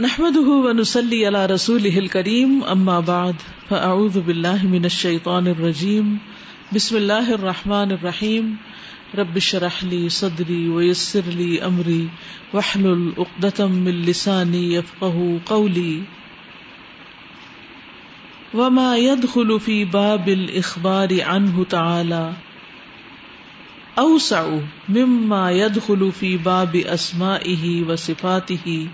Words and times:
نحمد 0.00 0.36
ونسلی 0.48 1.16
رسوله 1.30 1.44
رسول 1.50 1.86
ہل 1.94 2.06
کریم 2.12 2.52
اماباد 2.74 3.42
فعد 3.68 4.14
من 4.74 4.84
الشيطان 4.90 5.46
الرجيم 5.50 6.06
بسم 6.76 6.96
اللہ 6.96 7.28
الرحمٰن 7.34 7.92
لي 8.22 8.38
ربشرحلی 9.20 9.98
صدری 10.18 10.60
ویسر 10.76 11.28
علی 11.34 11.58
عمری 11.68 12.06
وحل 12.52 13.10
قولي 15.52 15.92
وما 18.54 18.88
ید 19.02 19.26
خلوفی 19.34 19.78
بابل 19.98 20.46
عنه 20.54 21.68
تعالى 21.76 22.24
اوساؤ 24.08 24.58
مما 25.00 25.44
ید 25.62 25.78
خلوفی 25.90 26.36
باب 26.50 26.76
اسماعی 26.98 27.80
وصفاته 27.92 28.86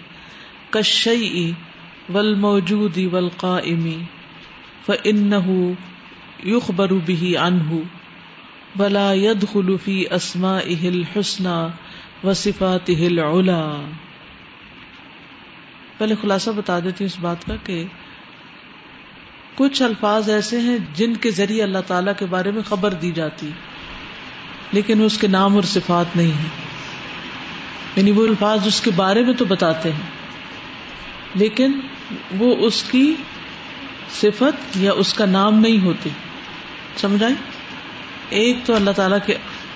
ول 2.14 2.34
موجودی 2.40 3.06
وا 3.12 3.20
امی 3.42 3.98
ف 4.86 4.92
ان 5.12 5.32
یخ 6.44 6.70
بروبی 6.76 7.36
انہ 7.44 7.76
انہ 8.84 9.06
ید 9.16 9.44
خلوفی 9.52 10.02
اسما 10.16 10.56
اہل 10.58 11.02
حسنا 11.14 11.54
و 12.24 12.32
صفات 12.42 12.86
تہل 12.86 13.18
اولا 13.24 13.60
پہلے 15.98 16.14
خلاصہ 16.22 16.50
بتا 16.56 16.78
دیتی 16.84 17.04
ہوں 17.04 17.10
اس 17.12 17.18
بات 17.20 17.44
کا 17.46 17.54
کہ 17.66 17.82
کچھ 19.56 19.82
الفاظ 19.82 20.28
ایسے 20.30 20.60
ہیں 20.66 20.76
جن 20.96 21.14
کے 21.24 21.30
ذریعے 21.38 21.62
اللہ 21.62 21.86
تعالی 21.86 22.10
کے 22.18 22.26
بارے 22.36 22.50
میں 22.58 22.62
خبر 22.68 22.94
دی 23.04 23.10
جاتی 23.14 23.50
لیکن 24.76 25.02
اس 25.04 25.18
کے 25.18 25.28
نام 25.38 25.54
اور 25.56 25.62
صفات 25.74 26.16
نہیں 26.16 26.32
ہے 26.44 26.48
یعنی 27.96 28.10
وہ 28.20 28.26
الفاظ 28.28 28.66
اس 28.72 28.80
کے 28.80 28.90
بارے 28.96 29.22
میں 29.28 29.32
تو 29.38 29.44
بتاتے 29.56 29.92
ہیں 29.98 30.17
لیکن 31.40 31.72
وہ 32.38 32.54
اس 32.66 32.82
کی 32.90 33.12
صفت 34.20 34.76
یا 34.80 34.92
اس 35.02 35.12
کا 35.14 35.24
نام 35.36 35.58
نہیں 35.60 35.78
ہوتی 35.84 36.10
سمجھ 37.00 37.22
آئی 37.22 37.34
ایک 38.42 38.64
تو 38.66 38.74
اللہ 38.74 38.90
تعالی 38.96 39.16
کے 39.26 39.34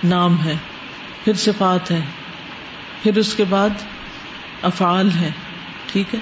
نام 0.09 0.42
ہے 0.44 0.55
پھر 1.25 1.34
صفات 1.47 1.91
ہے 1.91 2.00
پھر 3.03 3.17
اس 3.19 3.34
کے 3.34 3.44
بعد 3.50 3.83
افعال 4.70 5.11
ہے 5.20 5.31
ٹھیک 5.92 6.14
ہے 6.14 6.19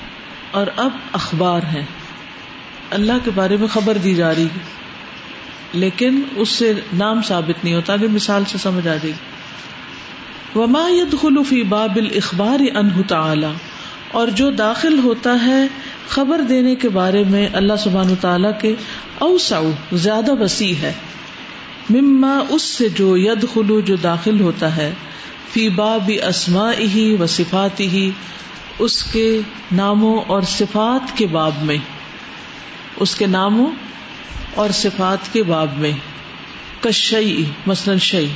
اور 0.59 0.67
اب 0.84 0.91
اخبار 1.20 1.62
ہے 1.72 1.84
اللہ 2.98 3.19
کے 3.25 3.31
بارے 3.34 3.56
میں 3.56 3.67
خبر 3.72 3.98
دی 4.05 4.15
جا 4.15 4.34
رہی 4.34 4.47
ہے 4.55 5.78
لیکن 5.81 6.20
اس 6.42 6.48
سے 6.48 6.72
نام 7.03 7.20
ثابت 7.27 7.65
نہیں 7.65 7.75
ہوتا 7.75 7.92
آگے 7.92 8.06
مثال 8.12 8.44
سے 8.53 8.59
سمجھ 8.62 8.87
آ 8.87 8.94
جائے 8.94 9.00
گی 9.09 10.59
وما 10.59 10.89
یدخلوفی 10.92 11.62
باب 11.75 11.97
الاخبار 12.03 12.65
انہ 12.75 13.00
تعالی 13.09 13.47
اور 14.19 14.28
جو 14.39 14.50
داخل 14.50 14.98
ہوتا 15.03 15.34
ہے 15.47 15.58
خبر 16.14 16.41
دینے 16.48 16.75
کے 16.84 16.89
بارے 16.94 17.22
میں 17.30 17.47
اللہ 17.61 17.77
سبحان 17.83 18.14
تعالیٰ 18.20 18.50
کے 18.61 18.75
اوسع 19.27 19.61
زیادہ 20.05 20.33
وسیع 20.41 20.72
ہے 20.83 20.92
مما 21.97 22.33
اس 22.56 22.62
سے 22.78 22.88
جو 22.97 23.16
ید 23.19 23.44
خلو 23.53 23.78
جو 23.91 23.97
داخل 24.03 24.41
ہوتا 24.41 24.77
ہے 24.77 24.91
فی 25.53 25.69
باب 25.78 26.11
اسما 26.28 26.70
ہی 26.94 27.05
و 27.20 27.27
صفات 27.36 27.81
ہی 27.94 28.11
اس 28.86 29.03
کے 29.12 29.27
ناموں 29.83 30.16
اور 30.34 30.42
صفات 30.56 31.16
کے 31.19 31.27
باب 31.38 31.62
میں 31.70 31.77
اس 33.05 33.14
کے 33.16 33.27
ناموں 33.38 33.70
اور 34.62 34.70
صفات 34.83 35.33
کے 35.33 35.42
باب 35.55 35.78
میں 35.84 35.92
کشئی 36.83 37.44
مثلاً 37.66 37.98
شعی 38.11 38.28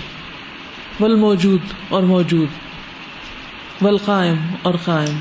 موجود 1.26 1.72
اور 1.96 2.02
موجود 2.16 3.82
ول 3.84 3.96
قائم 4.04 4.36
اور 4.68 4.74
قائم 4.84 5.18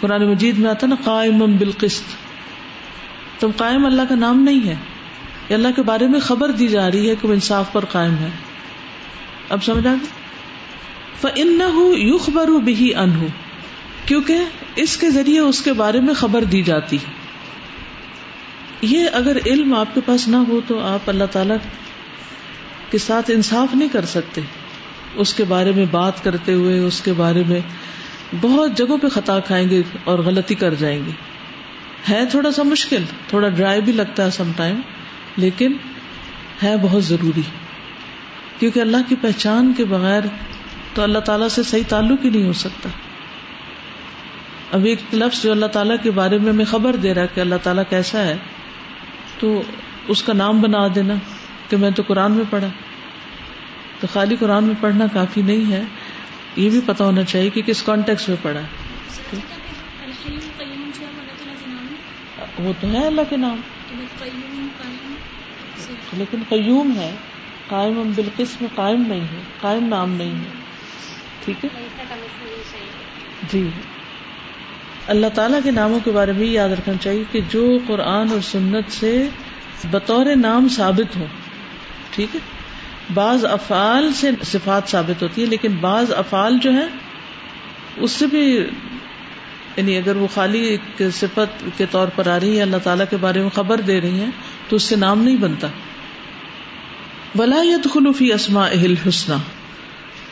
قرآن 0.00 0.24
مجید 0.28 0.58
میں 0.62 0.70
آتا 0.70 0.86
نا 0.86 0.96
قائم 1.04 1.38
بالقسط 1.58 2.14
تم 3.40 3.50
قائم 3.56 3.84
اللہ 3.86 4.08
کا 4.08 4.14
نام 4.24 4.42
نہیں 4.48 4.68
ہے 4.68 4.74
یہ 5.48 5.54
اللہ 5.54 5.74
کے 5.76 5.82
بارے 5.90 6.06
میں 6.14 6.20
خبر 6.26 6.50
دی 6.60 6.66
جا 6.68 6.90
رہی 6.90 7.08
ہے 7.08 7.14
کہ 7.20 7.28
وہ 7.28 7.32
انصاف 7.32 7.72
پر 7.72 7.84
قائم 7.96 8.14
ہے 8.20 8.28
اب 9.56 9.62
سمجھ 9.64 9.86
آگے 9.86 10.14
ان 11.42 11.60
یخبر 11.98 12.48
بہی 12.64 12.94
ان 13.02 13.12
کیونکہ 14.06 14.78
اس 14.84 14.96
کے 15.04 15.10
ذریعے 15.10 15.38
اس 15.40 15.60
کے 15.68 15.72
بارے 15.78 16.00
میں 16.08 16.14
خبر 16.22 16.44
دی 16.54 16.62
جاتی 16.62 16.96
ہے 17.06 17.14
یہ 18.90 19.16
اگر 19.20 19.38
علم 19.52 19.72
آپ 19.74 19.94
کے 19.94 20.00
پاس 20.06 20.26
نہ 20.34 20.40
ہو 20.48 20.60
تو 20.66 20.78
آپ 20.90 21.08
اللہ 21.14 21.30
تعالی 21.36 21.54
کے 22.90 22.98
ساتھ 23.06 23.30
انصاف 23.34 23.74
نہیں 23.74 23.88
کر 23.92 24.04
سکتے 24.14 24.40
اس 25.24 25.32
کے 25.40 25.44
بارے 25.54 25.72
میں 25.80 25.84
بات 25.90 26.22
کرتے 26.24 26.54
ہوئے 26.62 26.78
اس 26.90 27.00
کے 27.08 27.12
بارے 27.22 27.42
میں 27.48 27.60
بہت 28.40 28.76
جگہوں 28.76 28.96
پہ 29.02 29.08
خطا 29.14 29.38
کھائیں 29.46 29.68
گے 29.70 29.80
اور 30.10 30.18
غلطی 30.24 30.54
کر 30.62 30.74
جائیں 30.78 30.98
گے 31.06 31.10
ہے 32.08 32.24
تھوڑا 32.30 32.50
سا 32.52 32.62
مشکل 32.62 33.04
تھوڑا 33.28 33.48
ڈرائی 33.48 33.80
بھی 33.88 33.92
لگتا 33.92 34.24
ہے 34.24 34.30
سم 34.36 34.50
ٹائم 34.56 34.80
لیکن 35.44 35.76
ہے 36.62 36.76
بہت 36.82 37.04
ضروری 37.04 37.42
کیونکہ 38.58 38.80
اللہ 38.80 39.08
کی 39.08 39.14
پہچان 39.22 39.72
کے 39.76 39.84
بغیر 39.84 40.26
تو 40.94 41.02
اللہ 41.02 41.18
تعالیٰ 41.24 41.48
سے 41.54 41.62
صحیح 41.70 41.82
تعلق 41.88 42.24
ہی 42.24 42.30
نہیں 42.30 42.46
ہو 42.46 42.52
سکتا 42.64 42.88
اب 44.76 44.84
ایک 44.90 45.02
لفظ 45.14 45.42
جو 45.42 45.50
اللہ 45.52 45.66
تعالیٰ 45.74 45.96
کے 46.02 46.10
بارے 46.20 46.38
میں 46.42 46.52
ہمیں 46.52 46.64
خبر 46.70 46.96
دے 47.02 47.12
رہا 47.14 47.22
ہے 47.22 47.28
کہ 47.34 47.40
اللہ 47.40 47.62
تعالیٰ 47.62 47.82
کیسا 47.88 48.22
ہے 48.24 48.36
تو 49.40 49.60
اس 50.14 50.22
کا 50.22 50.32
نام 50.42 50.60
بنا 50.60 50.86
دینا 50.94 51.14
کہ 51.68 51.76
میں 51.82 51.90
تو 51.96 52.02
قرآن 52.06 52.32
میں 52.32 52.44
پڑھا 52.50 52.68
تو 54.00 54.06
خالی 54.12 54.36
قرآن 54.40 54.64
میں 54.64 54.74
پڑھنا 54.80 55.06
کافی 55.12 55.42
نہیں 55.42 55.72
ہے 55.72 55.82
یہ 56.56 56.68
بھی 56.70 56.80
پتا 56.86 57.04
ہونا 57.04 57.22
چاہیے 57.30 57.48
کہ 57.54 57.62
کس 57.64 57.82
کانٹیکس 57.86 58.28
میں 58.28 58.36
پڑا 58.42 58.60
ہے 58.60 59.40
وہ 62.64 62.72
تو 62.80 62.92
ہے 62.92 63.06
اللہ 63.06 63.26
کے 63.30 63.36
نام 63.36 63.60
لیکن 66.18 66.42
قیوم 66.48 66.92
ہے 66.98 67.10
قائم 67.68 68.10
بالکس 68.16 68.60
میں 68.60 68.68
قائم 68.74 69.02
نہیں 69.08 69.26
ہے 69.32 69.40
قائم 69.60 69.86
نام 69.88 70.12
نہیں 70.16 70.34
ہے 70.44 70.54
ٹھیک 71.44 71.64
ہے 71.64 72.18
جی 73.52 73.62
اللہ 75.14 75.26
تعالیٰ 75.34 75.58
کے 75.64 75.70
ناموں 75.70 75.98
کے 76.04 76.10
بارے 76.12 76.32
میں 76.38 76.46
یاد 76.46 76.68
رکھنا 76.78 76.94
چاہیے 77.02 77.24
کہ 77.32 77.40
جو 77.50 77.66
قرآن 77.86 78.30
اور 78.36 78.40
سنت 78.52 78.92
سے 78.92 79.12
بطور 79.90 80.34
نام 80.46 80.68
ثابت 80.76 81.16
ہو 81.16 81.26
ٹھیک 82.14 82.34
ہے 82.36 82.40
بعض 83.14 83.44
افعال 83.44 84.08
سے 84.20 84.30
صفات 84.52 84.88
ثابت 84.90 85.22
ہوتی 85.22 85.40
ہے 85.42 85.46
لیکن 85.46 85.76
بعض 85.80 86.12
افعال 86.22 86.56
جو 86.62 86.72
ہے 86.74 86.86
اس 88.04 88.10
سے 88.12 88.26
بھی 88.30 88.44
یعنی 89.76 89.96
اگر 89.96 90.16
وہ 90.16 90.26
خالی 90.34 90.76
صفت 91.14 91.64
کے 91.78 91.84
طور 91.90 92.08
پر 92.14 92.26
آ 92.34 92.38
رہی 92.40 92.56
ہے 92.56 92.62
اللہ 92.62 92.76
تعالیٰ 92.84 93.04
کے 93.10 93.16
بارے 93.20 93.40
میں 93.40 93.48
خبر 93.54 93.80
دے 93.90 94.00
رہی 94.00 94.20
ہیں 94.20 94.30
تو 94.68 94.76
اس 94.76 94.82
سے 94.90 94.96
نام 95.04 95.22
نہیں 95.22 95.36
بنتا 95.40 95.68
ولاد 97.38 97.86
خلوفی 97.92 98.32
اسما 98.32 98.64
اہل 98.66 98.94
حسن 99.06 99.32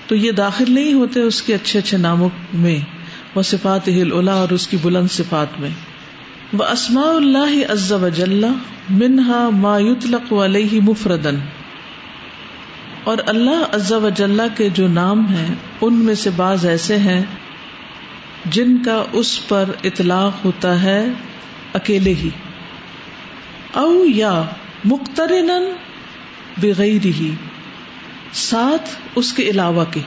تو 0.07 0.15
یہ 0.17 0.33
داخل 0.45 0.71
نہیں 0.75 0.93
ہوتے 0.95 1.21
اس 1.31 1.41
کے 1.43 1.55
اچھے 1.55 1.79
اچھے 1.79 1.97
ناموں 2.05 2.29
میں 2.67 2.79
وہ 3.35 3.43
صفات 3.51 3.89
اہل 3.95 4.13
اولا 4.19 4.33
اور 4.45 4.49
اس 4.57 4.67
کی 4.69 4.77
بلند 4.83 5.11
صفات 5.19 5.61
میں 5.61 5.71
وہ 6.59 6.65
اسما 6.71 7.09
اللہ 7.11 7.59
عزبہ 7.73 8.55
منہا 9.03 9.49
مایوت 9.63 10.33
و 10.33 10.45
علیہ 10.45 10.81
مفردن 10.89 11.39
اور 13.13 13.19
اللہ 13.33 13.91
و 13.93 14.01
وجاللہ 14.03 14.43
کے 14.57 14.69
جو 14.77 14.87
نام 14.93 15.27
ہیں 15.35 15.55
ان 15.87 15.95
میں 16.05 16.15
سے 16.21 16.31
بعض 16.37 16.65
ایسے 16.67 16.97
ہیں 16.99 17.21
جن 18.57 18.77
کا 18.85 18.95
اس 19.21 19.31
پر 19.49 19.71
اطلاق 19.91 20.45
ہوتا 20.45 20.73
ہے 20.83 20.99
اکیلے 21.81 22.13
ہی 22.21 22.29
او 23.83 23.89
یا 24.21 24.33
مخترین 24.93 25.51
بغیر 26.63 27.07
ہی 27.21 27.31
ساتھ 28.45 28.89
اس 29.23 29.33
کے 29.33 29.49
علاوہ 29.51 29.85
کے 29.93 30.01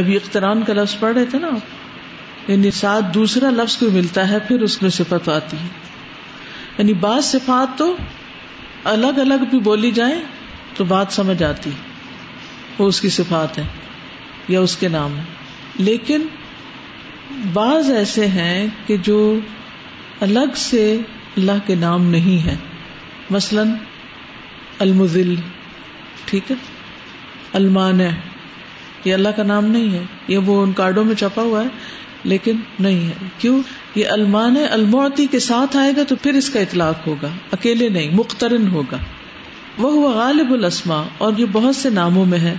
ابھی 0.00 0.16
اختران 0.16 0.62
کا 0.66 0.72
لفظ 0.78 0.96
پڑھ 1.00 1.12
رہے 1.16 1.24
تھے 1.34 1.38
نا 1.38 1.50
یعنی 2.52 2.70
ساتھ 2.78 3.12
دوسرا 3.14 3.50
لفظ 3.60 3.76
کو 3.76 3.86
ملتا 3.92 4.28
ہے 4.30 4.38
پھر 4.48 4.62
اس 4.68 4.80
میں 4.82 4.90
صفت 5.00 5.28
آتی 5.36 5.56
ہے 5.62 5.68
یعنی 6.78 6.92
بعض 7.04 7.24
صفات 7.24 7.76
تو 7.78 7.94
الگ 8.94 9.18
الگ 9.26 9.46
بھی 9.50 9.58
بولی 9.70 9.90
جائیں 10.00 10.16
تو 10.76 10.84
بات 10.94 11.12
سمجھ 11.20 11.42
آتی 11.52 11.70
ہے 11.70 11.85
وہ 12.78 12.86
اس 12.88 13.00
کی 13.00 13.08
صفات 13.16 13.58
ہے 13.58 13.64
یا 14.54 14.60
اس 14.68 14.76
کے 14.76 14.88
نام 14.96 15.16
ہے 15.18 15.22
لیکن 15.88 16.26
بعض 17.52 17.90
ایسے 18.00 18.26
ہیں 18.36 18.66
کہ 18.86 18.96
جو 19.08 19.18
الگ 20.26 20.54
سے 20.66 20.82
اللہ 21.36 21.58
کے 21.66 21.74
نام 21.86 22.04
نہیں 22.10 22.44
ہے 22.44 22.54
مثلاً 23.36 23.72
المزل 24.84 25.34
ٹھیک 26.26 26.50
ہے 26.50 26.56
المان 27.60 28.00
یہ 28.00 29.12
اللہ 29.14 29.34
کا 29.36 29.42
نام 29.52 29.64
نہیں 29.74 29.92
ہے 29.92 30.02
یہ 30.28 30.48
وہ 30.50 30.62
ان 30.62 30.72
کارڈوں 30.82 31.04
میں 31.10 31.14
چھپا 31.24 31.42
ہوا 31.42 31.62
ہے 31.64 32.28
لیکن 32.32 32.56
نہیں 32.86 33.04
ہے 33.08 33.28
کیوں 33.38 33.58
یہ 34.00 34.08
المان 34.14 34.56
ہے 34.56 35.26
کے 35.30 35.38
ساتھ 35.48 35.76
آئے 35.82 35.92
گا 35.96 36.02
تو 36.08 36.16
پھر 36.22 36.34
اس 36.40 36.48
کا 36.56 36.60
اطلاق 36.66 37.06
ہوگا 37.06 37.28
اکیلے 37.58 37.88
نہیں 37.98 38.16
مخترن 38.20 38.66
ہوگا 38.72 38.98
وہ 39.84 40.10
غالب 40.14 40.52
الاسما 40.52 41.02
اور 41.24 41.32
یہ 41.36 41.46
بہت 41.52 41.76
سے 41.76 41.90
ناموں 42.00 42.24
میں 42.26 42.38
ہے 42.44 42.54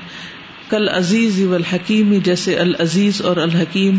عزیز 0.95 1.39
اب 1.45 1.53
الحکیم 1.53 2.13
جیسے 2.23 2.53
العزیز 2.59 3.21
اور 3.29 3.37
الحکیم 3.43 3.97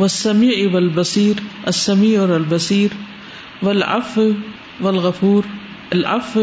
و 0.00 0.06
سمی 0.14 0.48
اب 0.64 0.76
بصیر 0.94 1.40
اسمی 1.72 2.14
اور 2.22 2.28
البصیر 2.36 2.94
ولاف 3.64 4.18
ولغفور 4.84 5.46
الاف 5.96 6.36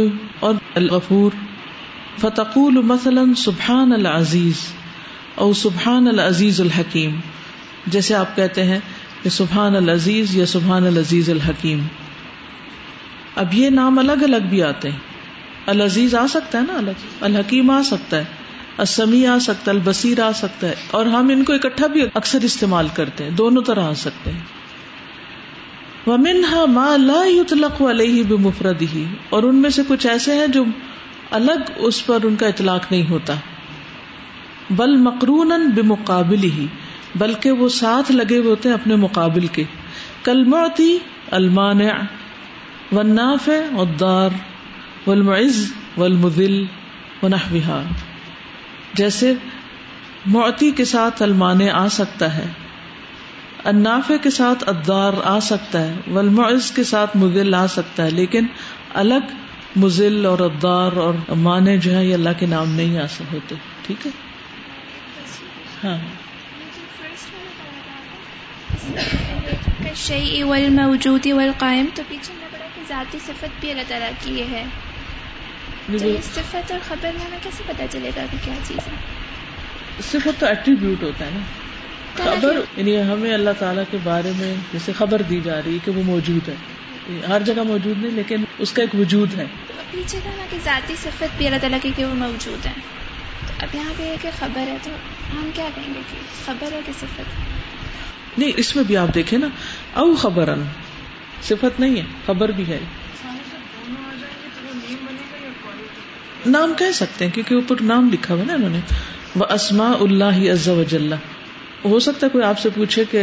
اور 0.49 0.53
الغفور 0.81 1.31
فتقول 2.19 2.81
مثلا 2.93 3.23
سبحان 3.43 3.91
العزیز 3.93 4.61
او 5.45 5.51
سبحان 5.63 6.07
العزیز 6.07 6.61
الحکیم 6.61 7.15
جیسے 7.95 8.15
آپ 8.21 8.35
کہتے 8.35 8.63
ہیں 8.71 8.79
کہ 9.23 9.29
سبحان 9.39 9.75
العزیز 9.75 10.35
یا 10.35 10.45
سبحان 10.53 10.87
العزیز 10.87 11.29
الحکیم 11.29 11.81
اب 13.45 13.53
یہ 13.53 13.69
نام 13.81 13.99
الگ 13.99 14.23
الگ 14.27 14.49
بھی 14.49 14.63
آتے 14.69 14.91
ہیں 14.91 15.13
العزیز 15.73 16.13
آ 16.15 16.25
سکتا 16.31 16.57
ہے 16.59 16.63
نا 16.83 16.91
الحکیم 17.27 17.69
آ 17.75 17.81
سکتا 17.85 18.17
ہے 18.17 18.83
اسمی 18.85 19.25
آ 19.33 19.37
سکتا 19.45 19.71
ہے 19.71 19.75
البصیر 19.77 20.19
آ 20.23 20.29
سکتا 20.41 20.67
ہے 20.67 20.73
اور 20.99 21.05
ہم 21.13 21.27
ان 21.33 21.43
کو 21.49 21.53
اکٹھا 21.53 21.87
بھی 21.95 22.01
اکثر 22.21 22.43
استعمال 22.51 22.87
کرتے 22.95 23.23
ہیں 23.23 23.31
دونوں 23.41 23.61
طرح 23.71 23.89
آ 23.89 23.93
سکتے 24.03 24.31
ہیں 24.31 24.53
ما 26.73 26.87
لا 27.03 27.21
علیہ 27.89 28.33
اور 29.29 29.43
ان 29.43 29.61
میں 29.61 29.69
سے 29.77 29.81
کچھ 29.87 30.05
ایسے 30.07 30.33
ہیں 30.39 30.47
جو 30.57 30.63
الگ 31.37 31.71
اس 31.89 32.05
پر 32.05 32.25
ان 32.29 32.35
کا 32.43 32.47
اطلاق 32.53 32.91
نہیں 32.91 33.09
ہوتا 33.09 33.33
بل 34.81 34.95
مقرون 35.07 35.53
بمقابل 35.75 36.43
ہی 36.57 36.67
بلکہ 37.23 37.63
وہ 37.63 37.69
ساتھ 37.81 38.11
لگے 38.11 38.37
ہوتے 38.49 38.69
ہیں 38.69 38.75
اپنے 38.75 38.95
مقابل 39.07 39.47
کے 39.57 39.63
کلما 40.29 40.65
المانع 41.39 41.93
والنافع 42.91 43.59
والدار 43.77 44.37
والمعز 45.07 45.57
والمذل 46.01 46.53
ونحوها 47.21 48.03
جیسے 48.99 49.33
معتی 50.35 50.69
کے 50.79 50.85
ساتھ 50.91 51.21
المانے 51.23 51.69
آ 51.81 51.87
سکتا 51.95 52.33
ہے 52.37 52.45
النافع 53.71 54.15
کے 54.23 54.29
ساتھ 54.37 54.63
ادار 54.69 55.13
آ 55.33 55.39
سکتا 55.49 55.81
ہے 55.87 56.13
والمعز 56.17 56.71
کے 56.75 56.83
ساتھ 56.91 57.15
مذل 57.25 57.53
آ 57.61 57.65
سکتا 57.75 58.05
ہے 58.05 58.09
لیکن 58.21 58.45
الگ 59.03 59.31
مزل 59.83 60.25
اور 60.25 60.39
ادار 60.47 60.97
اور 61.05 61.13
مانے 61.47 61.77
جو 61.85 61.93
ہے 61.95 62.05
یہ 62.05 62.13
اللہ 62.19 62.35
کے 62.39 62.45
نام 62.55 62.73
نہیں 62.79 62.97
آ 63.05 63.05
ہوتے 63.33 63.55
ٹھیک 63.87 64.07
ہے 64.07 64.11
ہاں 65.83 65.97
شعی 70.07 70.41
والموجود 70.51 71.25
والقائم 71.41 71.85
تو 71.95 72.03
پیچھے 72.07 72.33
میں 72.39 72.47
پڑھا 72.51 72.65
ذاتی 72.87 73.17
صفت 73.27 73.59
بھی 73.59 73.71
اللہ 73.71 73.87
تعالیٰ 73.89 74.11
کی 74.23 74.41
ہے 74.51 74.63
صفت 75.89 76.71
اور 76.71 76.79
خبر 76.87 77.11
میں 77.15 77.25
ہمیں 77.25 77.37
کیسے 77.41 77.63
پتا 77.65 77.85
چلے 77.91 78.11
گا 78.15 78.21
کیا 78.43 78.53
چیز 78.67 78.87
ہے 78.91 78.99
صفت 80.11 80.39
تو 80.39 80.45
ایٹریبیوٹ 80.45 81.03
ہوتا 81.03 81.25
ہے 81.25 81.29
نا 81.33 81.39
خبر 82.31 82.59
یعنی 82.77 82.97
ہمیں 83.11 83.33
اللہ 83.33 83.59
تعالیٰ 83.59 83.83
کے 83.91 83.97
بارے 84.03 84.31
میں 84.37 84.53
جیسے 84.71 84.91
خبر 84.97 85.21
دی 85.29 85.39
جا 85.45 85.59
رہی 85.65 85.73
ہے 85.73 85.79
کہ 85.85 85.91
وہ 85.97 86.03
موجود 86.05 86.49
ہے 86.49 86.55
ہر 87.27 87.43
جگہ 87.49 87.63
موجود 87.67 88.01
نہیں 88.01 88.15
لیکن 88.15 88.43
اس 88.65 88.71
کا 88.73 88.81
ایک 88.81 88.95
وجود 88.99 89.33
ہے 89.39 89.43
اپنی 89.77 90.01
جگہ 90.13 90.35
نا 90.37 90.45
کہ 90.51 90.57
ذاتی 90.63 90.95
صفت 91.03 91.37
بھی 91.37 91.47
اللہ 91.47 91.59
تعالیٰ 91.61 91.79
کی 91.81 91.91
وہ 92.03 92.13
موجود 92.25 92.63
تو 92.67 93.53
اب 93.65 93.75
یہاں 93.75 93.93
پہ 93.97 94.15
کہ 94.21 94.29
خبر 94.39 94.67
ہے 94.71 94.77
تو 94.83 94.91
ہم 95.37 95.49
کیا 95.53 95.67
کہیں 95.75 95.93
گے 95.93 96.01
کہ 96.11 96.17
خبر 96.45 96.73
ہے 96.73 96.79
کہ 96.85 96.91
صفت 96.99 98.37
نہیں 98.39 98.51
اس 98.63 98.75
میں 98.75 98.83
بھی 98.87 98.97
آپ 98.97 99.13
دیکھیں 99.15 99.37
نا 99.39 99.47
او 100.01 100.13
خبر 100.25 100.53
صفت 101.49 101.79
نہیں 101.79 101.97
ہے 101.99 102.05
خبر 102.25 102.51
بھی 102.61 102.67
ہے 102.71 102.79
نام 106.53 106.73
کہہ 106.77 106.91
سکتے 106.93 107.25
ہیں 107.25 107.31
کیونکہ 107.33 107.53
اوپر 107.55 107.81
نام 107.91 108.09
لکھا 108.11 108.33
ہوا 108.33 108.43
نا 108.47 108.53
انہوں 108.53 108.69
نے 108.69 108.79
وہ 109.35 109.45
اسما 109.53 109.91
اللہ 110.07 110.43
ہو 111.83 111.99
سکتا 111.99 112.25
ہے 112.25 112.29
کوئی 112.31 112.43
آپ 112.43 112.59
سے 112.59 112.69
پوچھے 112.75 113.03
کہ 113.11 113.21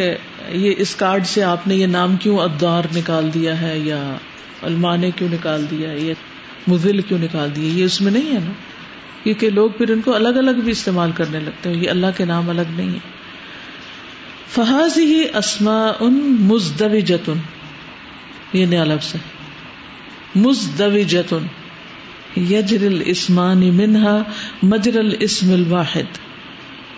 یہ 0.53 0.75
اس 0.85 0.95
کارڈ 0.97 1.27
سے 1.27 1.43
آپ 1.45 1.67
نے 1.69 1.75
یہ 1.75 1.87
نام 1.95 2.17
کیوں 2.25 2.39
ادار 2.43 2.85
نکال 2.97 3.29
دیا 3.35 3.61
ہے 3.61 3.77
یا 3.79 4.01
المانے 4.69 5.11
کیوں 5.17 5.29
نکال 5.33 5.65
دیا 5.71 5.91
ہے 5.91 5.99
یا 6.01 6.15
مزل 6.73 7.01
کیوں 7.09 7.19
نکال 7.19 7.55
دیا 7.57 7.69
یہ 7.79 7.85
اس 7.85 8.01
میں 8.01 8.13
نہیں 8.13 8.35
ہے 8.35 8.39
نا 8.45 8.51
کیونکہ 9.23 9.51
لوگ 9.59 9.71
پھر 9.79 9.91
ان 9.93 10.01
کو 10.05 10.15
الگ 10.15 10.39
الگ 10.43 10.61
بھی 10.65 10.73
استعمال 10.73 11.11
کرنے 11.23 11.41
لگتے 11.41 11.69
ہیں 11.69 11.83
یہ 11.83 11.91
اللہ 11.91 12.17
کے 12.17 12.25
نام 12.35 12.51
الگ 12.51 12.71
نہیں 12.77 12.93
ہے 12.93 13.11
فہاز 14.55 14.97
ہی 14.99 15.23
اسما 15.43 15.77
ان 16.07 16.19
مزدوی 16.53 17.01
جتن 17.13 17.39
یہ 18.59 18.67
نیا 18.75 18.85
لفظ 18.95 19.15
ہے 19.15 19.21
مزدوی 20.47 21.05
جتن 21.17 21.47
یجر 22.41 22.83
السمان 22.87 23.61
منہا 23.77 24.17
مجر 24.69 24.97
السم 24.99 25.53
الواحد 25.53 26.19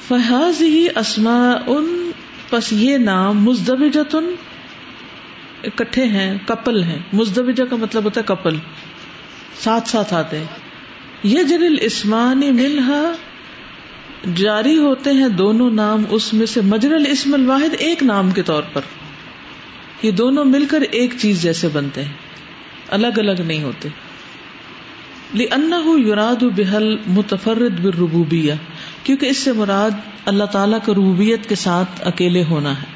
فحاظ 0.08 0.60
ہی 0.62 0.86
اسما 1.00 1.38
ان 1.74 1.88
پس 2.50 2.72
یہ 2.72 2.98
نام 2.98 3.42
مستبن 3.44 3.90
اکٹھے 5.68 6.04
ہیں 6.14 6.32
کپل 6.46 6.82
ہیں 6.84 6.98
مستبیج 7.18 7.60
کا 7.70 7.76
مطلب 7.80 8.04
ہوتا 8.04 8.20
ہے 8.20 8.24
کپل 8.28 8.56
ساتھ 9.62 9.88
ساتھ 9.88 10.12
آتے 10.14 10.38
ہیں 10.38 11.26
یجر 11.32 11.62
السمان 11.70 12.40
منہا 12.56 13.00
جاری 14.36 14.76
ہوتے 14.78 15.10
ہیں 15.20 15.28
دونوں 15.38 15.70
نام 15.80 16.04
اس 16.18 16.32
میں 16.34 16.46
سے 16.54 16.60
مجر 16.74 16.94
السم 16.94 17.34
الواحد 17.34 17.74
ایک 17.86 18.02
نام 18.12 18.30
کے 18.36 18.42
طور 18.52 18.62
پر 18.72 18.92
یہ 20.02 20.10
دونوں 20.22 20.44
مل 20.54 20.64
کر 20.70 20.80
ایک 20.90 21.12
چیز 21.18 21.42
جیسے 21.42 21.68
بنتے 21.72 22.02
ہیں 22.04 22.16
الگ 22.98 23.18
الگ 23.18 23.40
نہیں 23.46 23.62
ہوتے 23.62 23.88
لی 25.40 25.44
ان 25.52 25.72
یوراد 26.06 26.42
متفرد 27.16 27.78
بربوبیا 27.82 28.54
کیونکہ 29.04 29.26
اس 29.26 29.36
سے 29.44 29.52
مراد 29.56 29.92
اللہ 30.32 30.44
تعالیٰ 30.52 30.78
کے 30.84 30.92
ربوبیت 30.94 31.48
کے 31.48 31.54
ساتھ 31.62 32.00
اکیلے 32.08 32.42
ہونا 32.50 32.70
ہے 32.82 32.92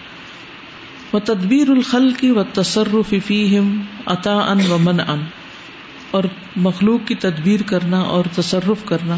وہ 1.13 1.19
تدبیر 1.25 1.71
الخل 1.71 2.11
کی 2.21 2.31
و 2.31 3.03
فیم 3.27 3.71
عطا 4.17 4.35
ان 4.51 4.61
و 4.73 4.79
من 4.85 5.01
ان 5.07 5.25
اور 6.19 6.25
مخلوق 6.67 7.07
کی 7.09 7.15
تدبیر 7.25 7.63
کرنا 7.69 8.01
اور 8.17 8.25
تصرف 8.35 8.85
کرنا 8.89 9.17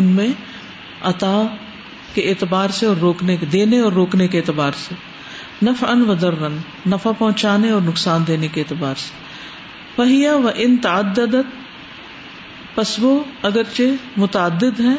ان 0.00 0.04
میں 0.18 0.28
عطا 1.12 1.34
کے 2.14 2.28
اعتبار 2.28 2.68
سے 2.78 2.86
اور 2.86 2.96
روکنے 3.00 3.36
دینے 3.52 3.78
اور 3.80 3.92
روکنے 3.92 4.26
کے 4.28 4.38
اعتبار 4.38 4.72
سے 4.84 4.94
نف 5.64 5.84
ان 5.88 6.02
ودر 6.08 6.34
نفع 6.90 7.10
پہنچانے 7.18 7.70
اور 7.70 7.80
نقصان 7.88 8.22
دینے 8.26 8.48
کے 8.52 8.60
اعتبار 8.60 8.94
سے 9.06 9.18
پہیا 9.96 10.34
و 10.44 10.48
ان 10.64 10.76
تعددت 10.82 11.56
پس 12.80 12.92
وہ 13.00 13.08
اگرچہ 13.46 14.04
متعدد 14.20 14.78
ہیں 14.80 14.92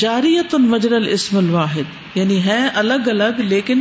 جاری 0.00 0.32
مجر 0.74 0.92
الم 0.98 1.36
الواحد 1.38 2.16
یعنی 2.16 2.34
ہے 2.44 2.58
الگ 2.82 3.06
الگ 3.12 3.38
لیکن 3.52 3.80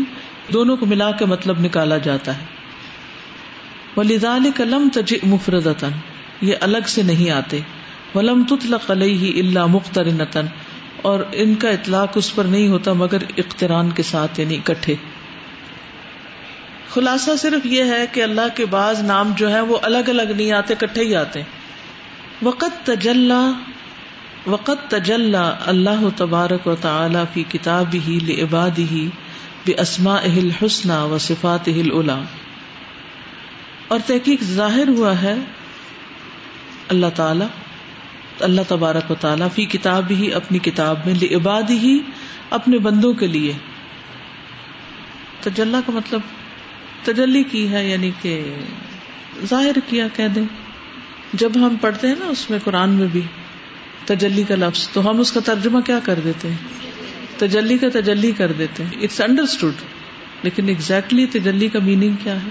دونوں 0.53 0.75
کو 0.77 0.85
ملا 0.93 1.09
کے 1.19 1.25
مطلب 1.33 1.59
نکالا 1.65 1.97
جاتا 2.07 2.33
ہے 2.37 4.07
لم 4.71 4.87
تج 4.93 5.13
مفر 5.33 5.57
یہ 6.47 6.63
الگ 6.69 6.87
سے 6.93 7.03
نہیں 7.11 7.29
آتے 7.35 7.59
ولم 8.15 8.41
تطلق 8.51 8.87
علیہ 8.91 9.19
ہی 9.25 9.33
اللہ 9.39 10.31
اور 11.11 11.25
ان 11.43 11.53
کا 11.65 11.69
اطلاق 11.79 12.17
اس 12.23 12.29
پر 12.35 12.49
نہیں 12.55 12.67
ہوتا 12.77 12.93
مگر 13.03 13.27
اختران 13.43 13.91
کے 13.99 14.03
ساتھ 14.13 14.39
یعنی 14.39 14.57
اکٹھے 14.63 14.95
خلاصہ 16.95 17.35
صرف 17.45 17.65
یہ 17.75 17.93
ہے 17.95 18.01
کہ 18.17 18.23
اللہ 18.29 18.55
کے 18.61 18.65
بعض 18.75 19.03
نام 19.13 19.31
جو 19.43 19.51
ہے 19.57 19.61
وہ 19.73 19.77
الگ 19.91 20.09
الگ 20.15 20.33
نہیں 20.37 20.51
آتے 20.61 20.79
کٹھے 20.85 21.05
ہی 21.11 21.15
آتے 21.25 21.41
ہیں 21.45 21.47
وقت 22.45 22.75
تجل 22.87 23.31
وقت 24.53 24.93
اللہ 25.13 26.03
تبارک 26.17 26.67
و 26.67 26.75
تعالی 26.81 27.19
فی 27.33 27.43
کتاب 27.49 27.95
ہی 28.07 28.17
لباد 28.27 28.79
ہی 28.91 29.07
بے 29.65 29.73
اسما 29.81 30.15
اہل 30.15 30.49
حسن 30.61 30.91
و 30.99 31.17
صفات 31.27 31.67
اہل 31.67 31.89
الا 31.99 32.17
تحقیق 34.05 34.43
ظاہر 34.43 34.87
ہوا 34.97 35.21
ہے 35.21 35.33
اللہ 36.95 37.15
تعالی 37.15 37.45
اللہ 38.49 38.61
تبارک 38.67 39.09
و 39.11 39.15
تعالیٰ 39.21 39.47
فی 39.55 39.65
کتاب 39.73 40.11
ہی 40.19 40.31
اپنی 40.41 40.59
کتاب 40.69 41.05
میں 41.05 41.13
ہی 41.69 41.97
اپنے 42.59 42.77
بندوں 42.87 43.13
کے 43.21 43.27
لیے 43.27 43.53
تجلا 45.43 45.81
کا 45.85 45.91
مطلب 45.95 46.21
تجلی 47.03 47.43
کی 47.53 47.67
ہے 47.71 47.85
یعنی 47.87 48.11
کہ 48.21 48.37
ظاہر 49.49 49.79
کیا 49.89 50.07
کہہ 50.17 50.27
دیں 50.35 50.45
جب 51.39 51.55
ہم 51.65 51.75
پڑھتے 51.81 52.07
ہیں 52.07 52.15
نا 52.19 52.25
اس 52.29 52.49
میں 52.49 52.57
قرآن 52.63 52.89
میں 52.95 53.07
بھی 53.11 53.21
تجلی 54.05 54.43
کا 54.47 54.55
لفظ 54.55 54.87
تو 54.89 55.09
ہم 55.09 55.19
اس 55.19 55.31
کا 55.31 55.39
ترجمہ 55.45 55.79
کیا 55.85 55.97
کر 56.03 56.19
دیتے 56.23 56.49
ہیں 56.49 56.89
تجلی 57.37 57.77
کا 57.77 57.87
تجلی 57.93 58.31
کر 58.37 58.51
دیتے 58.57 58.83
ہیں 58.83 59.01
اٹس 59.03 59.19
انڈرسٹوڈ 59.21 59.81
لیکن 60.43 60.69
اگزیکٹلی 60.69 61.25
تجلی 61.31 61.67
کا 61.69 61.79
میننگ 61.85 62.13
کیا 62.23 62.35
ہے 62.43 62.49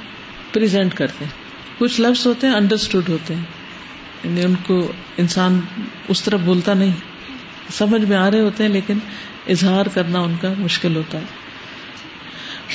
پرزینٹ 0.52 0.95
کرتے 0.97 1.25
ہیں 1.25 1.45
کچھ 1.78 2.00
لفظ 2.00 2.26
ہوتے 2.26 2.47
ہیں 2.47 2.54
انڈرسٹوڈ 2.54 3.09
ہوتے 3.09 3.35
ہیں 3.35 3.45
یعنی 4.25 4.45
ان 4.45 4.54
کو 4.66 4.80
انسان 5.23 5.61
اس 6.14 6.23
طرح 6.23 6.45
بولتا 6.45 6.75
نہیں 6.80 6.92
سمجھ 7.76 8.02
میں 8.02 8.16
آ 8.16 8.30
رہے 8.30 8.40
ہوتے 8.40 8.62
ہیں 8.64 8.71
لیکن 8.71 8.99
اظہار 9.54 9.87
کرنا 9.95 10.21
ان 10.28 10.35
کا 10.40 10.52
مشکل 10.59 10.97
ہوتا 10.97 11.18
ہے 11.21 11.45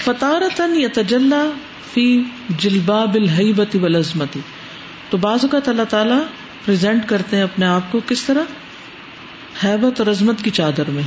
فطارتن 0.03 0.75
یا 0.79 0.87
تجلّہ 0.93 1.43
فی 1.93 2.03
جلبا 2.59 3.01
الحیبتی 3.19 3.79
بلزمتی 3.79 4.39
تو 5.11 5.17
بعض 5.23 5.43
اوقات 5.45 5.67
اللہ 5.69 5.87
تعالیٰ 5.91 6.17
پریزنٹ 6.65 7.05
کرتے 7.07 7.37
ہیں 7.37 7.43
اپنے 7.43 7.65
آپ 7.65 7.91
کو 7.91 7.99
کس 8.07 8.21
طرح 8.25 8.51
حیبت 9.63 9.99
اور 9.99 10.07
عظمت 10.09 10.43
کی 10.43 10.49
چادر 10.59 10.89
میں 10.97 11.01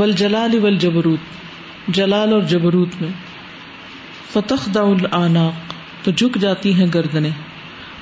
ول 0.00 0.12
جلال 0.22 0.58
ول 0.64 0.76
جبروت 0.82 1.94
جلال 1.98 2.32
اور 2.38 2.42
جبروت 2.50 3.00
میں 3.02 3.08
فتخ 4.32 4.68
العناق 4.80 5.72
تو 6.04 6.10
جھک 6.16 6.36
جاتی 6.40 6.74
ہیں 6.80 6.86
گردنیں 6.94 7.30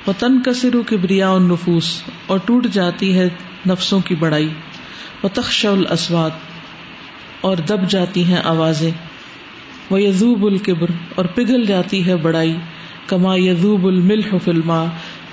وطن 0.06 0.18
تن 0.20 0.40
کسرو 0.50 0.82
کبریا 0.88 1.30
نفوس 1.46 1.90
اور 2.34 2.38
ٹوٹ 2.50 2.66
جاتی 2.78 3.12
ہے 3.18 3.28
نفسوں 3.72 4.00
کی 4.10 4.14
بڑائی 4.24 4.48
و 5.22 5.28
تخش 5.38 5.64
اسواد 5.98 6.42
اور 7.50 7.56
دب 7.70 7.88
جاتی 7.96 8.24
ہیں 8.32 8.40
آوازیں 8.56 8.90
وہ 9.90 10.02
یزوب 10.02 10.44
القبر 10.52 10.90
اور 11.18 11.24
پگھل 11.38 11.64
جاتی 11.72 12.04
ہے 12.06 12.16
بڑائی 12.28 12.56
کما 13.10 13.34
یزوب 13.42 13.84
الملح 13.86 14.26
المل 14.32 14.42
فلما 14.44 14.78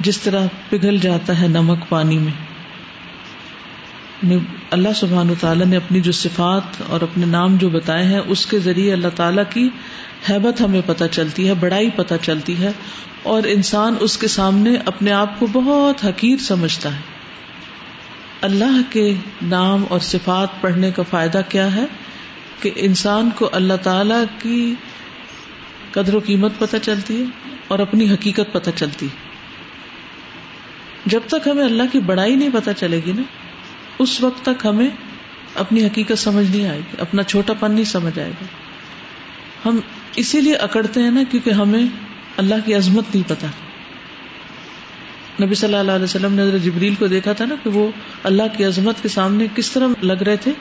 جس 0.05 0.17
طرح 0.27 0.45
پگھل 0.69 0.95
جاتا 1.01 1.33
ہے 1.41 1.47
نمک 1.55 1.83
پانی 1.89 2.15
میں 2.27 4.31
اللہ 4.75 4.93
سبحان 4.99 5.31
تعالیٰ 5.39 5.65
نے 5.65 5.77
اپنی 5.77 5.99
جو 6.05 6.11
صفات 6.19 6.79
اور 6.95 7.01
اپنے 7.07 7.25
نام 7.33 7.55
جو 7.63 7.67
بتائے 7.75 8.03
ہیں 8.11 8.19
اس 8.35 8.45
کے 8.53 8.59
ذریعے 8.67 8.93
اللہ 8.93 9.13
تعالیٰ 9.19 9.43
کی 9.49 9.65
حیبت 10.29 10.61
ہمیں 10.65 10.81
پتہ 10.85 11.03
چلتی 11.17 11.45
ہے 11.49 11.53
بڑائی 11.65 11.89
پتہ 11.97 12.13
چلتی 12.21 12.55
ہے 12.61 12.71
اور 13.33 13.47
انسان 13.53 13.95
اس 14.07 14.15
کے 14.23 14.27
سامنے 14.37 14.73
اپنے 14.93 15.11
آپ 15.19 15.35
کو 15.39 15.47
بہت 15.53 16.01
حقیر 16.05 16.41
سمجھتا 16.47 16.93
ہے 16.95 18.47
اللہ 18.49 18.79
کے 18.93 19.03
نام 19.53 19.83
اور 19.95 19.99
صفات 20.07 20.55
پڑھنے 20.61 20.89
کا 20.95 21.03
فائدہ 21.11 21.41
کیا 21.49 21.65
ہے 21.75 21.83
کہ 22.61 22.71
انسان 22.89 23.29
کو 23.39 23.49
اللہ 23.61 23.79
تعالی 23.89 24.17
کی 24.41 24.63
قدر 25.91 26.15
و 26.15 26.19
قیمت 26.25 26.57
پتہ 26.59 26.77
چلتی 26.89 27.17
ہے 27.21 27.25
اور 27.67 27.79
اپنی 27.79 28.09
حقیقت 28.09 28.51
پتہ 28.53 28.69
چلتی 28.75 29.07
جب 31.13 31.27
تک 31.31 31.47
ہمیں 31.47 31.63
اللہ 31.63 31.91
کی 31.91 31.99
بڑائی 32.11 32.35
نہیں 32.35 32.49
پتہ 32.53 32.69
چلے 32.79 32.99
گی 33.05 33.11
نا 33.15 33.21
اس 34.05 34.19
وقت 34.23 34.41
تک 34.45 34.65
ہمیں 34.65 34.89
اپنی 35.63 35.83
حقیقت 35.85 36.19
سمجھ 36.19 36.45
نہیں 36.49 36.67
آئے 36.69 36.79
گی 36.89 37.01
اپنا 37.05 37.23
چھوٹا 37.33 37.53
پن 37.59 37.71
نہیں 37.71 37.85
سمجھ 37.91 38.17
آئے 38.19 38.31
گا 38.41 38.45
ہم 39.65 39.79
اسی 40.23 40.41
لیے 40.41 40.55
اکڑتے 40.67 41.03
ہیں 41.03 41.11
نا 41.11 41.21
کیونکہ 41.31 41.59
ہمیں 41.61 41.83
اللہ 42.43 42.65
کی 42.65 42.73
عظمت 42.75 43.13
نہیں 43.13 43.29
پتا 43.29 43.47
نبی 45.43 45.55
صلی 45.55 45.75
اللہ 45.75 45.91
علیہ 45.99 46.03
وسلم 46.03 46.33
نے 46.33 46.59
جبریل 46.63 46.95
کو 46.99 47.07
دیکھا 47.07 47.33
تھا 47.39 47.45
نا 47.49 47.55
کہ 47.63 47.69
وہ 47.79 47.89
اللہ 48.29 48.55
کی 48.57 48.65
عظمت 48.65 49.01
کے 49.01 49.09
سامنے 49.15 49.47
کس 49.55 49.71
طرح 49.71 49.97
لگ 50.11 50.23
رہے 50.29 50.37
تھے 50.45 50.51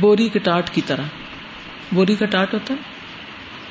بوری 0.00 0.28
کے 0.32 0.38
ٹاٹ 0.48 0.70
کی 0.74 0.80
طرح 0.86 1.94
بوری 1.98 2.14
کا 2.22 2.26
ٹاٹ 2.34 2.54
ہوتا 2.54 2.74
ہے 2.74 2.97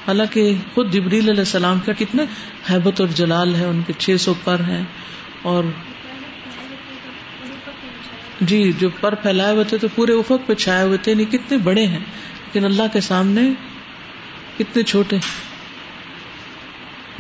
حالانکہ 0.08 0.42
خود 0.74 0.92
جبریل 0.94 1.30
علیہ 1.30 1.44
السلام 1.48 1.80
کا 1.86 1.94
کتنے 2.00 2.24
حیبت 2.70 3.00
اور 3.02 3.08
جلال 3.16 3.56
ہے 3.56 3.66
ان 3.72 3.82
کے 3.88 3.94
چھ 3.98 4.16
سو 4.26 4.34
پر 4.44 4.62
ہیں 4.68 4.84
اور 5.54 5.64
جی 8.52 8.60
جو 8.80 8.90
پر 9.00 9.16
پھیلائے 9.26 9.54
ہوئے 9.54 9.64
تھے 9.70 9.78
تو 9.78 9.88
پورے 9.96 10.14
افق 10.20 10.48
پہ 10.48 10.54
چھائے 10.64 10.84
ہوئے 10.86 10.98
تھے 10.98 11.14
نہیں 11.14 11.26
یعنی 11.26 11.38
کتنے 11.38 11.58
بڑے 11.68 11.86
ہیں 11.96 12.00
لیکن 12.00 12.66
اللہ 12.66 12.92
کے 12.94 13.02
سامنے 13.08 13.42
کتنے 14.58 14.84
چھوٹے 14.92 15.18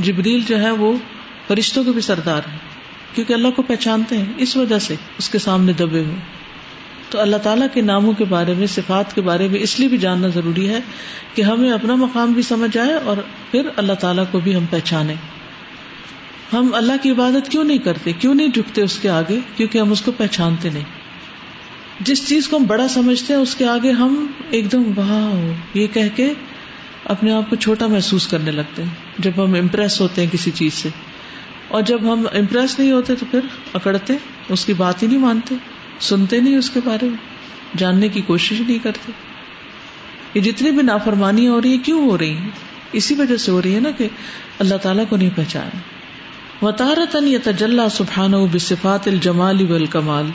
جبریل 0.09 0.41
جو 0.47 0.59
ہے 0.61 0.71
وہ 0.83 0.93
فرشتوں 1.47 1.83
کے 1.83 1.91
بھی 1.97 2.01
سردار 2.09 2.47
ہیں 2.51 2.57
کیونکہ 3.13 3.33
اللہ 3.33 3.55
کو 3.55 3.61
پہچانتے 3.71 4.17
ہیں 4.17 4.33
اس 4.45 4.55
وجہ 4.57 4.79
سے 4.87 4.95
اس 5.17 5.29
کے 5.35 5.39
سامنے 5.49 5.73
دبے 5.83 6.03
ہوئے 6.05 6.19
تو 7.11 7.19
اللہ 7.21 7.37
تعالیٰ 7.43 7.67
کے 7.73 7.81
ناموں 7.89 8.13
کے 8.17 8.25
بارے 8.29 8.53
میں 8.57 8.67
صفات 8.71 9.13
کے 9.15 9.21
بارے 9.29 9.47
میں 9.51 9.59
اس 9.65 9.79
لیے 9.79 9.89
بھی 9.89 9.97
جاننا 9.97 10.27
ضروری 10.37 10.67
ہے 10.69 10.79
کہ 11.33 11.41
ہمیں 11.49 11.71
اپنا 11.71 11.95
مقام 12.05 12.31
بھی 12.37 12.41
سمجھ 12.51 12.77
آئے 12.77 12.93
اور 13.11 13.17
پھر 13.51 13.69
اللہ 13.83 13.99
تعالیٰ 14.05 14.23
کو 14.31 14.39
بھی 14.47 14.55
ہم 14.55 14.65
پہچانے 14.69 15.13
ہم 16.53 16.69
اللہ 16.79 16.99
کی 17.03 17.09
عبادت 17.11 17.49
کیوں 17.51 17.63
نہیں 17.69 17.77
کرتے 17.87 18.11
کیوں 18.19 18.33
نہیں 18.39 18.47
جھکتے 18.59 18.81
اس 18.89 18.97
کے 19.05 19.09
آگے 19.19 19.37
کیونکہ 19.55 19.77
ہم 19.79 19.91
اس 19.91 20.01
کو 20.01 20.11
پہچانتے 20.17 20.69
نہیں 20.73 22.03
جس 22.09 22.27
چیز 22.27 22.47
کو 22.47 22.57
ہم 22.57 22.63
بڑا 22.67 22.87
سمجھتے 22.95 23.33
ہیں 23.33 23.39
اس 23.41 23.55
کے 23.61 23.65
آگے 23.75 23.91
ہم 24.01 24.15
ایک 24.57 24.71
دم 24.71 24.91
واہ 24.95 25.11
ہو 25.15 25.51
یہ 25.73 25.87
کہہ 25.93 26.11
کے 26.15 26.31
اپنے 27.15 27.31
آپ 27.33 27.49
کو 27.49 27.55
چھوٹا 27.65 27.87
محسوس 27.93 28.27
کرنے 28.33 28.51
لگتے 28.51 28.83
ہیں 28.83 29.23
جب 29.25 29.43
ہم 29.43 29.53
امپریس 29.61 29.99
ہوتے 30.01 30.21
ہیں 30.23 30.31
کسی 30.31 30.51
چیز 30.61 30.73
سے 30.83 30.89
اور 31.77 31.81
جب 31.91 32.11
ہم 32.11 32.25
امپریس 32.41 32.77
نہیں 32.79 32.91
ہوتے 32.91 33.15
تو 33.19 33.25
پھر 33.31 33.47
اکڑتے 33.79 34.13
اس 34.55 34.65
کی 34.65 34.73
بات 34.81 35.03
ہی 35.03 35.07
نہیں 35.07 35.25
مانتے 35.29 35.55
سنتے 36.05 36.39
نہیں 36.39 36.55
اس 36.57 36.69
کے 36.69 36.79
بارے 36.85 37.09
میں 37.09 37.77
جاننے 37.77 38.07
کی 38.09 38.21
کوشش 38.27 38.59
نہیں 38.67 38.77
کرتے 38.83 39.11
یہ 40.33 40.41
جتنی 40.41 40.71
بھی 40.71 40.81
نافرمانی 40.83 41.47
ہو 41.47 41.61
رہی 41.61 41.71
ہے 41.71 41.77
کیوں 41.85 42.05
ہو 42.09 42.17
رہی 42.17 42.35
ہیں 42.37 42.49
اسی 43.01 43.15
وجہ 43.19 43.37
سے 43.43 43.51
ہو 43.51 43.61
رہی 43.61 43.75
ہے 43.75 43.79
نا 43.79 43.89
کہ 43.97 44.07
اللہ 44.65 44.81
تعالیٰ 44.87 45.03
کو 45.09 45.17
نہیں 45.21 45.55
وطارتن 46.61 47.27
یا 47.27 47.39
تجلّہ 47.43 47.81
سبحان 47.95 48.33
و 48.33 48.45
بصفات 48.51 49.07
الجمال 49.07 49.57
الکمال 49.73 50.29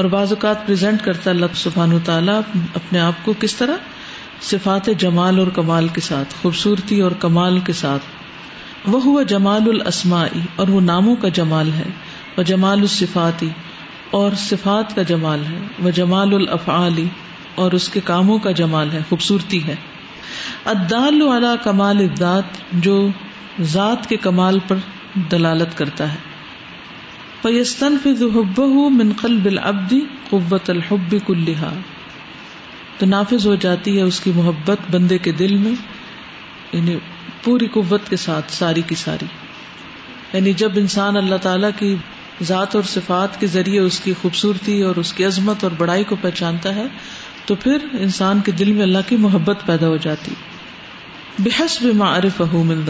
اور 0.00 0.04
بعض 0.14 0.32
اوقات 0.32 0.66
کرتا 1.04 1.30
اللہ 1.30 1.54
سبحان 1.60 1.92
و 1.92 1.98
تعالیٰ 2.04 2.40
اپنے 2.80 3.00
آپ 3.00 3.24
کو 3.24 3.32
کس 3.44 3.54
طرح 3.60 4.10
صفات 4.50 4.88
جمال 5.04 5.38
اور 5.38 5.46
کمال 5.58 5.88
کے 5.96 6.00
ساتھ 6.08 6.34
خوبصورتی 6.42 7.00
اور 7.06 7.12
کمال 7.24 7.58
کے 7.66 7.72
ساتھ 7.78 8.88
وہ 8.94 9.00
ہوا 9.04 9.22
جمال 9.34 9.68
الاسما 9.68 10.24
اور 10.56 10.68
وہ 10.76 10.80
ناموں 10.90 11.16
کا 11.22 11.28
جمال 11.40 11.70
ہے 11.78 11.88
وہ 12.36 12.42
جمال 12.52 12.80
الصفاتی 12.80 13.48
اور 14.18 14.32
صفات 14.46 14.94
کا 14.96 15.02
جمال 15.12 15.44
ہے 15.50 15.58
وہ 15.82 15.90
جمال 15.98 16.34
الافعالی 16.34 17.06
اور 17.64 17.72
اس 17.78 17.88
کے 17.88 18.00
کاموں 18.04 18.38
کا 18.44 18.50
جمال 18.60 18.90
ہے 18.92 19.00
خوبصورتی 19.08 19.64
ہے 19.66 19.74
ادال 20.74 21.20
والا 21.22 21.54
کمال 21.64 22.00
ابداد 22.02 22.58
جو 22.86 22.96
ذات 23.72 24.08
کے 24.08 24.16
کمال 24.26 24.58
پر 24.68 24.76
دلالت 25.32 25.76
کرتا 25.78 26.10
ہے 26.12 26.18
پیستن 27.42 27.96
فضو 28.02 28.28
ہُو 28.58 28.88
منقل 28.90 29.36
بل 29.42 29.58
ابدی 29.70 30.00
قوت 30.30 30.70
الحب 30.70 31.14
کلحا 31.26 31.72
تو 32.98 33.06
نافذ 33.06 33.46
ہو 33.46 33.54
جاتی 33.64 33.96
ہے 33.96 34.02
اس 34.02 34.20
کی 34.20 34.32
محبت 34.34 34.90
بندے 34.90 35.18
کے 35.26 35.32
دل 35.42 35.56
میں 35.64 35.74
یعنی 36.72 36.96
پوری 37.44 37.66
قوت 37.72 38.08
کے 38.10 38.16
ساتھ 38.22 38.52
ساری 38.52 38.82
کی 38.88 38.94
ساری 39.00 39.26
یعنی 40.32 40.52
جب 40.62 40.76
انسان 40.82 41.16
اللہ 41.16 41.36
تعالیٰ 41.42 41.70
کی 41.78 41.94
ذات 42.42 42.74
اور 42.76 42.82
صفات 42.90 43.38
کے 43.40 43.46
ذریعے 43.46 43.80
اس 43.80 43.98
کی 44.04 44.12
خوبصورتی 44.20 44.80
اور 44.82 44.96
اس 45.02 45.12
کی 45.12 45.24
عظمت 45.24 45.64
اور 45.64 45.72
بڑائی 45.78 46.04
کو 46.10 46.16
پہچانتا 46.20 46.74
ہے 46.74 46.86
تو 47.46 47.54
پھر 47.62 47.84
انسان 48.06 48.40
کے 48.44 48.52
دل 48.58 48.72
میں 48.72 48.82
اللہ 48.82 49.08
کی 49.08 49.16
محبت 49.24 49.66
پیدا 49.66 49.88
ہو 49.88 49.96
جاتی 50.06 50.34
بحث 51.44 51.80
معرف 52.02 52.40
من 52.64 52.82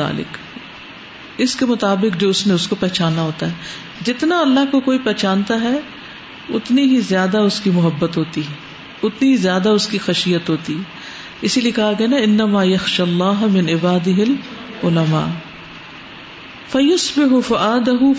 اس 1.45 1.55
کے 1.57 1.67
مطابق 1.67 2.21
جو 2.21 2.29
اس 2.31 2.47
نے 2.47 2.55
اس 2.55 2.67
کو 2.69 2.77
پہچانا 2.81 3.23
ہوتا 3.23 3.47
ہے 3.51 4.05
جتنا 4.07 4.39
اللہ 4.41 4.71
کو 4.71 4.81
کوئی 4.89 4.99
پہچانتا 5.05 5.61
ہے 5.61 5.79
اتنی 6.59 6.83
ہی 6.95 7.01
زیادہ 7.09 7.39
اس 7.51 7.61
کی 7.61 7.71
محبت 7.75 8.17
ہوتی 8.17 8.41
ہے 8.49 8.55
اتنی 9.07 9.31
ہی 9.31 9.37
زیادہ 9.45 9.69
اس 9.79 9.87
کی 9.93 9.99
خشیت 10.07 10.51
ہوتی 10.51 10.77
ہے 10.79 11.43
اسی 11.49 11.61
لیے 11.61 11.73
کہا 11.79 11.91
گیا 11.99 12.07
نا 12.11 12.17
انما 12.29 12.63
یخش 12.65 13.01
اللہ 13.01 13.47
من 13.55 13.69
عباد 13.75 14.09
فیوس 16.73 17.11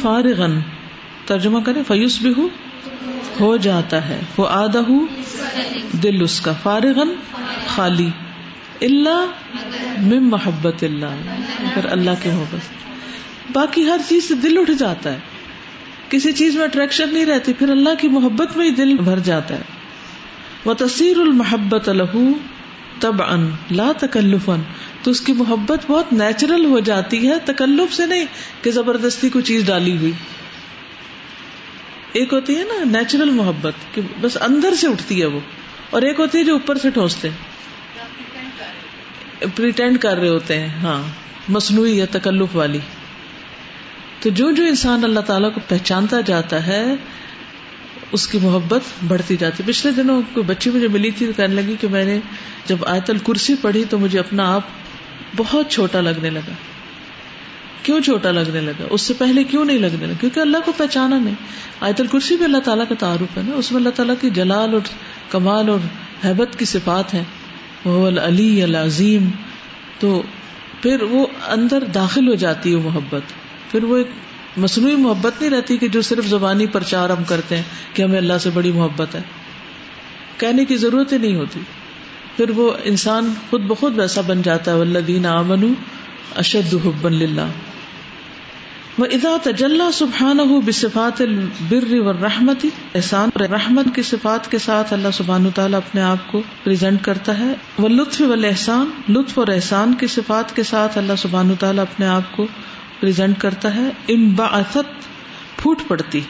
فارغن 0.01 0.59
ترجمہ 1.27 1.59
کرے 1.65 1.81
فیوس 1.87 2.17
بھی 2.21 2.31
ہو 3.39 3.55
جاتا 3.67 4.07
ہے 4.09 4.19
وہ 4.37 4.47
دل 6.03 6.21
اس 6.25 6.39
کا 6.47 6.53
فارغن 6.63 7.13
خالی 7.75 8.09
اللہ 8.87 9.99
مم 10.11 10.29
محبت 10.29 10.83
اللہ 10.83 11.29
اگر 11.71 11.87
اللہ 11.97 12.21
کے 12.23 12.31
محبت 12.35 13.51
باقی 13.55 13.85
ہر 13.89 14.01
چیز 14.07 14.27
سے 14.27 14.35
دل 14.47 14.57
اٹھ 14.61 14.71
جاتا 14.79 15.13
ہے 15.13 16.13
کسی 16.13 16.31
چیز 16.39 16.55
میں 16.57 16.63
اٹریکشن 16.63 17.13
نہیں 17.13 17.25
رہتی 17.25 17.53
پھر 17.59 17.69
اللہ 17.75 17.95
کی 18.01 18.07
محبت 18.17 18.55
میں 18.57 18.65
ہی 18.65 18.71
دل 18.81 18.93
بھر 19.09 19.19
جاتا 19.29 19.55
ہے 19.59 19.73
وہ 20.65 20.73
تصیر 20.83 21.19
المحبت 21.23 21.89
الح 21.89 22.15
تب 23.05 23.21
ان 23.23 23.49
لا 23.79 23.91
تکلف 24.01 24.49
ان 24.49 24.61
تو 25.03 25.11
اس 25.15 25.21
کی 25.29 25.33
محبت 25.39 25.85
بہت 25.89 26.13
نیچرل 26.21 26.65
ہو 26.73 26.79
جاتی 26.89 27.27
ہے 27.27 27.37
تکلف 27.45 27.93
سے 27.95 28.05
نہیں 28.13 28.25
کہ 28.61 28.71
زبردستی 28.77 29.29
کو 29.35 29.41
چیز 29.49 29.65
ڈالی 29.67 29.97
ہوئی 30.03 30.11
ایک 32.19 32.33
ہوتی 32.33 32.55
ہے 32.57 32.63
نا 32.67 32.83
نیچرل 32.89 33.29
محبت 33.37 33.79
کہ 33.93 34.01
بس 34.21 34.37
اندر 34.41 34.75
سے 34.81 34.87
اٹھتی 34.89 35.19
ہے 35.21 35.25
وہ 35.31 35.39
اور 35.97 36.01
ایک 36.09 36.19
ہوتی 36.19 36.37
ہے 36.37 36.43
جو 36.49 36.53
اوپر 36.59 36.77
سے 36.83 36.89
ٹھونستے 36.97 37.29
کر 39.57 40.17
رہے 40.17 40.27
ہوتے 40.29 40.59
ہیں 40.59 40.69
ہاں 40.83 41.01
مصنوعی 41.55 41.95
یا 41.97 42.05
تکلف 42.11 42.55
والی 42.59 42.79
تو 44.23 44.29
جو 44.41 44.49
جو 44.59 44.63
انسان 44.73 45.03
اللہ 45.07 45.25
تعالیٰ 45.31 45.49
کو 45.53 45.61
پہچانتا 45.71 46.21
جاتا 46.29 46.65
ہے 46.67 46.81
اس 48.17 48.27
کی 48.27 48.39
محبت 48.43 48.87
بڑھتی 49.11 49.37
جاتی 49.43 49.63
پچھلے 49.71 49.91
دنوں 49.97 50.21
کو 50.33 50.43
بچی 50.53 50.69
مجھے 50.77 50.87
ملی 50.97 51.11
تھی 51.17 51.25
تو 51.27 51.33
کہنے 51.41 51.55
لگی 51.61 51.75
کہ 51.81 51.87
میں 51.97 52.05
نے 52.11 52.17
جب 52.71 52.87
آیت 52.93 53.09
الکرسی 53.15 53.55
پڑھی 53.65 53.83
تو 53.95 53.99
مجھے 54.05 54.17
اپنا 54.19 54.47
آپ 54.53 54.71
بہت 55.43 55.69
چھوٹا 55.77 56.01
لگنے 56.09 56.29
لگا 56.39 56.55
کیوں 57.85 57.99
چھوٹا 58.05 58.29
لگنے 58.35 58.61
لگا 58.67 58.85
اس 58.95 59.01
سے 59.09 59.13
پہلے 59.17 59.43
کیوں 59.49 59.63
نہیں 59.69 59.79
لگنے 59.85 60.05
لگا 60.05 60.13
کیونکہ 60.19 60.39
اللہ 60.43 60.63
کو 60.65 60.71
پہچانا 60.77 61.17
نہیں 61.23 61.33
آئے 61.35 61.93
الکرسی 61.93 62.11
کرسی 62.13 62.35
بھی 62.37 62.43
اللہ 62.45 62.61
تعالیٰ 62.67 62.85
کا 62.91 62.95
تعارف 62.99 63.37
ہے 63.37 63.41
نا 63.49 63.55
اس 63.59 63.71
میں 63.71 63.79
اللہ 63.79 63.93
تعالیٰ 63.99 64.15
کی 64.21 64.29
جلال 64.37 64.73
اور 64.77 64.87
کمال 65.33 65.69
اور 65.73 65.79
حیبت 66.23 66.57
کی 66.59 66.65
صفات 66.71 67.13
ہیں 67.13 67.23
وہ 67.85 68.05
العلی 68.07 68.47
العظیم 68.67 69.27
تو 69.99 70.11
پھر 70.85 71.03
وہ 71.11 71.25
اندر 71.57 71.83
داخل 71.99 72.27
ہو 72.29 72.35
جاتی 72.45 72.73
ہے 72.75 72.81
محبت 72.87 73.35
پھر 73.71 73.83
وہ 73.91 73.97
ایک 73.97 74.17
مصنوعی 74.65 74.95
محبت 75.03 75.39
نہیں 75.41 75.51
رہتی 75.55 75.77
کہ 75.85 75.87
جو 75.97 76.01
صرف 76.09 76.27
زبانی 76.33 76.67
پرچار 76.77 77.09
ہم 77.17 77.23
کرتے 77.33 77.57
ہیں 77.57 77.95
کہ 77.97 78.01
ہمیں 78.05 78.17
اللہ 78.21 78.37
سے 78.47 78.53
بڑی 78.57 78.71
محبت 78.79 79.15
ہے 79.19 79.23
کہنے 80.43 80.65
کی 80.73 80.77
ضرورت 80.87 81.13
ہی 81.17 81.17
نہیں 81.27 81.35
ہوتی 81.43 81.59
پھر 82.37 82.49
وہ 82.59 82.67
انسان 82.93 83.31
خود 83.49 83.69
بخود 83.73 83.99
ویسا 83.99 84.21
بن 84.33 84.41
جاتا 84.51 84.73
ہے 84.73 84.81
اللہ 84.89 85.07
دین 85.13 85.25
امن 85.35 85.67
اشد 86.43 86.73
حب 86.85 87.05
اللہ 87.11 87.55
وہ 88.97 89.05
ادا 89.11 89.51
جل 89.59 89.81
سبحان 89.93 90.39
رحمتی 92.23 92.67
احسان 92.95 93.29
اور 93.39 93.47
رحمت 93.53 93.87
کی 93.95 94.01
صفات 94.09 94.49
کے 94.51 94.57
ساتھ 94.65 94.93
اللہ 94.93 95.11
سبحان 95.13 95.49
تعالیٰ 95.55 95.79
اپنے 95.85 96.01
آپ 96.09 96.31
کو 96.31 96.41
پریزنٹ 96.63 97.01
کرتا 97.07 97.37
ہے 97.39 97.51
وہ 97.85 97.89
لطف 97.89 98.21
و 98.27 98.31
احسان 98.49 98.89
لطف 99.13 99.37
اور 99.39 99.47
احسان 99.55 99.93
کی 100.03 100.07
صفات 100.13 100.55
کے 100.55 100.63
ساتھ 100.71 100.97
اللہ 100.97 101.19
سبحان 101.23 101.53
تعالیٰ 101.63 101.83
اپنے 101.91 102.07
آپ 102.13 102.31
کو 102.35 102.45
پرزینٹ 102.99 103.37
کرتا 103.41 103.73
ہے 103.75 103.89
ام 104.13 104.33
پھوٹ 105.61 105.81
پڑتی 105.87 106.21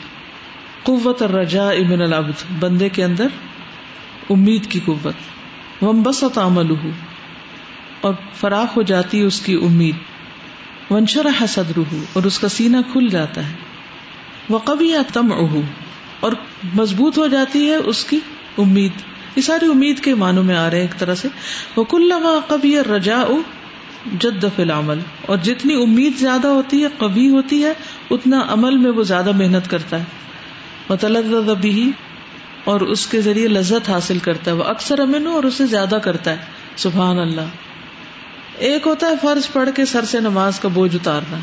قوت 0.89 1.22
اور 1.22 1.29
رجا 1.41 1.69
امن 1.84 2.01
العبد 2.07 2.43
بندے 2.63 2.89
کے 2.98 3.03
اندر 3.03 3.38
امید 4.38 4.67
کی 4.72 4.79
قوت 4.86 5.84
ومبسط 5.84 6.38
عمل 6.48 6.72
عمل 6.79 6.91
اور 8.07 8.13
فراخ 8.41 8.75
ہو 8.77 8.81
جاتی 8.95 9.22
اس 9.29 9.39
کی 9.45 9.53
امید 9.69 10.03
ونشرا 10.89 11.29
حسد 11.41 11.71
روح 11.75 11.93
اور 12.17 12.23
اس 12.29 12.37
کا 12.39 12.47
سینا 12.55 12.81
کھل 12.91 13.07
جاتا 13.11 13.45
ہے 13.47 13.55
وہ 14.53 14.57
قبی 14.65 14.87
یا 14.89 15.01
تم 15.13 15.31
اہ 15.37 15.55
اور 16.25 16.31
مضبوط 16.79 17.17
ہو 17.17 17.25
جاتی 17.27 17.65
ہے 17.69 17.75
اس 17.93 18.03
کی 18.09 18.19
امید 18.65 19.01
یہ 19.35 19.41
ساری 19.47 19.67
امید 19.71 19.99
کے 20.03 20.13
معنوں 20.23 20.43
میں 20.49 20.55
آ 20.55 20.69
رہے 20.69 20.81
ہیں 20.81 20.87
ایک 20.87 20.99
طرح 20.99 21.15
سے 21.21 21.27
وہ 21.75 21.83
کل 21.93 22.13
قبی 22.47 22.75
رجا 22.89 23.23
جد 24.19 24.41
جد 24.43 24.59
العمل 24.65 24.99
اور 25.33 25.37
جتنی 25.47 25.75
امید 25.83 26.17
زیادہ 26.19 26.47
ہوتی 26.57 26.83
ہے 26.83 26.89
کبھی 26.99 27.27
ہوتی 27.29 27.63
ہے 27.63 27.73
اتنا 28.17 28.43
عمل 28.55 28.77
میں 28.85 28.91
وہ 28.99 29.03
زیادہ 29.13 29.31
محنت 29.41 29.69
کرتا 29.69 29.99
ہے 29.99 30.89
وہ 30.89 30.95
طلبی 31.01 31.89
اور 32.73 32.81
اس 32.95 33.05
کے 33.07 33.21
ذریعے 33.27 33.47
لذت 33.47 33.89
حاصل 33.89 34.19
کرتا 34.27 34.51
ہے 34.51 34.55
وہ 34.59 34.63
اکثر 34.77 34.99
امن 34.99 35.27
اور 35.37 35.43
اسے 35.51 35.65
زیادہ 35.75 35.97
کرتا 36.09 36.31
ہے 36.39 36.77
سبحان 36.85 37.19
اللہ 37.25 37.53
ایک 38.67 38.85
ہوتا 38.88 39.07
ہے 39.07 39.13
فرض 39.21 39.51
پڑھ 39.53 39.69
کے 39.75 39.85
سر 39.93 40.05
سے 40.12 40.19
نماز 40.19 40.59
کا 40.59 40.67
بوجھ 40.74 40.95
اتارنا 40.95 41.38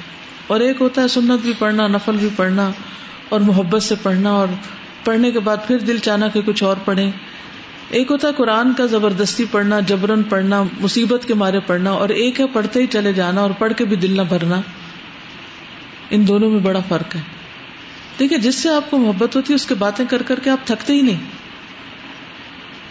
اور 0.52 0.60
ایک 0.66 0.80
ہوتا 0.80 1.02
ہے 1.02 1.08
سنت 1.14 1.40
بھی 1.42 1.52
پڑھنا 1.58 1.86
نفل 1.88 2.16
بھی 2.20 2.28
پڑھنا 2.36 2.70
اور 3.30 3.40
محبت 3.48 3.82
سے 3.82 3.94
پڑھنا 4.02 4.30
اور 4.36 4.48
پڑھنے 5.04 5.30
کے 5.32 5.40
بعد 5.48 5.56
پھر 5.66 5.78
دل 5.86 5.98
چانا 6.06 6.28
کہ 6.32 6.40
کچھ 6.46 6.62
اور 6.64 6.76
پڑھے 6.84 7.08
ایک 7.98 8.10
ہوتا 8.10 8.28
ہے 8.28 8.32
قرآن 8.36 8.72
کا 8.76 8.86
زبردستی 8.90 9.44
پڑھنا 9.50 9.80
جبرن 9.88 10.22
پڑھنا 10.32 10.62
مصیبت 10.80 11.26
کے 11.28 11.34
مارے 11.42 11.60
پڑھنا 11.66 11.90
اور 12.04 12.08
ایک 12.22 12.40
ہے 12.40 12.46
پڑھتے 12.52 12.80
ہی 12.82 12.86
چلے 12.92 13.12
جانا 13.12 13.40
اور 13.40 13.50
پڑھ 13.58 13.72
کے 13.78 13.84
بھی 13.90 13.96
دل 14.04 14.16
نہ 14.16 14.22
بھرنا 14.28 14.60
ان 16.18 16.26
دونوں 16.28 16.50
میں 16.50 16.60
بڑا 16.68 16.80
فرق 16.88 17.16
ہے 17.16 17.20
دیکھیے 18.18 18.38
جس 18.38 18.54
سے 18.62 18.68
آپ 18.70 18.90
کو 18.90 18.98
محبت 18.98 19.36
ہوتی 19.36 19.52
ہے 19.52 19.54
اس 19.54 19.66
کے 19.66 19.74
باتیں 19.84 20.04
کر 20.10 20.22
کر 20.32 20.40
کے 20.44 20.50
آپ 20.50 20.66
تھکتے 20.66 20.92
ہی 20.94 21.00
نہیں 21.10 21.40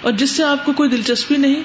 اور 0.01 0.12
جس 0.22 0.32
سے 0.36 0.44
آپ 0.44 0.66
کو 0.66 0.74
کوئی 0.78 0.90
دلچسپی 0.90 1.38
نہیں 1.38 1.63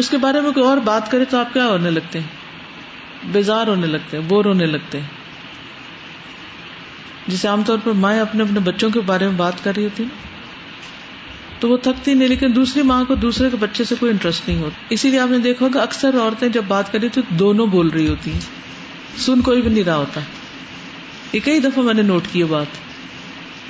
اس 0.00 0.08
کے 0.10 0.18
بارے 0.18 0.40
میں 0.40 0.50
کوئی 0.56 0.66
اور 0.66 0.76
بات 0.84 1.10
کرے 1.10 1.24
تو 1.30 1.36
آپ 1.38 1.52
کیا 1.52 1.66
ہونے 1.66 1.90
لگتے 1.90 2.20
ہیں 2.20 3.30
بیزار 3.32 3.66
ہونے 3.66 3.86
لگتے 3.86 4.16
ہیں 4.16 4.24
بور 4.28 4.44
ہونے 4.44 4.66
لگتے 4.66 5.00
ہیں 5.00 5.20
جسے 7.30 7.48
عام 7.48 7.62
طور 7.66 7.78
پر 7.84 7.92
مائیں 8.04 8.20
اپنے 8.20 8.42
اپنے 8.42 8.60
بچوں 8.70 8.90
کے 8.90 9.00
بارے 9.06 9.26
میں 9.28 9.36
بات 9.38 9.62
کر 9.64 9.74
رہی 9.76 9.84
ہوتی 9.84 10.04
نا 10.04 10.20
تو 11.60 11.68
وہ 11.68 11.76
تھکتی 11.82 12.14
نہیں 12.14 12.28
لیکن 12.28 12.54
دوسری 12.54 12.82
ماں 12.82 13.02
کو 13.08 13.14
دوسرے 13.24 13.50
کے 13.50 13.56
بچے 13.60 13.84
سے 13.88 13.94
کوئی 13.98 14.12
انٹرسٹ 14.12 14.48
نہیں 14.48 14.58
ہوتا 14.62 14.86
اسی 14.94 15.10
لیے 15.10 15.18
آپ 15.20 15.30
نے 15.30 15.38
دیکھا 15.48 15.68
کہ 15.72 15.78
اکثر 15.78 16.18
عورتیں 16.20 16.48
جب 16.56 16.64
بات 16.68 16.90
کری 16.92 17.08
تو 17.16 17.20
دونوں 17.42 17.66
بول 17.74 17.88
رہی 17.96 18.08
ہوتی 18.08 18.32
ہیں 18.32 18.40
سن 19.26 19.40
کوئی 19.50 19.62
بھی 19.62 19.70
نہیں 19.70 19.84
رہا 19.84 19.96
ہوتا 19.96 20.20
یہ 21.32 21.40
کئی 21.44 21.60
دفعہ 21.68 21.84
میں 21.84 21.94
نے 21.94 22.02
نوٹ 22.08 22.26
کی 22.32 22.42
بات 22.54 22.80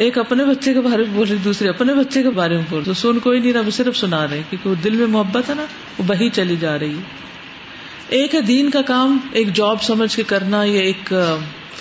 ایک 0.02 0.16
اپنے 0.18 0.44
بچے 0.44 0.72
کے 0.76 0.80
بارے 0.84 1.02
میں 1.06 1.12
بول 1.16 1.32
دوسرے 1.44 1.68
اپنے 1.68 1.94
بچے 1.94 2.22
کے 2.22 2.30
بارے 2.38 2.56
میں 2.60 2.64
بول 2.70 2.84
تو 2.84 2.92
سن 3.00 3.18
کوئی 3.26 3.40
نہیں 3.40 3.52
رہا 3.56 3.70
صرف 3.76 3.96
سنا 3.96 4.22
رہے 4.28 4.40
کیونکہ 4.50 4.68
وہ 4.68 4.74
دل 4.86 4.96
میں 5.00 5.06
محبت 5.16 5.50
ہے 5.50 5.54
نا 5.58 5.64
وہ 5.98 6.04
بہی 6.08 6.28
چلی 6.38 6.56
جا 6.62 6.72
رہی 6.82 6.94
ہے 6.96 8.20
ایک 8.20 8.34
ہے 8.34 8.40
دین 8.48 8.70
کا 8.70 8.82
کام 8.88 9.16
ایک 9.40 9.52
جاب 9.60 9.82
سمجھ 9.90 10.14
کے 10.16 10.22
کرنا 10.32 10.62
یا 10.70 10.80
ایک 10.88 11.12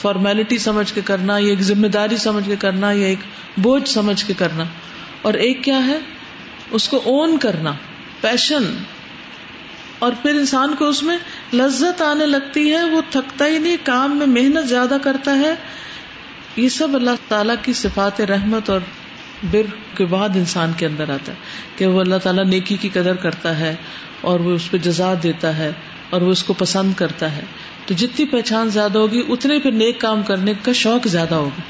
فارمیلٹی 0.01 0.57
سمجھ 0.65 0.87
کے 0.97 1.01
کرنا 1.09 1.37
یا 1.45 1.49
ایک 1.55 1.61
ذمہ 1.69 1.87
داری 1.97 2.17
سمجھ 2.25 2.45
کے 2.47 2.55
کرنا 2.65 2.91
یا 2.99 3.07
ایک 3.15 3.25
بوجھ 3.67 3.87
سمجھ 3.95 4.17
کے 4.27 4.33
کرنا 4.43 4.63
اور 5.29 5.33
ایک 5.47 5.63
کیا 5.69 5.83
ہے 5.87 5.97
اس 6.77 6.87
کو 6.93 7.01
اون 7.13 7.37
کرنا 7.47 7.73
پیشن 8.21 8.69
اور 10.05 10.11
پھر 10.21 10.35
انسان 10.43 10.75
کو 10.77 10.87
اس 10.93 11.01
میں 11.09 11.17
لذت 11.61 12.01
آنے 12.11 12.25
لگتی 12.35 12.71
ہے 12.73 12.83
وہ 12.95 13.01
تھکتا 13.15 13.47
ہی 13.53 13.57
نہیں 13.67 13.85
کام 13.91 14.17
میں 14.19 14.27
محنت 14.39 14.69
زیادہ 14.75 14.97
کرتا 15.09 15.37
ہے 15.45 15.53
یہ 16.55 16.69
سب 16.69 16.95
اللہ 16.95 17.19
تعالیٰ 17.27 17.55
کی 17.63 17.73
صفات 17.81 18.19
رحمت 18.29 18.69
اور 18.69 18.79
بر 19.51 19.65
کے 19.97 20.05
بعد 20.09 20.35
انسان 20.35 20.71
کے 20.77 20.85
اندر 20.85 21.09
آتا 21.09 21.31
ہے 21.31 21.37
کہ 21.75 21.85
وہ 21.93 21.99
اللہ 22.01 22.15
تعالیٰ 22.23 22.43
نیکی 22.45 22.77
کی 22.81 22.89
قدر 22.93 23.15
کرتا 23.25 23.57
ہے 23.59 23.73
اور 24.31 24.39
وہ 24.47 24.51
اس 24.55 24.69
پہ 24.71 24.77
جزا 24.87 25.13
دیتا 25.23 25.55
ہے 25.57 25.71
اور 26.15 26.21
وہ 26.21 26.31
اس 26.31 26.43
کو 26.43 26.53
پسند 26.57 26.93
کرتا 26.97 27.31
ہے 27.35 27.41
تو 27.85 27.93
جتنی 28.01 28.25
پہچان 28.31 28.69
زیادہ 28.69 28.97
ہوگی 28.97 29.23
اتنے 29.35 29.59
پھر 29.59 29.71
نیک 29.83 29.99
کام 30.01 30.21
کرنے 30.27 30.53
کا 30.63 30.71
شوق 30.81 31.07
زیادہ 31.15 31.35
ہوگا 31.35 31.61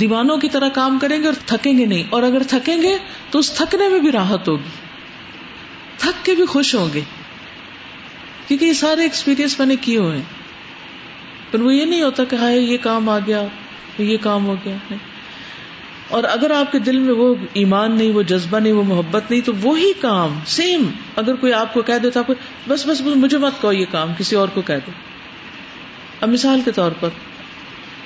دیوانوں 0.00 0.36
کی 0.38 0.48
طرح 0.54 0.68
کام 0.80 0.98
کریں 1.02 1.18
گے 1.20 1.26
اور 1.26 1.38
تھکیں 1.46 1.72
گے 1.78 1.84
نہیں 1.92 2.02
اور 2.16 2.22
اگر 2.22 2.42
تھکیں 2.48 2.80
گے 2.82 2.96
تو 3.30 3.38
اس 3.38 3.50
تھکنے 3.60 3.88
میں 3.92 4.00
بھی 4.00 4.12
راحت 4.18 4.48
ہوگی 4.48 4.74
تھک 6.02 6.24
کے 6.24 6.34
بھی 6.40 6.46
خوش 6.56 6.74
ہوں 6.74 6.88
گے 6.94 7.00
کیونکہ 8.48 8.64
یہ 8.64 8.72
سارے 8.82 9.02
ایکسپیرئنس 9.10 9.58
میں 9.58 9.66
نے 9.66 9.76
کیے 9.86 9.96
ہوئے 9.98 10.20
پھر 11.50 11.60
وہ 11.68 11.74
یہ 11.74 11.84
نہیں 11.84 12.02
ہوتا 12.02 12.24
کہ 12.30 12.36
ہائے 12.44 12.58
یہ 12.58 12.76
کام 12.82 13.08
آ 13.08 13.18
گیا 13.26 13.42
یہ 14.02 14.16
کام 14.22 14.46
ہو 14.46 14.54
گیا 14.64 14.74
نہیں 14.90 15.06
اور 16.16 16.24
اگر 16.32 16.50
آپ 16.56 16.70
کے 16.72 16.78
دل 16.84 16.98
میں 16.98 17.14
وہ 17.14 17.34
ایمان 17.62 17.96
نہیں 17.96 18.12
وہ 18.12 18.22
جذبہ 18.28 18.58
نہیں 18.58 18.72
وہ 18.72 18.82
محبت 18.90 19.30
نہیں 19.30 19.40
تو 19.46 19.52
وہی 19.62 19.92
کام 20.00 20.38
سیم 20.56 20.88
اگر 21.22 21.34
کوئی 21.40 21.52
آپ 21.52 21.74
کو 21.74 21.82
کہہ 21.90 21.98
دے 22.02 22.10
تو 22.10 22.20
آپ 22.20 22.26
کو 22.26 22.34
بس 22.68 22.86
بس 22.88 23.00
مجھے 23.24 23.38
مت 23.38 23.60
کہو 23.62 23.72
یہ 23.72 23.84
کام 23.90 24.12
کسی 24.18 24.36
اور 24.36 24.48
کو 24.54 24.60
کہہ 24.66 24.86
دو 24.86 24.92
اب 26.20 26.28
مثال 26.28 26.60
کے 26.64 26.72
طور 26.80 26.92
پر 27.00 27.08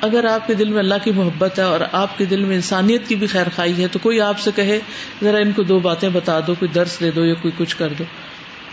اگر 0.06 0.24
آپ 0.32 0.46
کے 0.46 0.54
دل 0.54 0.68
میں 0.70 0.78
اللہ 0.78 1.02
کی 1.04 1.10
محبت 1.16 1.58
ہے 1.58 1.64
اور 1.72 1.80
آپ 1.98 2.16
کے 2.18 2.24
دل 2.32 2.44
میں 2.44 2.54
انسانیت 2.54 3.06
کی 3.08 3.14
بھی 3.16 3.26
خیر 3.34 3.48
خائی 3.56 3.76
ہے 3.82 3.86
تو 3.92 3.98
کوئی 4.02 4.20
آپ 4.20 4.38
سے 4.46 4.50
کہے 4.56 4.78
ذرا 5.22 5.38
ان 5.46 5.52
کو 5.56 5.62
دو 5.70 5.78
باتیں 5.88 6.08
بتا 6.12 6.38
دو 6.46 6.54
کوئی 6.58 6.70
درس 6.74 6.98
دے 7.00 7.10
دو 7.18 7.24
یا 7.24 7.34
کوئی 7.42 7.52
کچھ 7.58 7.76
کر 7.82 7.92
دو 7.98 8.04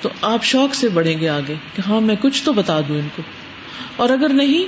تو 0.02 0.10
آپ 0.34 0.44
شوق 0.54 0.76
سے 0.76 0.90
بڑھیں 1.00 1.20
گے 1.20 1.30
آگے 1.30 1.56
کہ 1.76 1.82
ہاں 1.88 2.02
میں 2.02 2.16
کچھ 2.22 2.44
تو 2.44 2.54
بتا 2.62 2.80
دوں 2.88 2.96
ان 3.00 3.08
کو 3.16 3.22
اور 4.04 4.10
اگر 4.18 4.34
نہیں 4.42 4.66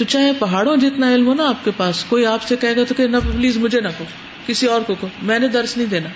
تو 0.00 0.04
چاہے 0.12 0.28
پہاڑوں 0.38 0.76
جتنا 0.82 1.12
علم 1.14 1.26
ہو 1.26 1.32
نا 1.38 1.46
آپ 1.54 1.64
کے 1.64 1.70
پاس 1.76 1.98
کوئی 2.08 2.24
آپ 2.26 2.42
سے 2.48 2.56
کہے 2.60 2.76
گا 2.76 2.82
تو 2.88 2.94
کہ 2.98 3.06
نہ 3.14 3.16
پلیز 3.24 3.56
مجھے 3.64 3.80
نہ 3.86 3.88
کو 3.96 4.04
کسی 4.46 4.66
اور 4.74 4.80
کو 4.86 4.94
کہو 5.00 5.08
میں 5.30 5.38
نے 5.38 5.48
درس 5.56 5.76
نہیں 5.76 5.86
دینا 5.90 6.08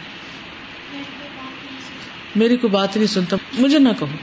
میری 2.42 2.56
کوئی 2.62 2.70
بات 2.72 2.96
نہیں 2.96 3.12
سنتا 3.14 3.36
مجھے 3.58 3.78
نہ 3.78 3.88
کہو 3.98 4.16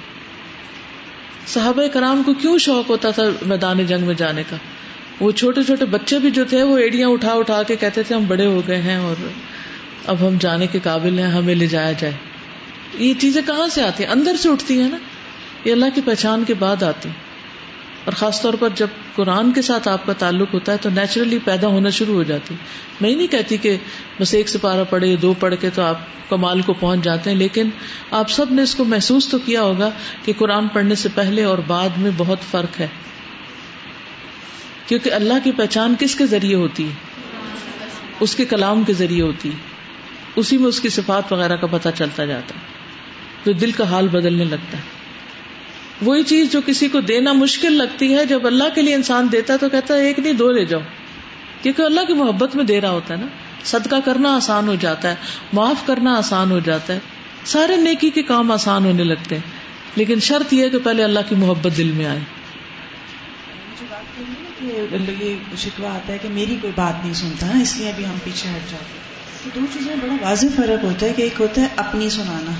صحابہ 1.53 1.85
کرام 1.93 2.23
کو 2.29 2.33
کیوں 2.45 2.57
شوق 2.65 2.89
ہوتا 2.89 3.11
تھا 3.19 3.23
میدان 3.51 3.85
جنگ 3.93 4.07
میں 4.07 4.13
جانے 4.23 4.43
کا 4.49 4.55
وہ 5.19 5.29
چھوٹے 5.43 5.63
چھوٹے 5.69 5.85
بچے 5.93 6.19
بھی 6.25 6.31
جو 6.39 6.45
تھے 6.55 6.63
وہ 6.71 6.77
ایڑیاں 6.87 7.09
اٹھا 7.17 7.33
اٹھا 7.43 7.61
کے 7.69 7.75
کہتے 7.85 8.03
تھے 8.03 8.15
ہم 8.15 8.23
بڑے 8.33 8.45
ہو 8.55 8.61
گئے 8.67 8.81
ہیں 8.89 8.97
اور 9.09 9.23
اب 10.15 10.27
ہم 10.27 10.37
جانے 10.47 10.67
کے 10.75 10.79
قابل 10.87 11.19
ہیں 11.25 11.29
ہمیں 11.37 11.53
لے 11.59 11.67
جایا 11.77 11.91
جائے 12.01 12.13
یہ 13.07 13.13
چیزیں 13.27 13.41
کہاں 13.53 13.67
سے 13.77 13.81
آتی 13.91 14.03
ہیں 14.03 14.11
اندر 14.17 14.35
سے 14.47 14.49
اٹھتی 14.55 14.79
ہیں 14.81 14.89
نا 14.89 14.97
یہ 15.65 15.71
اللہ 15.79 15.95
کی 15.95 16.01
پہچان 16.11 16.43
کے 16.51 16.59
بعد 16.65 16.83
آتی 16.91 17.09
اور 18.05 18.13
خاص 18.25 18.41
طور 18.41 18.53
پر 18.59 18.69
جب 18.75 19.00
قرآن 19.15 19.51
کے 19.55 19.61
ساتھ 19.67 19.87
آپ 19.87 20.05
کا 20.05 20.13
تعلق 20.19 20.53
ہوتا 20.53 20.71
ہے 20.71 20.77
تو 20.81 20.89
نیچرلی 20.95 21.37
پیدا 21.45 21.67
ہونا 21.75 21.89
شروع 21.97 22.15
ہو 22.15 22.23
جاتی 22.31 22.55
میں 23.01 23.09
ہی 23.09 23.15
نہیں 23.15 23.27
کہتی 23.31 23.57
کہ 23.67 23.75
بس 24.19 24.33
ایک 24.39 24.49
سپارہ 24.49 24.83
پڑھے 24.89 25.15
دو 25.21 25.33
پڑھ 25.39 25.55
کے 25.61 25.69
تو 25.75 25.81
آپ 25.83 26.03
کمال 26.29 26.61
کو 26.69 26.73
پہنچ 26.79 27.03
جاتے 27.03 27.29
ہیں 27.29 27.37
لیکن 27.37 27.69
آپ 28.21 28.29
سب 28.31 28.51
نے 28.57 28.61
اس 28.67 28.75
کو 28.75 28.85
محسوس 28.93 29.27
تو 29.31 29.37
کیا 29.45 29.61
ہوگا 29.63 29.89
کہ 30.25 30.33
قرآن 30.37 30.67
پڑھنے 30.73 30.95
سے 31.03 31.09
پہلے 31.15 31.43
اور 31.53 31.57
بعد 31.67 31.97
میں 32.05 32.11
بہت 32.17 32.43
فرق 32.51 32.79
ہے 32.79 32.87
کیونکہ 34.87 35.13
اللہ 35.19 35.43
کی 35.43 35.51
پہچان 35.57 35.93
کس 35.99 36.15
کے 36.21 36.25
ذریعے 36.35 36.55
ہوتی 36.63 36.87
ہے 36.89 38.23
اس 38.25 38.35
کے 38.35 38.45
کلام 38.55 38.83
کے 38.87 38.93
ذریعے 39.03 39.21
ہوتی 39.21 39.49
ہے 39.49 40.39
اسی 40.39 40.57
میں 40.57 40.67
اس 40.67 40.79
کی 40.85 40.89
صفات 40.99 41.31
وغیرہ 41.33 41.55
کا 41.61 41.67
پتہ 41.71 41.89
چلتا 41.97 42.25
جاتا 42.33 42.55
ہے 42.55 42.69
تو 43.43 43.51
دل 43.65 43.71
کا 43.79 43.89
حال 43.91 44.07
بدلنے 44.17 44.43
لگتا 44.55 44.77
ہے 44.77 44.90
وہی 46.05 46.23
چیز 46.31 46.51
جو 46.51 46.59
کسی 46.65 46.87
کو 46.91 46.99
دینا 47.11 47.31
مشکل 47.43 47.73
لگتی 47.77 48.13
ہے 48.15 48.25
جب 48.29 48.45
اللہ 48.47 48.69
کے 48.75 48.81
لیے 48.81 48.93
انسان 48.95 49.27
دیتا 49.31 49.53
ہے 49.53 49.57
تو 49.63 49.67
کہتا 49.73 49.93
ہے 49.97 50.05
ایک 50.07 50.19
نہیں 50.19 50.33
دو 50.41 50.49
لے 50.57 50.63
جاؤ 50.73 50.81
کیونکہ 51.61 51.81
اللہ 51.81 52.05
کی 52.07 52.13
محبت 52.21 52.55
میں 52.55 52.63
دے 52.71 52.79
رہا 52.81 52.89
ہوتا 52.91 53.13
ہے 53.13 53.19
نا 53.23 53.27
صدقہ 53.71 53.95
کرنا 54.05 54.33
آسان 54.35 54.67
ہو 54.67 54.75
جاتا 54.85 55.09
ہے 55.09 55.49
معاف 55.57 55.85
کرنا 55.87 56.15
آسان 56.17 56.51
ہو 56.51 56.59
جاتا 56.69 56.93
ہے 56.93 56.99
سارے 57.53 57.75
نیکی 57.83 58.09
کے 58.15 58.23
کام 58.31 58.51
آسان 58.51 58.85
ہونے 58.85 59.03
لگتے 59.11 59.35
ہیں 59.41 59.99
لیکن 60.01 60.19
شرط 60.29 60.53
یہ 60.53 60.63
ہے 60.63 60.69
کہ 60.69 60.77
پہلے 60.83 61.03
اللہ 61.03 61.27
کی 61.29 61.35
محبت 61.43 61.77
دل 61.77 61.91
میں 61.99 62.05
آئے 62.15 62.19
شکوا 65.63 65.93
آتا 65.93 66.13
ہے 66.13 66.17
کہ 66.21 66.29
میری 66.33 66.55
کوئی 66.61 66.73
بات 66.75 67.03
نہیں 67.05 67.13
سنتا 67.21 67.47
اس 67.61 67.77
لیے 67.77 67.89
ابھی 67.89 68.05
ہم 68.05 68.17
پیچھے 68.23 68.49
ہٹ 68.55 68.71
جاتے 68.71 69.49
دو 69.55 69.65
تو 69.73 69.89
بڑا 70.01 70.15
واضح 70.21 70.55
فرق 70.55 70.83
ہوتا 70.83 71.05
ہے 71.05 71.13
کہ 71.17 71.21
ایک 71.21 71.39
ہوتا 71.41 71.61
ہے 71.61 71.67
اپنی 71.85 72.09
سنانا 72.17 72.51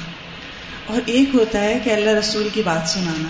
اور 0.91 1.01
ایک 1.17 1.33
ہوتا 1.33 1.59
ہے 1.63 1.77
کہ 1.83 1.89
اللہ 1.93 2.15
رسول 2.15 2.47
کی 2.53 2.61
بات 2.63 2.89
سنانا 2.89 3.27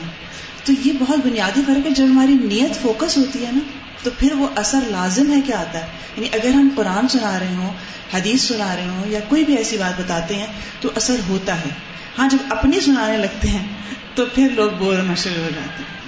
تو 0.65 0.73
یہ 0.85 0.93
بہت 0.99 1.19
بنیادی 1.25 1.61
فرق 1.65 1.85
ہے 1.85 1.91
جب 1.99 2.03
ہماری 2.11 2.33
نیت 2.53 2.81
فوکس 2.81 3.17
ہوتی 3.17 3.45
ہے 3.45 3.51
نا 3.57 3.59
تو 4.03 4.09
پھر 4.19 4.33
وہ 4.39 4.47
اثر 4.61 4.87
لازم 4.91 5.31
ہے 5.33 5.39
کہ 5.47 5.53
آتا 5.57 5.81
ہے 5.83 5.87
یعنی 6.15 6.27
اگر 6.37 6.55
ہم 6.59 6.69
قرآن 6.75 7.07
سنا 7.15 7.33
رہے 7.39 7.53
ہوں 7.57 7.69
حدیث 8.13 8.47
سنا 8.51 8.75
رہے 8.75 8.87
ہوں 8.93 9.03
یا 9.11 9.19
کوئی 9.33 9.43
بھی 9.49 9.57
ایسی 9.57 9.77
بات 9.81 9.99
بتاتے 9.99 10.35
ہیں 10.39 10.47
تو 10.85 10.89
اثر 11.01 11.19
ہوتا 11.27 11.57
ہے 11.65 11.69
ہاں 12.17 12.27
جب 12.31 12.53
اپنی 12.55 12.79
سنانے 12.85 13.17
لگتے 13.25 13.49
ہیں 13.57 13.65
تو 14.15 14.25
پھر 14.35 14.55
لوگ 14.61 14.71
بور 14.79 14.95
مشر 15.11 15.37
ہو 15.43 15.47
جاتے 15.59 15.83
ہیں 15.89 15.99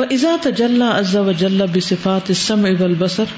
وہ 0.00 0.04
ازا 0.18 0.36
تجل 0.42 0.82
ازا 0.90 1.20
و 1.20 1.32
جل 1.42 1.66
بھی 1.72 1.80
صفات 1.88 2.30
اسم 2.36 2.64
اب 2.72 2.82
البصر 2.88 3.34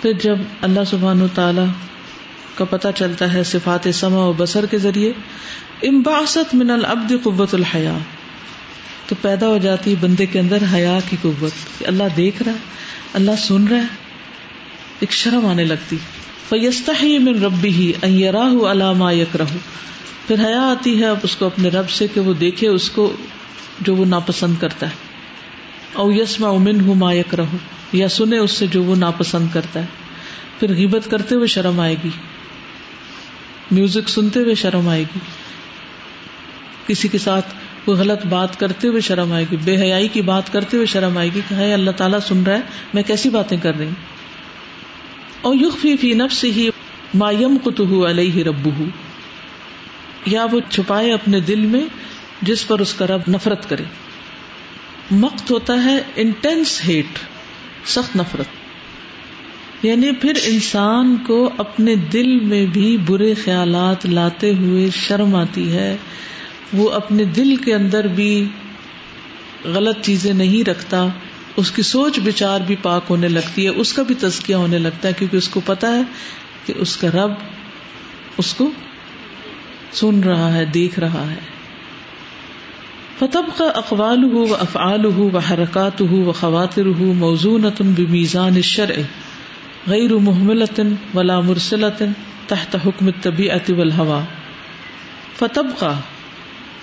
پھر 0.00 0.18
جب 0.24 0.40
اللہ 0.70 0.88
سبحان 0.94 1.22
و 1.22 1.26
تعالی 1.40 1.68
کا 2.56 2.64
پتہ 2.74 2.88
چلتا 2.98 3.32
ہے 3.32 3.40
صفات 3.54 3.86
سما 3.94 4.20
و 4.26 4.32
بسر 4.36 4.66
کے 4.74 4.78
ذریعے 4.82 5.12
امباست 5.84 6.52
من 6.58 6.70
العبد 6.70 7.12
قوت 7.24 7.54
الحیا 7.54 7.96
تو 9.08 9.14
پیدا 9.22 9.48
ہو 9.48 9.56
جاتی 9.62 9.90
ہے 9.90 9.96
بندے 10.00 10.26
کے 10.32 10.38
اندر 10.40 10.62
حیا 10.72 10.98
کی 11.08 11.16
قوت 11.22 11.82
اللہ 11.88 12.16
دیکھ 12.16 12.42
رہا 12.42 12.52
ہے 12.52 13.18
اللہ 13.18 13.36
سن 13.46 13.66
رہا 13.68 13.76
ہے 13.76 15.04
ایک 15.04 15.12
شرم 15.18 15.46
آنے 15.46 15.64
لگتی 15.64 15.96
فیستا 16.48 16.92
ہی 17.02 17.18
من 17.26 17.42
ربی 17.44 17.72
ہی 18.04 18.24
راہو 18.32 18.66
اللہ 18.66 19.12
یک 19.14 19.36
رہ 19.42 19.54
پھر 20.26 20.44
حیا 20.44 20.62
آتی 20.70 20.98
ہے 21.00 21.06
اب 21.06 21.18
اس 21.28 21.36
کو 21.36 21.46
اپنے 21.46 21.68
رب 21.74 21.90
سے 21.98 22.06
کہ 22.14 22.20
وہ 22.28 22.32
دیکھے 22.42 22.68
اس 22.68 22.88
کو 22.94 23.10
جو 23.86 23.94
وہ 23.96 24.04
ناپسند 24.16 24.60
کرتا 24.60 24.86
ہے 24.90 25.94
او 26.02 26.10
یس 26.12 26.36
امن 26.54 26.80
ہوں 26.86 27.12
یک 27.14 27.34
رہو 27.42 27.56
یا 27.96 28.08
سنے 28.16 28.38
اس 28.46 28.50
سے 28.62 28.66
جو 28.76 28.82
وہ 28.84 28.96
ناپسند 29.06 29.52
کرتا 29.52 29.80
ہے 29.80 30.58
پھر 30.58 30.74
غیبت 30.76 31.10
کرتے 31.10 31.34
ہوئے 31.34 31.46
شرم 31.56 31.80
آئے 31.80 31.94
گی 32.04 32.10
میوزک 33.78 34.08
سنتے 34.08 34.40
ہوئے 34.42 34.54
شرم 34.64 34.88
آئے 34.88 35.04
گی 35.14 35.18
کسی 36.88 37.08
کے 37.14 37.18
ساتھ 37.26 37.54
کوئی 37.84 37.98
غلط 37.98 38.24
بات 38.32 38.58
کرتے 38.60 38.88
ہوئے 38.88 39.00
شرم 39.08 39.32
آئے 39.38 39.44
گی 39.50 39.56
بے 39.64 39.76
حیائی 39.82 40.08
کی 40.16 40.22
بات 40.30 40.52
کرتے 40.52 40.76
ہوئے 40.76 40.86
شرم 40.92 41.18
آئے 41.18 41.28
گی 41.34 41.40
کہ 41.48 41.72
اللہ 41.74 41.96
تعالیٰ 42.02 42.18
سن 42.28 42.42
رہا 42.46 42.56
ہے 42.62 42.94
میں 42.98 43.02
کیسی 43.10 43.30
باتیں 43.36 43.56
کر 43.66 43.76
رہی 43.78 43.86
ہوں 43.86 45.62
اور 45.66 45.78
فی 45.80 45.96
فی 46.02 46.12
ہی 46.56 46.68
مایم 47.22 47.56
علیہ 48.08 48.50
یا 50.34 50.44
وہ 50.52 50.60
چھپائے 50.68 51.12
اپنے 51.12 51.40
دل 51.50 51.60
میں 51.74 51.82
جس 52.48 52.66
پر 52.68 52.78
اس 52.84 52.92
کا 53.00 53.06
رب 53.10 53.28
نفرت 53.34 53.68
کرے 53.70 53.82
مقت 55.24 55.50
ہوتا 55.50 55.74
ہے 55.84 55.96
انٹینس 56.22 56.72
ہیٹ 56.86 57.18
سخت 57.96 58.16
نفرت 58.20 59.84
یعنی 59.84 60.10
پھر 60.24 60.40
انسان 60.52 61.14
کو 61.26 61.38
اپنے 61.64 61.94
دل 62.12 62.32
میں 62.52 62.64
بھی 62.78 62.86
برے 63.08 63.32
خیالات 63.44 64.06
لاتے 64.18 64.52
ہوئے 64.62 64.88
شرم 64.98 65.34
آتی 65.42 65.66
ہے 65.74 65.88
وہ 66.72 66.90
اپنے 67.00 67.24
دل 67.38 67.54
کے 67.64 67.74
اندر 67.74 68.06
بھی 68.14 68.28
غلط 69.74 70.00
چیزیں 70.06 70.32
نہیں 70.42 70.68
رکھتا 70.68 71.06
اس 71.62 71.70
کی 71.76 71.82
سوچ 71.88 72.18
بچار 72.24 72.60
بھی 72.66 72.76
پاک 72.82 73.04
ہونے 73.10 73.28
لگتی 73.34 73.64
ہے 73.64 73.70
اس 73.82 73.92
کا 73.98 74.02
بھی 74.08 74.14
تزکیہ 74.22 74.54
ہونے 74.62 74.78
لگتا 74.78 75.08
ہے 75.08 75.12
کیونکہ 75.18 75.36
اس 75.42 75.48
کو 75.48 75.60
پتا 75.66 75.92
ہے 75.96 76.02
کہ 76.66 76.72
اس 76.86 76.96
کا 77.02 77.08
رب 77.14 77.32
اس 78.42 78.52
کو 78.54 78.70
سن 80.00 80.22
رہا 80.28 80.52
ہے 80.56 80.64
دیکھ 80.78 80.98
رہا 81.06 81.24
ہے 81.30 81.38
فتب 83.18 83.46
کا 83.58 83.64
اقوال 83.80 84.24
ہو 84.32 84.44
و 84.46 84.54
افعال 84.66 85.04
ہو 85.18 85.28
و 85.34 85.38
حرکات 85.50 86.00
ہو 86.10 86.22
و 86.24 86.32
خواتر 86.40 86.86
ہو 86.98 87.12
موزون 87.22 87.68
بزان 88.10 88.60
شرع 88.72 89.00
غیر 89.94 90.14
محملتن 90.26 90.92
ولا 91.14 91.38
مرسلطن 91.48 92.12
تحت 92.48 92.76
حکم 92.86 93.10
طبی 93.22 93.48
والہوا 93.78 94.20
فتب 95.38 95.66
کا 95.78 95.94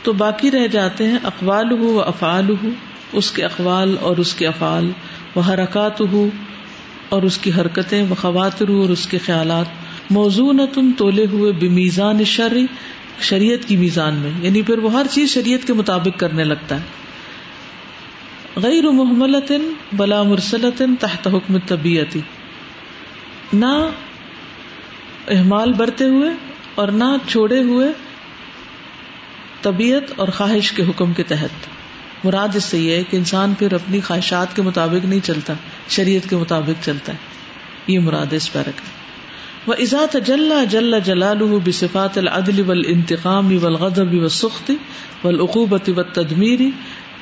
تو 0.03 0.11
باقی 0.19 0.49
رہ 0.51 0.67
جاتے 0.71 1.05
ہیں 1.09 1.17
اقوال 1.31 1.71
ہو 1.81 1.91
و 1.95 1.99
افعال 2.01 2.49
ہو 2.63 2.69
اس 3.19 3.31
کے 3.31 3.43
اقوال 3.45 3.95
اور 4.09 4.17
اس 4.23 4.33
کے 4.39 4.47
افعال 4.47 4.89
و 5.35 5.39
حرکات 5.49 6.01
ہو 6.13 6.23
اور 7.15 7.23
اس 7.29 7.37
کی 7.45 7.51
حرکتیں 7.59 8.01
و 8.09 8.13
خواتر 8.21 8.69
ہو 8.73 8.81
اور 8.81 8.89
اس 8.95 9.05
کے 9.07 9.17
خیالات 9.25 10.11
موضوع 10.17 10.51
نہ 10.59 10.61
تم 10.73 10.91
تولے 10.97 11.25
ہوئے 11.31 11.51
بے 11.61 11.69
میزان 11.77 12.23
شریعت 12.33 13.67
کی 13.67 13.75
میزان 13.83 14.15
میں 14.25 14.31
یعنی 14.41 14.61
پھر 14.69 14.77
وہ 14.83 14.91
ہر 14.93 15.07
چیز 15.11 15.29
شریعت 15.33 15.67
کے 15.67 15.73
مطابق 15.81 16.19
کرنے 16.19 16.43
لگتا 16.43 16.79
ہے 16.79 18.61
غیر 18.63 18.89
محملتن 19.01 19.69
بلا 19.99 20.21
مرسلتن 20.31 20.95
تحت 21.03 21.27
حکم 21.33 21.57
طبیعتی 21.67 22.19
نہ 23.63 23.73
احمال 25.37 25.73
برتے 25.83 26.07
ہوئے 26.15 26.29
اور 26.81 26.87
نہ 27.03 27.11
چھوڑے 27.31 27.61
ہوئے 27.69 27.91
طبیعت 29.67 30.11
اور 30.23 30.27
خواہش 30.39 30.71
کے 30.77 30.83
حکم 30.89 31.11
کے 31.19 31.23
تحت 31.35 31.67
مراد 32.25 32.55
اس 32.59 32.63
سے 32.73 32.79
یہ 32.79 32.95
ہے 32.97 33.03
کہ 33.11 33.17
انسان 33.17 33.53
پھر 33.61 33.73
اپنی 33.77 33.99
خواہشات 34.09 34.55
کے 34.55 34.61
مطابق 34.69 35.05
نہیں 35.11 35.23
چلتا 35.27 35.53
شریعت 35.95 36.29
کے 36.33 36.37
مطابق 36.41 36.83
چلتا 36.85 37.13
ہے 37.17 37.91
یہ 37.93 37.99
مراد 38.09 38.33
اس 38.39 38.51
پیرا 38.53 38.73
کا 38.81 38.91
وہ 39.71 39.75
ازا 39.85 40.03
تجلّہ 40.13 40.63
جل 40.71 40.99
جلال 41.07 41.43
بصفات 41.65 42.17
العدل 42.21 42.59
و 42.67 42.73
انتقام 42.95 43.51
و 43.57 43.65
الغضب 43.67 44.13
و 44.27 44.31
سختی 44.37 44.75
و 45.23 45.27
العقوبت 45.27 45.89
و 45.95 46.03
تدمیری 46.19 46.69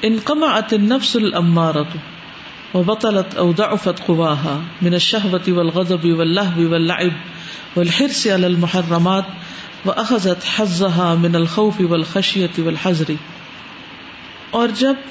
انقم 0.09 0.43
عت 0.51 0.73
نفس 0.85 1.15
العمارت 1.21 2.75
و 2.77 2.81
بطلت 2.89 3.37
اودافت 3.45 4.03
خواہ 4.05 4.47
من 4.87 4.97
شہوتی 5.09 5.51
و 5.57 5.59
الغضب 5.65 6.05
و 6.15 6.21
اللہ 6.27 6.55
و 6.65 6.73
العب 6.81 7.77
و 7.77 7.81
الحر 7.87 8.43
المحرمات 8.53 9.33
وہ 9.85 9.93
احضرت 9.97 10.45
حضل 10.55 11.45
خوفی 11.53 11.83
ولخشیت 11.91 12.59
ولحضری 12.65 13.15
اور 14.59 14.69
جب 14.81 15.07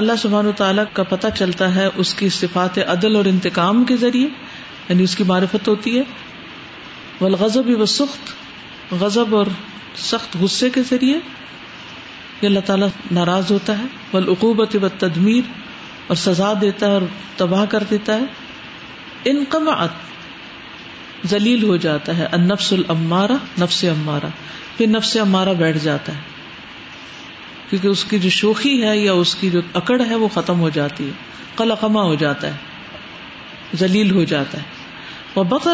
اللہ 0.00 0.16
سبحان 0.22 0.46
و 0.46 0.50
تعالیٰ 0.56 0.84
کا 0.92 1.02
پتہ 1.08 1.26
چلتا 1.38 1.74
ہے 1.74 1.88
اس 2.04 2.14
کی 2.20 2.28
صفات 2.36 2.78
عدل 2.94 3.16
اور 3.16 3.24
انتقام 3.32 3.84
کے 3.88 3.96
ذریعے 4.04 4.28
یعنی 4.88 5.02
اس 5.08 5.14
کی 5.16 5.24
معرفت 5.26 5.68
ہوتی 5.68 5.98
ہے 5.98 6.04
و 7.20 7.86
سخت 7.94 8.32
غضب 9.00 9.34
اور 9.36 9.46
سخت 10.10 10.36
غصے 10.40 10.70
کے 10.76 10.82
ذریعے 10.90 11.16
یہ 12.40 12.46
اللہ 12.48 12.66
تعالیٰ 12.66 12.88
ناراض 13.18 13.52
ہوتا 13.52 13.78
ہے 13.78 13.84
ولاقوبت 14.12 14.76
و 14.82 14.88
تدمیر 15.04 15.50
اور 16.10 16.16
سزا 16.22 16.52
دیتا 16.60 16.86
ہے 16.86 16.92
اور 16.92 17.02
تباہ 17.36 17.64
کر 17.74 17.82
دیتا 17.90 18.16
ہے 18.20 19.30
انقمعت 19.32 20.00
ذلیل 21.30 21.62
ہو 21.64 21.76
جاتا 21.86 22.16
ہے 22.18 22.26
ان 22.32 22.46
نفس 22.48 22.72
العمارا 22.72 23.36
نفس 23.60 23.84
عمارہ 23.90 24.28
پھر 24.76 24.86
نفس 24.96 25.16
عمارا 25.24 25.52
بیٹھ 25.58 25.78
جاتا 25.82 26.12
ہے 26.14 26.30
کیونکہ 27.70 27.86
اس 27.88 28.04
کی 28.04 28.18
جو 28.22 28.30
شوخی 28.38 28.72
ہے 28.82 28.96
یا 28.98 29.12
اس 29.24 29.34
کی 29.40 29.50
جو 29.50 29.60
اکڑ 29.80 30.00
ہے 30.08 30.14
وہ 30.22 30.28
ختم 30.34 30.60
ہو 30.60 30.68
جاتی 30.78 31.06
ہے 31.06 31.12
قلقمہ 31.56 32.04
ذلیل 33.80 34.10
ہو 34.14 34.24
جاتا 34.32 34.58
ہے 34.58 35.36
وہ 35.36 35.72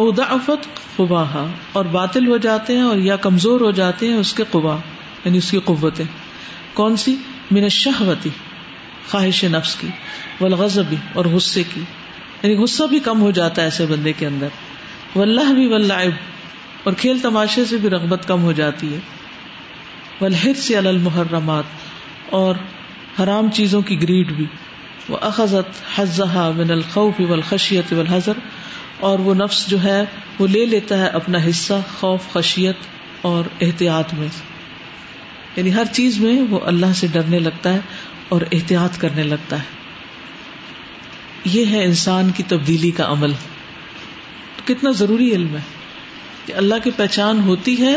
اودا 0.00 0.22
افت 0.34 0.66
قباہ 0.96 1.36
اور 1.80 1.84
باطل 1.92 2.26
ہو 2.28 2.36
جاتے 2.46 2.76
ہیں 2.76 2.82
اور 2.88 2.98
یا 3.04 3.14
کمزور 3.26 3.60
ہو 3.66 3.70
جاتے 3.78 4.08
ہیں 4.08 4.16
اس 4.22 4.32
کے 4.40 4.44
قبا 4.50 4.74
یعنی 5.24 5.38
اس 5.44 5.50
کی 5.50 5.58
قوتیں 5.70 6.04
کون 6.80 6.96
سی 7.04 7.14
شہوتی 7.78 8.30
خواہش 9.10 9.42
نفس 9.52 9.74
کی 9.80 9.88
والبی 10.40 10.96
اور 11.20 11.24
غصے 11.36 11.62
کی 11.72 11.82
یعنی 12.46 12.58
غصہ 12.58 12.84
بھی 12.90 12.98
کم 13.04 13.20
ہو 13.22 13.30
جاتا 13.36 13.60
ہے 13.62 13.66
ایسے 13.66 13.84
بندے 13.90 14.12
کے 14.18 14.26
اندر 14.26 15.16
و 15.16 15.20
اللہ 15.22 15.52
بھی 15.54 15.66
ولہب 15.72 16.88
اور 16.88 16.92
کھیل 17.04 17.18
تماشے 17.22 17.64
سے 17.70 17.76
بھی 17.84 17.90
رغبت 17.94 18.26
کم 18.26 18.42
ہو 18.48 18.52
جاتی 18.58 18.92
ہے 18.92 18.98
ولحر 20.20 20.60
سے 20.66 20.76
المحرمات 20.78 21.88
اور 22.40 22.54
حرام 23.18 23.50
چیزوں 23.56 23.80
کی 23.88 23.96
گریڈ 24.02 24.30
بھی 24.36 24.46
وہ 25.14 25.18
اخذت 25.30 25.82
حزہ 25.98 26.46
من 26.56 26.70
الخوف 26.76 27.20
الخشیت 27.38 27.92
اور 29.08 29.18
وہ 29.24 29.34
نفس 29.42 29.66
جو 29.72 29.82
ہے 29.82 29.98
وہ 30.38 30.46
لے 30.54 30.64
لیتا 30.74 30.98
ہے 31.00 31.06
اپنا 31.20 31.38
حصہ 31.48 31.80
خوف 32.00 32.32
خشیت 32.32 32.86
اور 33.32 33.50
احتیاط 33.66 34.14
میں 34.20 34.28
یعنی 35.56 35.74
ہر 35.74 35.92
چیز 35.98 36.20
میں 36.26 36.36
وہ 36.50 36.60
اللہ 36.74 36.92
سے 37.02 37.06
ڈرنے 37.18 37.38
لگتا 37.48 37.74
ہے 37.78 38.14
اور 38.36 38.46
احتیاط 38.58 39.00
کرنے 39.00 39.22
لگتا 39.32 39.60
ہے 39.62 39.75
یہ 41.52 41.66
ہے 41.76 41.82
انسان 41.84 42.30
کی 42.36 42.42
تبدیلی 42.52 42.90
کا 43.00 43.08
عمل 43.16 43.32
کتنا 44.68 44.90
ضروری 45.00 45.30
علم 45.34 45.56
ہے 45.56 45.60
کہ 46.46 46.52
اللہ 46.62 46.80
کی 46.84 46.90
پہچان 46.96 47.40
ہوتی 47.48 47.74
ہے 47.82 47.94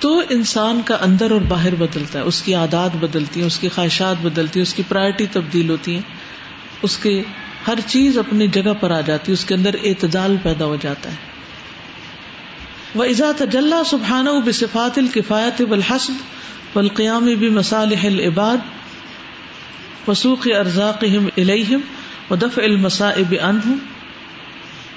تو 0.00 0.10
انسان 0.34 0.80
کا 0.84 0.96
اندر 1.06 1.30
اور 1.36 1.40
باہر 1.52 1.74
بدلتا 1.80 2.18
ہے 2.18 2.24
اس 2.32 2.40
کی 2.48 2.54
عادات 2.60 2.94
بدلتی 3.04 3.40
ہیں 3.40 3.46
اس 3.46 3.58
کی 3.64 3.68
خواہشات 3.74 4.22
بدلتی 4.22 4.60
ہیں 4.60 4.66
اس 4.66 4.74
کی 4.74 4.82
پرائرٹی 4.88 5.26
تبدیل 5.32 5.70
ہوتی 5.74 5.94
ہیں 5.94 6.86
اس 6.88 6.96
کے 7.04 7.14
ہر 7.66 7.78
چیز 7.94 8.18
اپنی 8.22 8.46
جگہ 8.58 8.72
پر 8.80 8.90
آ 8.96 9.00
جاتی 9.08 9.32
ہے 9.32 9.38
اس 9.40 9.44
کے 9.50 9.54
اندر 9.54 9.76
اعتدال 9.90 10.36
پیدا 10.42 10.64
ہو 10.72 10.76
جاتا 10.84 11.12
ہے 11.16 13.00
وہ 13.00 13.04
ایزا 13.10 13.30
جلح 13.56 13.82
سبحانہ 13.94 14.30
و 14.38 14.52
صفات 14.60 14.98
الکفایت 15.02 15.62
بالحسب 15.74 16.78
بھی 17.42 17.48
مسالح 17.58 18.04
العباد 18.10 18.70
وسوخ 20.06 20.46
الیہم 20.58 21.80
و 22.32 22.36
دف 22.42 22.58
المصائب 22.58 23.32
عنہم 23.46 23.78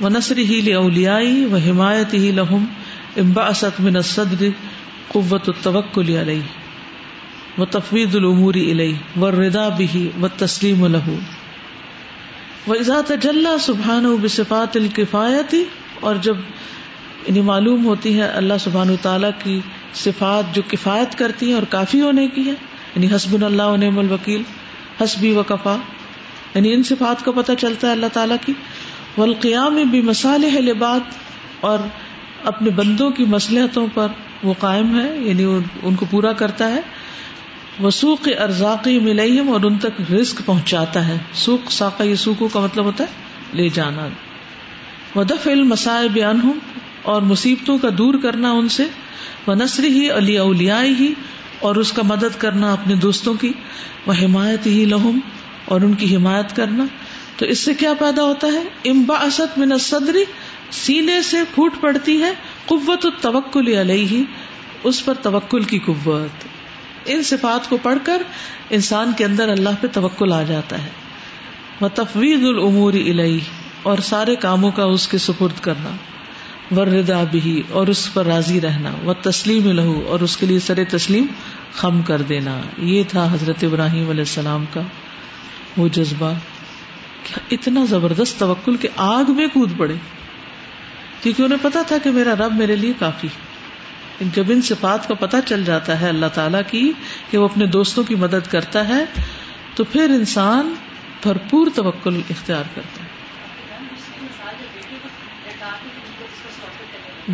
و 0.06 0.10
نثر 0.10 0.38
ہی 0.50 0.60
لولیائی 0.68 1.34
و 1.52 1.58
حمایت 1.66 2.14
ہی 2.14 2.32
لہم 2.36 2.66
امباسط 3.24 3.80
من 3.88 3.96
الصدر 4.02 4.46
قوت 5.08 5.50
التوکل 5.56 6.14
علیہ 6.22 7.58
و 7.60 7.66
تفوید 7.74 8.16
العمور 8.20 8.56
علیہ 8.62 9.20
و 9.20 9.32
ردا 9.40 9.68
بھی 9.82 10.08
و 10.22 10.28
تسلیم 10.44 10.86
لہو 10.96 11.18
و 12.68 12.74
اذا 12.80 13.00
تجلّہ 13.08 13.58
سبحان 13.66 14.06
و 14.06 14.16
بصفات 14.24 14.76
الکفایتی 14.82 15.64
اور 16.10 16.16
جب 16.30 16.38
یعنی 17.28 17.42
معلوم 17.52 17.86
ہوتی 17.86 18.18
ہے 18.20 18.28
اللہ 18.44 18.62
سبحان 18.68 18.90
و 18.90 18.96
تعالیٰ 19.02 19.30
کی 19.44 19.60
صفات 20.06 20.56
جو 20.56 20.62
کفایت 20.68 21.18
کرتی 21.24 21.48
ہیں 21.50 21.54
اور 21.60 21.68
کافی 21.76 22.02
ہونے 22.02 22.28
کی 22.38 22.48
ہے 22.50 22.54
یعنی 22.96 23.14
حسب 23.16 23.44
اللہ 23.46 23.76
نعم 23.86 24.00
الوکیل 24.06 24.42
حسبی 25.02 25.34
و 25.36 25.44
کفا 25.54 25.76
یعنی 26.56 26.72
ان 26.74 26.84
صفات 26.88 27.24
کا 27.26 27.32
پتہ 27.38 27.52
چلتا 27.60 27.88
ہے 27.88 27.92
اللہ 27.92 28.12
تعالیٰ 28.18 28.36
کی 28.46 28.54
ولقیام 29.18 29.80
بھی 29.92 30.02
مسالح 30.10 30.58
ہے 30.60 30.88
اور 31.70 31.80
اپنے 32.52 32.70
بندوں 32.78 33.10
کی 33.18 33.26
مصلحتوں 33.30 33.86
پر 33.94 34.08
وہ 34.48 34.54
قائم 34.60 34.94
ہے 35.00 35.08
یعنی 35.26 35.44
ان 35.90 35.96
کو 36.02 36.06
پورا 36.10 36.32
کرتا 36.44 36.70
ہے 36.74 36.80
وسوق 37.84 38.28
ارزاقی 38.46 38.98
ملئیم 39.06 39.50
اور 39.54 39.62
ان 39.70 39.78
تک 39.86 40.00
رسک 40.12 40.42
پہنچاتا 40.46 41.08
ہے 41.08 41.18
سوکھ 41.46 41.72
یہ 42.02 42.16
سوکھوں 42.26 42.48
کا 42.54 42.60
مطلب 42.66 42.86
ہوتا 42.90 43.04
ہے 43.10 43.58
لے 43.62 43.68
جانا 43.80 44.08
ودف 45.16 45.48
علم 45.54 45.70
مسائب 45.70 46.20
عانم 46.28 46.58
اور 47.16 47.22
مصیبتوں 47.32 47.78
کا 47.82 47.90
دور 47.98 48.22
کرنا 48.24 48.52
ان 48.62 48.68
سے 48.78 48.84
بنثر 49.48 49.84
ہی 49.98 50.10
علی 50.18 50.38
اولیائی 50.46 50.94
ہی 51.00 51.14
اور 51.68 51.76
اس 51.84 51.92
کا 51.98 52.04
مدد 52.14 52.40
کرنا 52.42 52.72
اپنے 52.74 52.96
دوستوں 53.08 53.34
کی 53.42 53.52
وہ 54.08 54.14
حمایت 54.22 54.66
ہی 54.68 54.84
لہم 54.94 55.20
اور 55.74 55.82
ان 55.82 55.94
کی 56.02 56.16
حمایت 56.16 56.56
کرنا 56.56 56.86
تو 57.38 57.46
اس 57.54 57.60
سے 57.68 57.74
کیا 57.80 57.94
پیدا 58.00 58.24
ہوتا 58.24 58.48
ہے 58.54 58.92
امبا 58.92 59.18
اسد 59.28 59.58
من 59.62 59.78
صدری 59.86 60.24
سینے 60.86 61.22
سے 61.30 61.38
پھوٹ 61.54 61.80
پڑتی 61.82 62.22
ہے 62.22 62.32
قوت 62.66 63.06
و 63.06 63.10
توکل 63.22 63.68
علیہ 63.80 64.06
ہی 64.12 64.24
اس 64.90 65.04
پر 65.06 65.14
توکل 65.24 65.64
کی 65.74 65.80
قوت 65.86 66.46
ان 67.14 67.24
صفات 67.30 67.70
کو 67.70 67.78
پڑھ 67.82 67.98
کر 68.04 68.22
انسان 68.78 69.12
کے 69.18 69.26
اندر 69.26 69.50
اللہ 69.58 69.78
پہ 69.82 69.88
توکل 69.94 70.34
آ 70.34 70.42
جاتا 70.52 70.84
ہے 70.84 70.90
وہ 71.82 71.88
تفویض 71.96 72.46
العمور 72.54 72.94
الہی 73.06 73.40
اور 73.92 73.98
سارے 74.10 74.36
کاموں 74.44 74.72
کا 74.76 74.84
اس 74.98 75.08
کے 75.08 75.18
سپرد 75.26 75.60
کرنا 75.70 75.90
وردا 76.76 77.24
بھی 77.32 77.62
اور 77.80 77.88
اس 77.94 78.00
پر 78.14 78.26
راضی 78.26 78.62
رہنا 78.62 78.92
و 79.06 79.14
تسلیم 79.28 79.72
لہو 79.80 80.00
اور 80.14 80.20
اس 80.28 80.38
کے 80.38 80.46
لیے 80.52 80.60
سر 80.68 80.84
تسلیم 80.92 81.26
خم 81.82 82.02
کر 82.12 82.22
دینا 82.32 82.60
یہ 82.94 83.04
تھا 83.10 83.28
حضرت 83.34 83.64
ابراہیم 83.70 84.10
علیہ 84.10 84.30
السلام 84.32 84.66
کا 84.74 84.82
وہ 85.78 85.88
جذبہ 85.96 86.34
اتنا 87.52 87.84
زبردست 87.90 88.40
توکل 88.40 88.76
کہ 88.82 88.90
آگ 89.08 89.30
میں 89.38 89.48
کود 89.54 89.72
پڑے 89.78 89.96
کیونکہ 91.22 91.42
انہیں 91.44 91.60
پتا 91.62 91.82
تھا 91.88 91.98
کہ 92.04 92.12
میرا 92.18 92.34
رب 92.40 92.54
میرے 92.58 92.76
لیے 92.76 92.94
کافی 93.00 93.28
جب 94.36 94.52
ان 94.56 94.62
صفات 94.68 95.08
کا 95.08 95.14
پتہ 95.22 95.38
چل 95.46 95.64
جاتا 95.66 96.00
ہے 96.02 96.10
اللہ 96.10 96.32
تعالیٰ 96.34 96.62
کی 96.70 96.92
کہ 97.32 97.38
وہ 97.38 97.46
اپنے 97.46 97.66
دوستوں 97.78 98.04
کی 98.10 98.16
مدد 98.24 98.52
کرتا 98.52 98.88
ہے 98.88 99.04
تو 99.76 99.84
پھر 99.96 100.10
انسان 100.20 100.74
بھرپور 101.24 101.68
توکل 101.76 102.22
اختیار 102.30 102.70
کرتا 102.76 103.04
ہے 103.10 103.14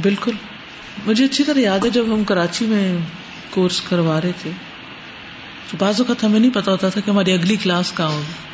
بالکل 0.04 0.36
مجھے 1.06 1.24
اچھی 1.26 1.44
طرح 1.44 1.60
یاد 1.60 1.86
ہے 1.86 1.90
جب 2.00 2.14
ہم 2.14 2.24
کراچی 2.34 2.66
میں 2.66 2.84
کورس 3.54 3.82
کروا 3.90 4.20
رہے 4.22 4.32
تھے 4.42 4.52
تو 5.70 5.78
بعض 5.80 6.00
اوقات 6.02 6.24
ہمیں 6.24 6.40
نہیں 6.40 6.54
پتا 6.54 6.72
ہوتا 6.72 6.90
تھا 6.90 7.02
کہ 7.06 7.10
ہماری 7.10 7.32
اگلی 7.34 7.56
کلاس 7.64 7.92
کہاں 7.98 8.12
ہوگی 8.12 8.50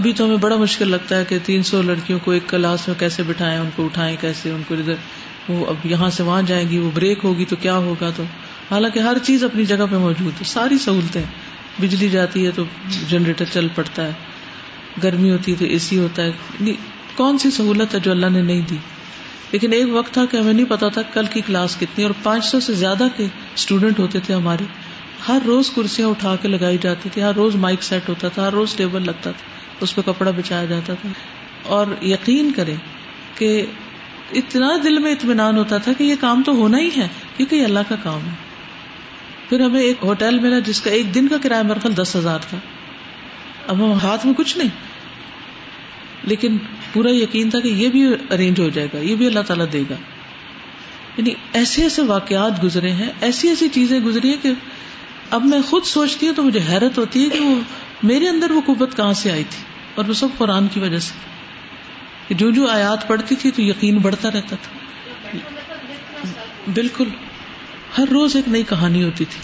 ابھی 0.00 0.12
تو 0.18 0.24
ہمیں 0.24 0.36
بڑا 0.40 0.56
مشکل 0.56 0.90
لگتا 0.90 1.16
ہے 1.16 1.24
کہ 1.28 1.38
تین 1.44 1.62
سو 1.70 1.80
لڑکیوں 1.90 2.18
کو 2.24 2.30
ایک 2.36 2.48
کلاس 2.48 2.86
میں 2.88 2.98
کیسے 3.00 3.22
بٹھائیں 3.30 3.58
ان 3.58 3.68
کو 3.76 3.84
اٹھائیں 3.84 4.14
کیسے 4.20 4.50
ان 4.50 4.62
کو 4.68 4.74
ادھر 4.74 4.94
وہ 5.48 5.66
اب 5.68 5.86
یہاں 5.90 6.08
سے 6.16 6.22
وہاں 6.22 6.42
جائیں 6.46 6.68
گی 6.70 6.78
وہ 6.78 6.90
بریک 6.94 7.24
ہوگی 7.24 7.44
تو 7.50 7.56
کیا 7.60 7.76
ہوگا 7.88 8.10
تو 8.16 8.22
حالانکہ 8.70 8.98
ہر 9.08 9.18
چیز 9.26 9.44
اپنی 9.44 9.64
جگہ 9.72 9.86
پہ 9.90 9.96
موجود 10.06 10.40
ہے 10.40 10.44
ساری 10.52 10.78
سہولتیں 10.84 11.22
بجلی 11.80 12.08
جاتی 12.08 12.44
ہے 12.46 12.50
تو 12.56 12.64
جنریٹر 13.10 13.44
چل 13.52 13.68
پڑتا 13.74 14.06
ہے 14.06 14.12
گرمی 15.02 15.30
ہوتی 15.30 15.52
ہے 15.52 15.56
تو 15.58 15.64
اے 15.74 15.78
سی 15.88 15.98
ہوتا 15.98 16.22
ہے 16.30 16.72
کون 17.16 17.38
سی 17.44 17.50
سہولت 17.56 17.94
ہے 17.94 17.98
جو 18.06 18.10
اللہ 18.10 18.26
نے 18.32 18.42
نہیں 18.42 18.60
دی 18.70 18.76
لیکن 19.52 19.72
ایک 19.72 19.86
وقت 19.92 20.12
تھا 20.14 20.24
کہ 20.30 20.36
ہمیں 20.36 20.52
نہیں 20.52 20.66
پتا 20.68 20.88
تھا 20.94 21.02
کل 21.14 21.26
کی 21.32 21.40
کلاس 21.46 21.76
کتنی 21.80 22.04
اور 22.04 22.12
پانچ 22.22 22.44
سو 22.50 22.60
سے 22.66 22.74
زیادہ 22.74 23.06
کے 23.16 23.26
اسٹوڈینٹ 23.54 23.98
ہوتے 23.98 24.20
تھے 24.26 24.34
ہمارے 24.34 24.64
ہر 25.28 25.38
روز 25.46 25.70
کرسیاں 25.74 26.08
اٹھا 26.08 26.34
کے 26.42 26.48
لگائی 26.48 26.78
جاتی 26.82 27.08
تھی 27.12 27.22
ہر 27.22 27.34
روز 27.40 27.54
مائک 27.64 27.82
سیٹ 27.88 28.08
ہوتا 28.08 28.28
تھا 28.36 28.46
ہر 28.46 28.52
روز 28.60 28.74
ٹیبل 28.76 29.04
لگتا 29.06 29.30
تھا 29.38 29.84
اس 29.86 29.94
پہ 29.94 30.00
کپڑا 30.06 30.30
بچایا 30.36 30.64
جاتا 30.72 30.94
تھا 31.02 31.08
اور 31.76 31.92
یقین 32.12 32.50
کریں 32.56 32.76
کہ 33.38 33.50
اتنا 34.40 34.70
دل 34.84 34.98
میں 35.04 35.12
اطمینان 35.12 35.56
ہوتا 35.58 35.78
تھا 35.86 35.92
کہ 35.98 36.04
یہ 36.04 36.14
کام 36.20 36.42
تو 36.48 36.52
ہونا 36.60 36.78
ہی 36.78 36.88
ہے 36.96 37.06
کیونکہ 37.36 37.54
یہ 37.56 37.64
اللہ 37.64 37.88
کا 37.88 37.96
کام 38.02 38.26
ہے 38.26 38.32
پھر 39.48 39.60
ہمیں 39.60 39.80
ایک 39.80 40.04
ہوٹل 40.10 40.38
ملا 40.42 40.58
جس 40.70 40.80
کا 40.86 40.90
ایک 40.98 41.14
دن 41.14 41.28
کا 41.28 41.36
کرایہ 41.42 41.62
مرخل 41.70 41.96
دس 41.96 42.16
ہزار 42.16 42.40
تھا 42.50 42.58
اب 43.72 43.84
ہم 43.84 43.92
ہاتھ 44.02 44.26
میں 44.26 44.34
کچھ 44.42 44.56
نہیں 44.58 44.76
لیکن 46.32 46.56
پورا 46.92 47.10
یقین 47.14 47.50
تھا 47.50 47.60
کہ 47.66 47.68
یہ 47.82 47.88
بھی 47.96 48.04
ارینج 48.36 48.60
ہو 48.60 48.68
جائے 48.78 48.88
گا 48.92 48.98
یہ 49.10 49.14
بھی 49.22 49.26
اللہ 49.26 49.46
تعالیٰ 49.50 49.66
دے 49.72 49.82
گا 49.90 49.94
یعنی 51.16 51.32
ایسے 51.60 51.82
ایسے 51.86 52.02
واقعات 52.10 52.62
گزرے 52.62 52.90
ہیں 53.00 53.10
ایسی 53.28 53.48
ایسی 53.54 53.68
چیزیں 53.78 53.98
گزری 54.10 54.28
ہیں 54.34 54.42
کہ 54.42 54.52
اب 55.36 55.44
میں 55.50 55.58
خود 55.68 55.84
سوچتی 55.88 56.26
ہوں 56.28 56.34
تو 56.34 56.42
مجھے 56.46 56.60
حیرت 56.68 56.98
ہوتی 56.98 57.22
ہے 57.24 57.28
کہ 57.34 57.38
وہ 57.40 57.52
میرے 58.08 58.28
اندر 58.28 58.50
وہ 58.54 58.60
قوت 58.66 58.96
کہاں 58.96 59.12
سے 59.20 59.30
آئی 59.34 59.44
تھی 59.50 59.62
اور 60.00 60.08
وہ 60.08 60.14
سب 60.18 60.34
قرآن 60.38 60.66
کی 60.74 60.80
وجہ 60.80 60.98
سے 61.06 62.34
جو 62.42 62.50
جو 62.58 62.66
آیات 62.72 63.06
پڑتی 63.08 63.34
تھی 63.44 63.50
تو 63.58 63.62
یقین 63.62 63.98
بڑھتا 64.06 64.30
رہتا 64.34 64.56
تھا 64.64 65.40
بالکل 66.80 67.08
ہر 67.98 68.08
روز 68.18 68.36
ایک 68.36 68.48
نئی 68.56 68.62
کہانی 68.74 69.02
ہوتی 69.04 69.24
تھی 69.36 69.40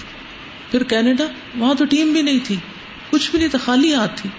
پھر 0.70 0.82
کینیڈا 0.92 1.24
وہاں 1.58 1.74
تو 1.78 1.84
ٹیم 1.94 2.12
بھی 2.16 2.22
نہیں 2.30 2.44
تھی 2.46 2.56
کچھ 3.10 3.30
بھی 3.30 3.38
نہیں 3.38 3.48
تھا 3.54 3.58
خالی 3.68 3.90
یاد 3.90 4.16
تھی 4.22 4.30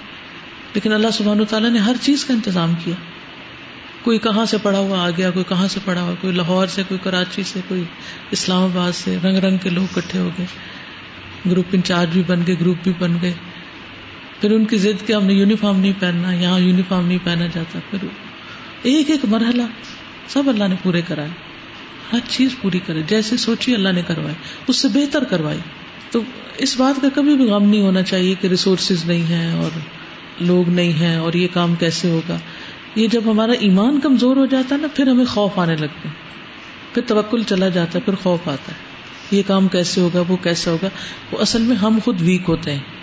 لیکن 0.74 0.94
اللہ 0.98 1.16
سبحان 1.20 1.44
تعالیٰ 1.54 1.72
نے 1.72 1.80
ہر 1.90 2.02
چیز 2.10 2.26
کا 2.26 2.34
انتظام 2.34 2.74
کیا 2.84 2.96
کوئی 4.04 4.20
کہاں 4.28 4.46
سے 4.54 4.58
پڑھا 4.68 4.80
ہوا 4.90 5.04
آ 5.06 5.10
گیا 5.18 5.30
کوئی 5.40 5.46
کہاں 5.54 5.68
سے 5.76 5.80
پڑھا 5.86 6.02
ہوا 6.02 6.14
کوئی 6.22 6.34
لاہور 6.34 6.68
سے 6.76 6.84
کوئی 6.90 7.00
کراچی 7.08 7.44
سے 7.54 7.60
کوئی 7.70 7.84
اسلام 8.38 8.64
آباد 8.74 8.92
سے 9.04 9.18
رنگ 9.24 9.40
رنگ 9.48 9.64
کے 9.64 9.70
لوگ 9.80 9.98
اکٹھے 9.98 10.20
ہو 10.20 10.30
گئے 10.38 10.46
گروپ 11.46 11.74
انچارج 11.76 12.14
بھی 12.14 12.22
بن 12.28 12.42
گئے 12.48 12.56
گروپ 12.62 12.84
بھی 12.84 12.92
بن 13.00 13.18
گئے 13.22 13.34
پھر 14.40 14.52
ان 14.56 14.66
کی 14.72 14.78
ضد 14.86 15.06
کے 15.08 15.14
ہم 15.14 15.26
نے 15.26 15.34
یونیفارم 15.34 15.80
نہیں 15.80 15.94
پہننا 16.00 16.34
یہاں 16.34 16.60
یونیفارم 16.60 17.06
نہیں 17.08 17.18
پہنا 17.24 17.46
جاتا 17.54 17.80
پھر 17.90 18.06
ایک 18.92 19.10
ایک 19.10 19.26
مرحلہ 19.30 19.64
سب 20.34 20.50
اللہ 20.50 20.68
نے 20.70 20.76
پورے 20.84 21.02
کرائے 21.08 21.30
ہر 22.12 22.20
چیز 22.28 22.56
پوری 22.62 22.80
کرے 22.86 23.02
جیسے 23.10 23.38
سوچی 23.38 23.74
اللہ 23.76 23.90
نے 23.96 24.02
کروائی 24.08 24.36
اس 24.68 24.76
سے 24.82 24.88
بہتر 24.94 25.24
کروائی 25.30 25.60
تو 26.12 26.22
اس 26.68 26.76
بات 26.80 27.02
کا 27.02 27.08
کبھی 27.16 27.36
بھی 27.42 27.46
غم 27.50 27.68
نہیں 27.70 27.82
ہونا 27.82 28.02
چاہیے 28.12 28.34
کہ 28.42 28.48
ریسورسز 28.54 29.06
نہیں 29.08 29.24
ہیں 29.30 29.52
اور 29.64 29.78
لوگ 30.52 30.70
نہیں 30.80 30.94
ہیں 31.00 31.16
اور 31.26 31.34
یہ 31.42 31.48
کام 31.54 31.76
کیسے 31.80 32.10
ہوگا 32.12 32.38
یہ 33.02 33.08
جب 33.16 33.30
ہمارا 33.32 33.52
ایمان 33.68 34.00
کمزور 34.04 34.38
ہو 34.38 34.46
جاتا 34.54 34.76
ہے 34.76 34.80
نا 34.82 34.88
پھر 34.96 35.08
ہمیں 35.08 35.26
خوف 35.34 35.60
آنے 35.66 35.76
لگتے 35.80 36.10
پھر 36.94 37.02
توکل 37.08 37.44
چلا 37.50 37.70
جاتا 37.80 37.98
ہے 38.00 38.04
پھر 38.06 38.16
خوف 38.24 38.48
آتا 38.48 38.72
ہے 38.72 38.88
یہ 39.32 39.42
کام 39.48 39.68
کیسے 39.76 40.02
ہوگا 40.02 40.22
وہ 40.28 40.36
کیسا 40.44 40.72
ہوگا 40.72 40.90
وہ 41.32 41.38
اصل 41.42 41.62
میں 41.64 41.76
ہم 41.84 41.98
خود 42.06 42.22
ویک 42.30 42.50
ہوتے 42.50 42.72
ہیں 42.72 42.98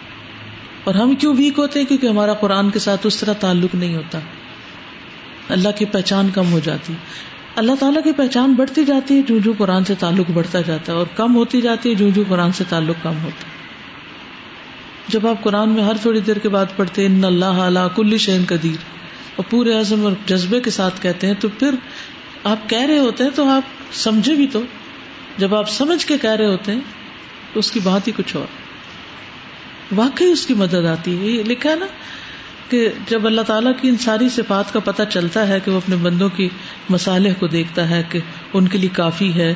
اور 0.91 0.95
ہم 0.95 1.15
کیوں 1.21 1.35
ویک 1.39 1.59
ہوتے 1.59 1.79
ہیں 1.79 1.87
کیونکہ 1.87 2.07
ہمارا 2.07 2.35
قرآن 2.41 2.71
کے 2.75 2.79
ساتھ 2.87 3.07
اس 3.07 3.17
طرح 3.21 3.33
تعلق 3.47 3.75
نہیں 3.75 3.95
ہوتا 3.97 4.19
اللہ 5.57 5.77
کی 5.79 5.85
پہچان 5.97 6.31
کم 6.35 6.53
ہو 6.53 6.59
جاتی 6.69 6.93
اللہ 7.63 7.73
تعالیٰ 7.81 8.03
کی 8.05 8.13
پہچان 8.17 8.55
بڑھتی 8.55 8.85
جاتی 8.85 9.17
ہے 9.17 9.23
جوں 9.29 9.39
جو 9.45 9.53
قرآن 9.59 9.85
سے 9.91 9.95
تعلق 9.99 10.31
بڑھتا 10.39 10.61
جاتا 10.71 10.93
ہے 10.93 10.97
اور 10.99 11.07
کم 11.17 11.37
ہوتی 11.37 11.61
جاتی 11.67 11.91
ہے 11.91 11.95
جوں 12.01 12.11
جو 12.19 12.23
قرآن 12.29 12.53
سے 12.59 12.65
تعلق 12.69 12.97
کم 13.03 13.23
ہوتا 13.23 13.47
ہے 13.51 13.55
جب 15.15 15.27
آپ 15.27 15.43
قرآن 15.43 15.69
میں 15.79 15.83
ہر 15.85 16.03
تھوڑی 16.03 16.21
دیر 16.27 16.39
کے 16.45 16.49
بعد 16.59 16.77
پڑھتے 16.77 17.07
ہیں 17.07 17.23
اللہ 17.27 17.61
اعلیٰ 17.67 17.87
کل 17.97 18.17
شہن 18.27 18.45
قدیر 18.49 18.83
اور 19.37 19.45
پورے 19.51 19.73
عزم 19.79 20.05
اور 20.07 20.13
جذبے 20.27 20.61
کے 20.67 20.71
ساتھ 20.79 21.01
کہتے 21.03 21.27
ہیں 21.27 21.35
تو 21.41 21.49
پھر 21.59 21.75
آپ 22.55 22.69
کہہ 22.71 22.87
رہے 22.91 22.99
ہوتے 23.07 23.25
ہیں 23.25 23.31
تو 23.37 23.49
آپ 23.55 23.73
سمجھے 24.05 24.35
بھی 24.43 24.47
تو 24.57 24.63
جب 25.39 25.55
آپ 25.55 25.69
سمجھ 25.71 26.05
کے 26.07 26.17
کہہ 26.19 26.37
رہے 26.41 26.47
ہوتے 26.53 26.73
ہیں 26.73 27.53
تو 27.53 27.61
اس 27.61 27.71
کی 27.73 27.81
بات 27.85 28.07
ہی 28.09 28.13
کچھ 28.17 28.37
اور 28.37 28.55
واقعی 29.97 30.27
اس 30.37 30.47
کی 30.47 30.55
مدد 30.63 30.87
آتی 30.93 31.19
ہے 31.21 31.27
یہ 31.27 31.43
لکھا 31.53 31.71
ہے 31.71 31.75
نا 31.81 31.87
کہ 32.71 32.79
جب 33.09 33.27
اللہ 33.27 33.41
تعالیٰ 33.47 33.73
کی 33.81 33.89
ان 33.89 33.97
ساری 34.05 34.29
صفات 34.37 34.73
کا 34.73 34.81
پتہ 34.87 35.03
چلتا 35.11 35.47
ہے 35.49 35.59
کہ 35.65 35.71
وہ 35.71 35.77
اپنے 35.77 35.97
بندوں 36.07 36.29
کی 36.37 36.49
مسالح 36.95 37.35
کو 37.41 37.47
دیکھتا 37.57 37.89
ہے 37.91 38.03
کہ 38.15 38.21
ان 38.61 38.69
کے 38.69 38.79
لیے 38.79 38.89
کافی 38.97 39.33
ہے 39.35 39.53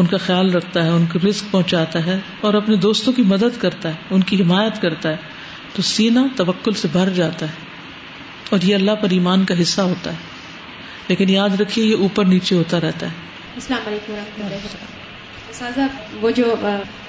ان 0.00 0.06
کا 0.12 0.16
خیال 0.26 0.52
رکھتا 0.54 0.84
ہے 0.84 0.90
ان 0.90 1.04
کو 1.12 1.18
رسک 1.28 1.50
پہنچاتا 1.50 2.04
ہے 2.06 2.18
اور 2.46 2.54
اپنے 2.60 2.76
دوستوں 2.86 3.12
کی 3.18 3.22
مدد 3.34 3.60
کرتا 3.64 3.88
ہے 3.90 4.16
ان 4.16 4.22
کی 4.30 4.40
حمایت 4.42 4.80
کرتا 4.82 5.10
ہے 5.10 5.74
تو 5.74 5.82
سینا 5.90 6.26
توکل 6.36 6.72
سے 6.80 6.88
بھر 6.92 7.08
جاتا 7.20 7.46
ہے 7.50 8.52
اور 8.54 8.66
یہ 8.70 8.74
اللہ 8.74 8.98
پر 9.02 9.10
ایمان 9.18 9.44
کا 9.50 9.60
حصہ 9.60 9.80
ہوتا 9.92 10.10
ہے 10.12 11.12
لیکن 11.12 11.30
یاد 11.30 11.60
رکھیے 11.60 11.84
یہ 11.84 12.02
اوپر 12.06 12.24
نیچے 12.34 12.54
ہوتا 12.56 12.80
رہتا 12.84 13.06
ہے 13.12 13.32
السلام 13.58 13.80
علیکم 13.86 14.12
و 14.12 14.16
رحمۃ 14.18 14.44
اللہ 14.46 15.52
سہذہ 15.56 15.80
وہ 16.20 16.30
جو 16.36 16.44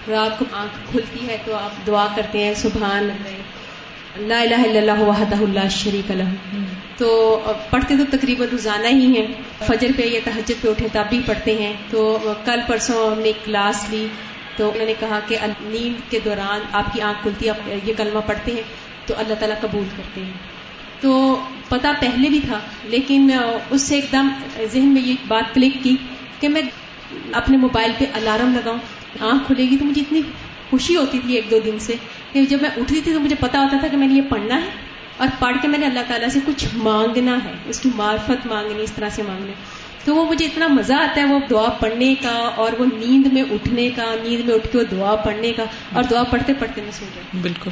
رات 0.07 0.37
کو 0.39 0.45
آنکھ 0.57 0.75
کھلتی 0.89 1.27
ہے 1.27 1.37
تو 1.45 1.55
آپ 1.55 1.85
دعا 1.87 2.05
کرتے 2.15 2.43
ہیں 2.43 2.51
لا 4.27 4.39
الہ 4.41 4.59
الا 4.67 4.79
اللہ 4.81 5.33
اللہ 5.43 5.67
شریک 5.77 6.11
اللہ 6.11 6.35
تو 6.97 7.07
پڑھتے 7.69 7.95
تو 7.97 8.03
تقریباً 8.11 8.47
روزانہ 8.51 8.87
ہی 8.99 9.07
ہیں 9.15 9.25
فجر 9.67 9.91
پہ 9.97 10.05
یا 10.07 10.19
تہجد 10.23 10.61
پہ 10.61 10.69
اٹھے 10.69 10.87
تب 10.93 11.09
بھی 11.09 11.21
پڑھتے 11.25 11.55
ہیں 11.61 11.73
تو 11.89 12.03
کل 12.45 12.59
پرسوں 12.67 13.01
ہم 13.09 13.19
نے 13.21 13.31
کلاس 13.43 13.83
لی 13.91 14.05
تو 14.57 14.69
انہوں 14.73 14.85
نے 14.87 14.93
کہا 14.99 15.19
کہ 15.27 15.37
نیند 15.49 16.09
کے 16.11 16.19
دوران 16.25 16.59
آپ 16.81 16.93
کی 16.93 17.01
آنکھ 17.07 17.21
کھلتی 17.23 17.49
ہے 17.49 17.79
یہ 17.85 17.93
کلمہ 18.03 18.19
پڑھتے 18.27 18.51
ہیں 18.59 18.63
تو 19.07 19.13
اللہ 19.23 19.39
تعالیٰ 19.39 19.55
قبول 19.61 19.87
کرتے 19.97 20.21
ہیں 20.23 20.53
تو 21.01 21.15
پتہ 21.69 21.87
پہلے 21.99 22.29
بھی 22.33 22.39
تھا 22.45 22.59
لیکن 22.89 23.29
اس 23.35 23.81
سے 23.81 23.95
ایک 23.95 24.11
دم 24.11 24.27
ذہن 24.73 24.93
میں 24.93 25.01
یہ 25.05 25.25
بات 25.27 25.53
کلک 25.53 25.83
کی 25.83 25.95
کہ 26.39 26.49
میں 26.55 26.61
اپنے 27.41 27.57
موبائل 27.57 27.91
پہ 27.97 28.05
الارم 28.21 28.53
لگاؤں 28.55 28.77
آنکھ 29.31 29.45
کھلے 29.47 29.63
گی 29.69 29.77
تو 29.77 29.85
مجھے 29.85 30.01
اتنی 30.01 30.21
خوشی 30.69 30.95
ہوتی 30.95 31.19
تھی 31.25 31.35
ایک 31.35 31.49
دو 31.51 31.59
دن 31.65 31.79
سے 31.87 31.95
کہ 32.31 32.45
جب 32.53 32.61
میں 32.61 32.69
اٹھتی 32.75 33.01
تھی 33.03 33.13
تو 33.13 33.19
مجھے 33.25 33.35
پتا 33.39 33.61
ہوتا 33.63 33.77
تھا 33.81 33.87
کہ 33.91 33.97
میں 33.97 34.07
نے 34.07 34.13
یہ 34.13 34.29
پڑھنا 34.29 34.61
ہے 34.61 34.69
اور 35.23 35.27
پڑھ 35.39 35.55
کے 35.61 35.67
میں 35.73 35.77
نے 35.79 35.85
اللہ 35.85 36.07
تعالیٰ 36.07 36.29
سے 36.29 36.39
کچھ 36.45 36.65
مانگنا 36.87 37.37
ہے 37.43 37.51
اس 37.73 37.79
کی 37.79 37.89
معرفت 37.95 38.45
مانگنی 38.53 38.83
اس 38.83 38.91
طرح 38.95 39.09
سے 39.15 39.23
مانگنا 39.27 39.51
تو 40.05 40.15
وہ 40.15 40.25
مجھے 40.29 40.45
اتنا 40.45 40.67
مزہ 40.71 40.93
آتا 40.93 41.21
ہے 41.21 41.25
وہ 41.33 41.39
دعا 41.49 41.69
پڑھنے 41.83 42.13
کا 42.21 42.33
اور 42.63 42.75
وہ 42.79 42.85
نیند 42.93 43.27
میں 43.37 43.43
اٹھنے 43.53 43.89
کا 43.95 44.03
نیند 44.23 44.49
میں 44.49 44.55
اٹھ 44.55 44.67
کے 44.71 44.77
وہ 44.77 44.83
دعا 44.91 45.15
پڑھنے 45.27 45.51
کا 45.59 45.63
اور 45.93 46.03
دعا 46.09 46.23
پڑھتے 46.33 46.53
پڑھتے 46.63 46.81
میں 46.81 46.91
سن 46.97 47.39
بالکل 47.45 47.71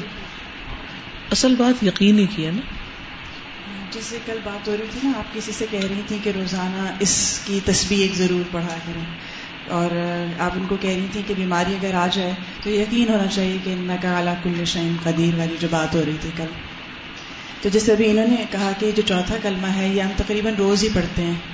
اصل 1.36 1.54
بات 1.58 1.82
یقین 1.90 2.24
کی 2.34 2.46
ہے 2.46 2.50
نا 2.56 2.74
جس 3.94 4.04
سے 4.10 4.18
کل 4.26 4.38
بات 4.44 4.68
ہو 4.68 4.74
رہی 4.78 4.86
تھی 4.92 5.08
نا 5.08 5.18
آپ 5.18 5.34
کسی 5.34 5.52
سے 5.58 5.66
کہہ 5.70 5.84
رہی 5.90 6.00
تھیں 6.06 6.18
کہ 6.22 6.30
روزانہ 6.36 6.86
اس 7.04 7.12
کی 7.44 7.58
تصویر 7.64 8.14
ضرور 8.18 8.42
پڑھا 8.52 8.76
کریں 8.86 9.04
اور 9.76 9.90
آپ 10.46 10.52
ان 10.56 10.64
کو 10.68 10.76
کہہ 10.80 10.90
رہی 10.96 11.06
تھیں 11.12 11.22
کہ 11.26 11.34
بیماری 11.36 11.74
اگر 11.74 11.94
آ 12.00 12.06
جائے 12.16 12.32
تو 12.64 12.70
یقین 12.70 13.08
ہونا 13.08 13.26
چاہیے 13.34 13.56
کہ 13.64 13.72
ان 13.72 13.94
کا 14.02 14.16
اعلیٰ 14.16 14.34
کل 14.42 14.64
شعین 14.72 14.96
قدیر 15.02 15.38
والی 15.38 15.56
جو 15.60 15.68
بات 15.76 15.94
ہو 15.94 16.02
رہی 16.06 16.16
تھی 16.22 16.30
کل 16.36 16.50
تو 17.62 17.68
جیسے 17.76 17.92
ابھی 17.92 18.10
انہوں 18.10 18.36
نے 18.36 18.44
کہا 18.50 18.70
کہ 18.78 18.90
جو 18.96 19.02
چوتھا 19.12 19.36
کلمہ 19.42 19.68
ہے 19.76 19.86
یہ 19.88 20.00
ہم 20.02 20.10
تقریباً 20.16 20.54
روز 20.58 20.82
ہی 20.84 20.88
پڑھتے 20.94 21.22
ہیں 21.30 21.53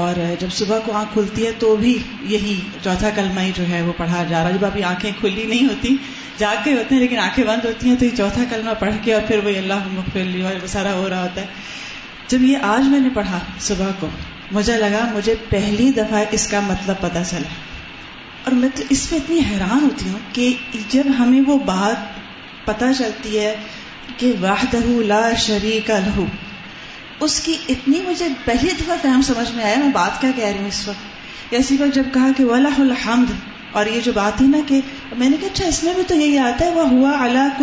اور 0.00 0.16
جب 0.40 0.52
صبح 0.56 0.78
کو 0.84 0.92
آنکھ 0.98 1.12
کھلتی 1.12 1.44
ہے 1.46 1.50
تو 1.62 1.74
بھی 1.80 1.92
یہی 2.28 2.54
چوتھا 2.84 3.08
کلمہ 3.14 3.40
ہی 3.40 3.50
جو 3.56 3.64
ہے 3.68 3.80
وہ 3.86 3.92
پڑھا 3.96 4.22
جا 4.28 4.38
رہا 4.42 4.48
ہے 4.48 4.52
جب 4.52 4.64
ابھی 4.64 4.82
آنکھیں 4.90 5.10
کھلی 5.18 5.42
نہیں 5.46 5.64
ہوتی 5.68 5.88
جاگ 6.38 6.56
کے 6.64 6.72
ہوتے 6.72 6.94
ہیں 6.94 7.00
لیکن 7.02 7.18
آنکھیں 7.24 7.44
بند 7.46 7.64
ہوتی 7.64 7.88
ہیں 7.88 7.96
تو 7.98 8.04
یہ 8.04 8.14
چوتھا 8.16 8.42
کلمہ 8.50 8.70
پڑھ 8.80 8.94
کے 9.04 9.12
اور 9.14 9.22
پھر 9.28 9.44
وہی 9.44 9.56
اللہ 9.58 9.82
مغ 9.96 10.16
اللہ 10.20 10.54
وہ 10.62 10.66
سارا 10.76 10.92
ہو 10.94 11.08
رہا 11.08 11.22
ہوتا 11.22 11.40
ہے 11.40 11.46
جب 12.32 12.42
یہ 12.50 12.64
آج 12.70 12.86
میں 12.94 13.00
نے 13.06 13.08
پڑھا 13.14 13.38
صبح 13.66 13.90
کو 14.00 14.08
مجھے 14.58 14.76
لگا 14.78 15.02
مجھے 15.14 15.34
پہلی 15.48 15.90
دفعہ 15.96 16.22
اس 16.38 16.46
کا 16.50 16.60
مطلب 16.68 17.00
پتہ 17.00 17.22
چلا 17.30 17.54
اور 18.44 18.52
میں 18.62 18.68
تو 18.76 18.82
اس 18.96 19.02
میں 19.10 19.20
اتنی 19.20 19.38
حیران 19.50 19.82
ہوتی 19.84 20.08
ہوں 20.12 20.18
کہ 20.38 20.52
جب 20.94 21.12
ہمیں 21.18 21.40
وہ 21.50 21.58
بات 21.72 22.16
پتہ 22.70 22.92
چلتی 22.98 23.38
ہے 23.38 23.54
کہ 24.22 24.32
واہ 24.44 24.64
لا 25.12 25.22
شریک 25.46 25.90
الہو 25.98 26.24
اس 27.24 27.40
کی 27.40 27.54
اتنی 27.72 28.00
مجھے 28.06 28.28
پہلی 28.44 28.70
دفعہ 28.78 28.94
فہم 29.02 29.20
سمجھ 29.26 29.50
میں 29.56 29.64
آیا 29.64 29.76
میں 29.78 29.88
بات 29.94 30.20
کیا 30.20 30.30
کہہ 30.36 30.44
رہی 30.46 30.58
ہوں 30.58 30.68
اس 30.68 30.80
وقت 30.88 31.54
اسی 31.56 31.76
وقت 31.80 31.94
جب 31.94 32.06
کہا 32.12 32.30
کہ 32.36 32.44
ولاح 32.44 32.78
الحمد 32.80 33.30
اور 33.80 33.86
یہ 33.92 34.00
جو 34.04 34.12
بات 34.14 34.40
نا 34.54 34.58
کہ 34.68 34.80
میں 35.18 35.28
نے 35.30 35.36
کہا 35.40 35.48
اچھا 35.52 35.66
اس 35.72 35.82
میں 35.84 35.92
بھی 35.94 36.02
تو 36.08 36.14
یہی 36.14 36.38
آتا 36.46 36.64
ہے 36.64 36.70
وہ 36.78 36.88
ہوا 36.88 37.12
اللہ 37.24 37.62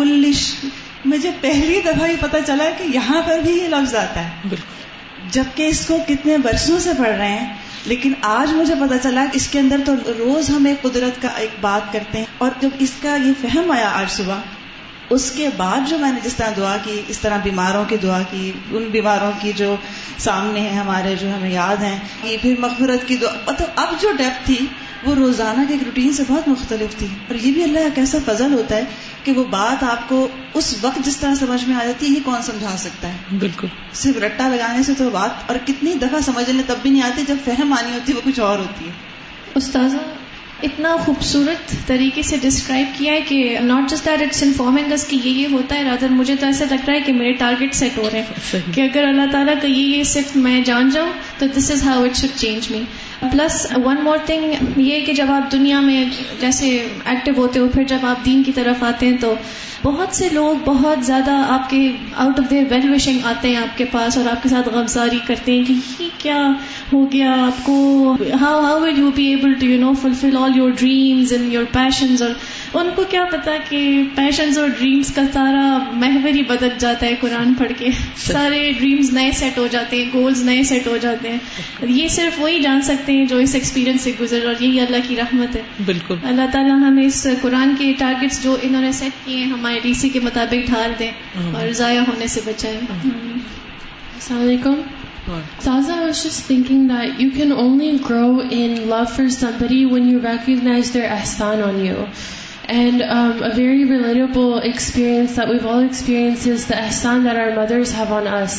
مجھے 1.12 1.30
پہلی 1.40 1.80
دفعہ 1.84 2.08
یہ 2.10 2.16
پتا 2.20 2.38
چلا 2.46 2.64
کہ 2.78 2.84
یہاں 2.94 3.20
پر 3.26 3.38
بھی 3.44 3.52
یہ 3.58 3.68
لفظ 3.74 3.94
آتا 4.04 4.24
ہے 4.28 4.48
بالکل 4.54 5.58
اس 5.68 5.84
کو 5.88 5.96
کتنے 6.08 6.36
برسوں 6.46 6.78
سے 6.86 6.90
پڑھ 6.98 7.14
رہے 7.16 7.28
ہیں 7.36 7.46
لیکن 7.92 8.12
آج 8.30 8.52
مجھے 8.60 8.74
پتا 8.80 8.98
چلا 9.02 9.24
اس 9.40 9.46
کے 9.54 9.58
اندر 9.60 9.80
تو 9.86 9.94
روز 10.18 10.50
ہم 10.56 10.66
ایک 10.72 10.82
قدرت 10.82 11.20
کا 11.22 11.28
ایک 11.44 11.54
بات 11.60 11.92
کرتے 11.92 12.18
ہیں 12.18 12.26
اور 12.46 12.56
جب 12.62 12.82
اس 12.86 12.92
کا 13.02 13.16
یہ 13.26 13.38
فہم 13.42 13.70
آیا 13.76 13.88
آج 14.00 14.10
صبح 14.16 14.40
اس 15.14 15.30
کے 15.36 15.48
بعد 15.56 15.88
جو 15.90 15.96
میں 15.98 16.10
نے 16.12 16.20
جس 16.24 16.34
طرح 16.36 16.50
دعا 16.56 16.76
کی 16.82 17.00
اس 17.12 17.18
طرح 17.20 17.36
بیماروں 17.44 17.84
کی 17.88 17.96
دعا 18.02 18.20
کی 18.30 18.50
ان 18.76 18.84
بیماروں 18.92 19.30
کی 19.40 19.52
جو 19.60 19.74
سامنے 20.26 20.60
ہیں 20.60 20.78
ہمارے 20.78 21.14
جو 21.20 21.32
ہمیں 21.34 21.50
یاد 21.50 21.82
ہیں 21.82 21.98
یہ 22.24 22.36
پھر 22.42 22.60
مغفرت 22.66 23.06
کی 23.08 23.16
دعا 23.22 23.32
مطلب 23.46 23.80
اب 23.84 23.94
جو 24.02 24.12
ڈیپ 24.18 24.44
تھی 24.46 24.58
وہ 25.06 25.14
روزانہ 25.14 25.64
کے 25.68 25.74
ایک 25.74 25.82
روٹین 25.86 26.12
سے 26.12 26.22
بہت 26.28 26.48
مختلف 26.48 26.96
تھی 26.98 27.06
اور 27.28 27.34
یہ 27.44 27.52
بھی 27.56 27.62
اللہ 27.64 27.88
کا 27.96 28.00
ایسا 28.00 28.18
فضل 28.26 28.54
ہوتا 28.54 28.76
ہے 28.76 28.84
کہ 29.24 29.32
وہ 29.40 29.44
بات 29.56 29.82
آپ 29.94 30.08
کو 30.08 30.16
اس 30.60 30.72
وقت 30.82 31.04
جس 31.06 31.16
طرح 31.18 31.34
سمجھ 31.40 31.62
میں 31.68 31.76
آ 31.76 31.84
جاتی 31.84 32.06
ہے 32.06 32.10
یہ 32.12 32.24
کون 32.24 32.42
سمجھا 32.52 32.76
سکتا 32.86 33.08
ہے 33.14 33.36
بالکل 33.46 33.74
صرف 34.02 34.22
رٹا 34.26 34.48
لگانے 34.54 34.82
سے 34.86 34.92
تو 34.98 35.08
بات 35.18 35.50
اور 35.50 35.56
کتنی 35.70 35.94
دفعہ 36.06 36.20
سمجھنے 36.30 36.62
تب 36.66 36.82
بھی 36.82 36.90
نہیں 36.90 37.02
آتی 37.10 37.24
جب 37.28 37.44
فہم 37.44 37.72
آنی 37.78 37.94
ہوتی 37.94 38.12
وہ 38.12 38.26
کچھ 38.30 38.40
اور 38.50 38.58
ہوتی 38.66 38.86
ہے 38.86 39.58
استاذہ 39.62 40.08
اتنا 40.66 40.94
خوبصورت 41.04 41.70
طریقے 41.86 42.22
سے 42.30 42.36
ڈسکرائب 42.42 42.86
کیا 42.98 43.12
ہے 43.12 43.20
کہ 43.28 43.56
not 43.64 43.90
just 43.90 44.06
that 44.06 44.22
it's 44.22 44.42
informing 44.42 44.92
us 44.92 45.04
کہ 45.10 45.16
یہ 45.24 45.38
یہ 45.42 45.52
ہوتا 45.52 45.76
ہے 45.76 45.84
رادر 45.84 46.08
مجھے 46.16 46.34
تو 46.40 46.46
ایسا 46.46 46.64
لگ 46.70 46.84
رہا 46.86 46.94
ہے 46.94 47.00
کہ 47.06 47.12
میرے 47.12 47.32
ٹارگیٹ 47.38 47.74
سیٹ 47.74 47.96
ہو 47.98 48.08
رہے 48.12 48.22
ہیں 48.22 48.60
کہ 48.74 48.80
اگر 48.88 49.04
اللہ 49.08 49.30
تعالیٰ 49.32 49.54
کا 49.62 49.66
یہ 49.68 49.96
یہ 49.96 50.02
صرف 50.12 50.34
میں 50.46 50.60
جان 50.64 50.90
جاؤں 50.94 51.08
تو 51.38 51.46
this 51.56 51.70
is 51.70 51.84
how 51.86 52.02
it 52.04 52.16
should 52.16 52.38
change 52.40 52.70
me 52.70 52.82
plus 53.32 53.66
one 53.84 54.02
more 54.04 54.18
thing 54.26 54.78
یہ 54.80 55.00
کہ 55.06 55.12
جب 55.14 55.30
آپ 55.30 55.50
دنیا 55.52 55.80
میں 55.88 56.04
جیسے 56.40 56.68
ایکٹیو 57.04 57.34
ہوتے 57.36 57.58
ہو 57.60 57.66
پھر 57.74 57.82
جب 57.88 58.04
آپ 58.10 58.24
دین 58.26 58.42
کی 58.42 58.52
طرف 58.54 58.82
آتے 58.92 59.06
ہیں 59.08 59.16
تو 59.20 59.34
بہت 59.82 60.14
سے 60.16 60.28
لوگ 60.32 60.56
بہت 60.64 61.04
زیادہ 61.04 61.30
آپ 61.48 61.68
کے 61.70 61.80
out 62.24 62.38
of 62.40 62.50
their 62.50 62.64
well 62.70 62.90
wishing 62.94 63.26
آتے 63.26 63.48
ہیں 63.48 63.56
آپ 63.56 63.76
کے 63.78 63.84
پاس 63.92 64.16
اور 64.18 64.26
آپ 64.30 64.42
کے 64.42 64.48
ساتھ 64.48 64.68
غمزاری 64.74 65.18
کرتے 65.26 65.52
ہیں 65.52 65.64
کہ 65.66 65.72
یہ 66.02 66.08
کیا 66.18 66.40
ہو 66.92 67.04
گیا 67.12 67.32
آپ 67.44 67.64
کو 67.64 67.74
how 68.40 68.60
how 68.62 68.78
would 68.80 68.98
you 68.98 69.10
be 69.14 69.24
able 69.30 69.52
to 69.60 69.66
you 69.66 69.78
know 69.80 69.92
fulfil 70.00 70.36
all 70.40 70.56
your 70.56 70.70
dreams 70.78 71.32
and 71.32 71.52
your 71.52 71.64
passions 71.72 72.22
اور 72.22 72.34
ان 72.84 72.90
کو 72.96 73.02
کیا 73.10 73.24
پتا 73.32 73.52
کہ 73.68 73.80
پیشنز 74.14 74.58
اور 74.58 74.68
ڈریمس 74.78 75.10
کا 75.14 75.22
سارا 75.32 75.60
محور 76.00 76.34
ہی 76.34 76.42
بدل 76.48 76.68
جاتا 76.78 77.06
ہے 77.06 77.14
قرآن 77.20 77.54
پڑھ 77.58 77.72
کے 77.78 77.90
سارے 78.26 78.60
ڈریمز 78.78 79.12
نئے 79.14 79.30
سیٹ 79.40 79.58
ہو 79.58 79.66
جاتے 79.70 80.02
ہیں 80.02 80.08
گولز 80.12 80.42
نئے 80.48 80.62
سیٹ 80.72 80.86
ہو 80.86 80.96
جاتے 81.02 81.32
ہیں 81.32 81.88
یہ 81.98 82.08
صرف 82.18 82.40
وہی 82.40 82.60
جان 82.62 82.82
سکتے 82.90 83.12
ہیں 83.18 83.24
جو 83.34 83.38
اس 83.44 83.54
ایکسپیرینس 83.60 84.00
سے 84.04 84.12
گزر 84.20 84.46
اور 84.46 84.54
یہی 84.62 84.80
اللہ 84.86 85.06
کی 85.08 85.16
رحمت 85.16 85.56
ہے 85.56 85.62
بالکل 85.86 86.16
اللہ 86.32 86.52
تعالیٰ 86.52 86.78
ہم 86.86 86.98
اس 87.04 87.26
قرآن 87.42 87.74
کے 87.78 87.92
ٹارگیٹس 87.98 88.42
جو 88.42 88.56
انہوں 88.62 88.82
نے 88.82 88.92
سیٹ 89.02 89.24
کیے 89.26 89.36
ہیں 89.38 89.50
ہمارے 89.52 89.80
ڈی 89.82 89.94
سی 90.02 90.08
کے 90.16 90.20
مطابق 90.22 90.66
ڈھال 90.70 90.92
دیں 90.98 91.10
اور 91.52 91.70
ضائع 91.82 92.00
ہونے 92.08 92.26
سے 92.36 92.40
بچائیں 92.46 92.78
السلام 93.10 94.40
علیکم 94.42 94.80
زاس 95.64 96.26
thinking 96.46 96.88
that 96.90 97.20
you 97.20 97.28
can 97.36 97.52
only 97.52 97.90
grow 98.08 98.40
in 98.58 98.74
love 98.88 99.02
free 99.58 99.84
when 99.90 100.08
you 100.10 100.18
recognize 100.24 100.92
their 100.94 101.04
Ehsan 101.10 101.62
on 101.66 101.78
you 101.86 102.04
and 102.76 103.02
wears 103.56 104.14
view 104.96 105.68
all 105.68 105.82
experience 105.82 106.70
ایسان 106.80 107.24
there 107.24 107.40
are 107.44 107.56
mothers 107.60 107.94
have 107.98 108.14
on 108.16 108.26
us 108.34 108.58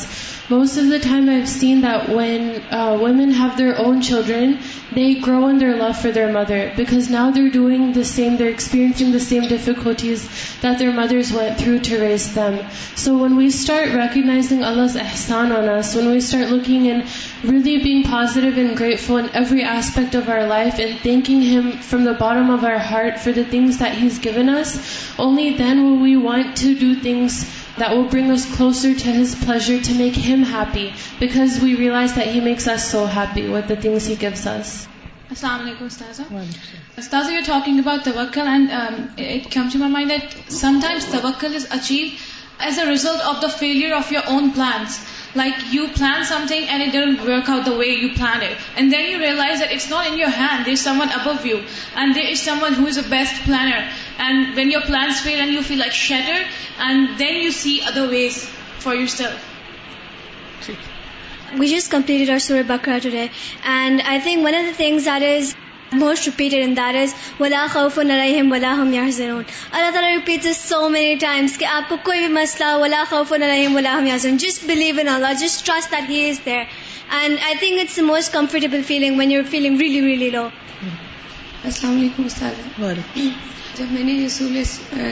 Most 0.52 0.76
of 0.76 0.90
the 0.90 1.00
time 1.00 1.30
I've 1.30 1.48
seen 1.48 1.80
that 1.84 2.10
when 2.10 2.58
uh, 2.74 2.98
women 3.02 3.32
have 3.32 3.58
their 3.58 3.80
own 3.80 4.02
children, 4.02 4.60
they 4.94 5.16
grow 5.16 5.48
in 5.48 5.60
their 5.60 5.78
love 5.78 5.98
for 5.98 6.12
their 6.12 6.30
mother, 6.30 6.74
because 6.76 7.10
now 7.10 7.32
they're 7.32 7.50
doing 7.50 7.94
the 7.94 8.04
same, 8.04 8.36
they're 8.36 8.50
experiencing 8.50 9.14
the 9.14 9.20
same 9.22 9.44
difficulties 9.44 10.28
that 10.60 10.78
their 10.78 10.92
mothers 10.92 11.32
went 11.32 11.58
through 11.58 11.80
to 11.86 12.02
raise 12.02 12.36
them. 12.36 12.70
So 12.98 13.18
when 13.18 13.38
we 13.38 13.50
start 13.50 13.94
recognizing 13.94 14.62
Allah's 14.62 14.98
ihsan 14.98 15.56
on 15.60 15.70
us, 15.70 15.96
when 15.96 16.12
we 16.12 16.20
start 16.20 16.50
looking 16.50 16.88
and 16.88 17.08
really 17.46 17.82
being 17.82 18.04
positive 18.04 18.58
and 18.58 18.76
grateful 18.76 19.16
in 19.24 19.34
every 19.34 19.64
aspect 19.64 20.16
of 20.16 20.28
our 20.28 20.46
life 20.48 20.80
and 20.80 21.00
thanking 21.00 21.42
Him 21.42 21.72
from 21.92 22.04
the 22.04 22.20
bottom 22.26 22.50
of 22.50 22.66
our 22.66 22.84
heart 22.92 23.22
for 23.22 23.32
the 23.32 23.46
things 23.46 23.78
that 23.78 23.96
He's 23.96 24.20
given 24.20 24.50
us, 24.50 24.70
only 25.18 25.56
then 25.56 25.82
will 25.86 26.02
we 26.02 26.18
want 26.18 26.58
to 26.58 26.78
do 26.78 26.96
things 26.96 27.46
result 27.82 29.10
of 43.24 43.42
the 43.42 43.48
فیلی 43.58 43.90
own 44.26 44.50
plans 44.56 44.98
like 45.36 45.54
you 45.74 45.86
plan 45.98 46.24
something 46.48 46.66
and 46.70 46.96
work 47.28 47.50
out 47.50 47.66
the 47.66 47.68
way 47.78 47.86
you 47.88 48.08
plan 48.18 48.42
it 48.42 48.64
and 48.76 48.92
then 48.92 49.06
you 49.12 49.20
realize 49.20 49.60
that 49.62 49.72
it's 49.74 49.90
not 49.92 50.06
in your 50.06 50.30
hand 50.38 50.56
there 50.66 50.72
is 50.72 50.80
some 50.80 51.00
Abu 51.04 51.32
you 51.48 51.58
and 51.96 52.16
there 52.16 52.24
is 52.32 52.40
some 52.46 52.58
who 52.80 52.86
is 52.88 52.98
a 52.98 53.02
best 53.10 53.46
plant 53.46 53.74
بکرا 54.24 55.06
to 55.14 55.30
day 63.10 63.24
اللہ 69.70 69.88
تعالیٰ 69.94 70.10
many 70.90 71.16
times 71.16 71.56
کہ 71.58 71.66
آپ 71.66 71.90
کو 71.90 71.96
کوئی 72.04 72.20
بھی 72.20 72.28
مسئلہ 72.34 74.36
just 75.40 75.72
instructs 75.72 78.00
most 78.10 78.28
comfortable 78.34 78.80
feeling 78.88 79.14
جب 83.82 83.92
میں 83.94 84.04
نے 84.04 84.64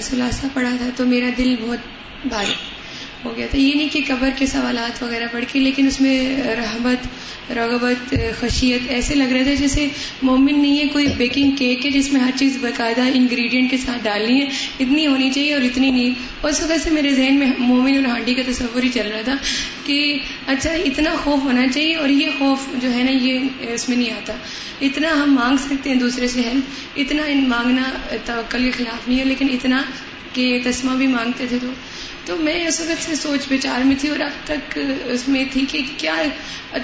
ثلاثہ 0.10 0.48
پڑھا 0.54 0.70
تھا 0.80 0.86
تو 0.98 1.06
میرا 1.12 1.30
دل 1.38 1.56
بہت 1.62 2.26
بھاری 2.30 2.54
ہو 3.24 3.32
گیا 3.38 3.46
تھا 3.52 3.58
یہ 3.60 3.74
نہیں 3.76 3.90
کہ 3.94 4.02
قبر 4.08 4.30
کے 4.38 4.46
سوالات 4.48 5.02
وغیرہ 5.04 5.26
پڑھ 5.32 5.44
کے 5.52 5.60
لیکن 5.60 5.88
اس 5.88 6.00
میں 6.02 6.54
رحمت 6.58 7.52
رغبت 7.58 8.14
خشیت 8.40 8.82
ایسے 8.96 9.16
لگ 9.16 9.32
رہا 9.34 9.44
تھا 9.44 9.54
جیسے 9.60 9.88
مومن 10.30 10.62
نہیں 10.62 10.78
ہے 10.80 10.88
کوئی 10.94 11.08
بیکنگ 11.18 11.52
کیک 11.62 11.86
ہے 11.86 11.92
جس 11.92 12.12
میں 12.14 12.22
ہر 12.22 12.30
چیز 12.40 12.58
باقاعدہ 12.62 13.02
انگریڈینٹ 13.14 13.72
کے 13.72 13.78
ساتھ 13.78 14.04
ڈالنی 14.04 14.40
ہے 14.42 14.46
اتنی 14.84 15.06
ہونی 15.08 15.30
چاہیے 15.32 15.54
اور 15.54 15.62
اتنی 15.70 15.90
نہیں 15.92 16.14
اس 16.50 16.62
وجہ 16.64 16.78
سے 16.84 16.90
میرے 16.98 17.14
ذہن 17.16 17.40
میں 17.40 17.52
مومن 17.60 17.96
اور 17.96 18.06
ہانڈی 18.12 18.34
کا 18.34 18.42
تصور 18.52 18.84
ہی 18.84 18.90
چل 18.94 19.12
رہا 19.12 19.22
تھا 19.26 19.36
کہ 19.86 20.00
اچھا 20.56 20.72
اتنا 20.92 21.16
خوف 21.24 21.44
ہونا 21.44 21.68
چاہیے 21.74 21.96
اور 22.06 22.10
یہ 22.10 22.28
خوف 22.40 22.68
جو 22.82 22.94
ہے 22.94 23.04
نا 23.04 23.12
یہ 23.12 23.72
اس 23.74 23.88
میں 23.90 23.98
نہیں 23.98 24.12
آتا 24.18 24.34
اتنا 24.90 25.12
ہم 25.24 25.34
مانگ 25.40 25.58
سکتے 25.70 25.90
ہیں 25.90 26.00
دوسرے 26.00 26.28
سے 26.38 26.42
ہیلپ 26.50 26.98
اتنا 27.06 27.24
مانگنا 27.56 27.90
توکل 28.26 28.64
کے 28.66 28.72
خلاف 28.78 29.08
نہیں 29.08 29.20
ہے 29.20 29.26
لیکن 29.26 29.48
اتنا 29.54 29.82
کہ 30.34 30.58
تسما 30.64 30.94
بھی 30.96 31.08
مانگتے 31.08 31.46
تھے 31.50 31.58
تو 31.62 31.68
تو 32.26 32.36
میں 32.38 32.54
اس 32.68 32.80
وقت 32.80 33.04
سے 33.04 33.16
سوچ 33.16 33.46
بچار 33.52 33.84
میں 33.86 33.96
تھی 34.02 34.10
اور 34.10 34.20
اب 34.22 34.46
تک 34.46 34.78
اس 35.14 35.28
میں 35.28 35.44
تھی 35.54 35.64
کہ 35.70 35.82
کیا 35.98 36.16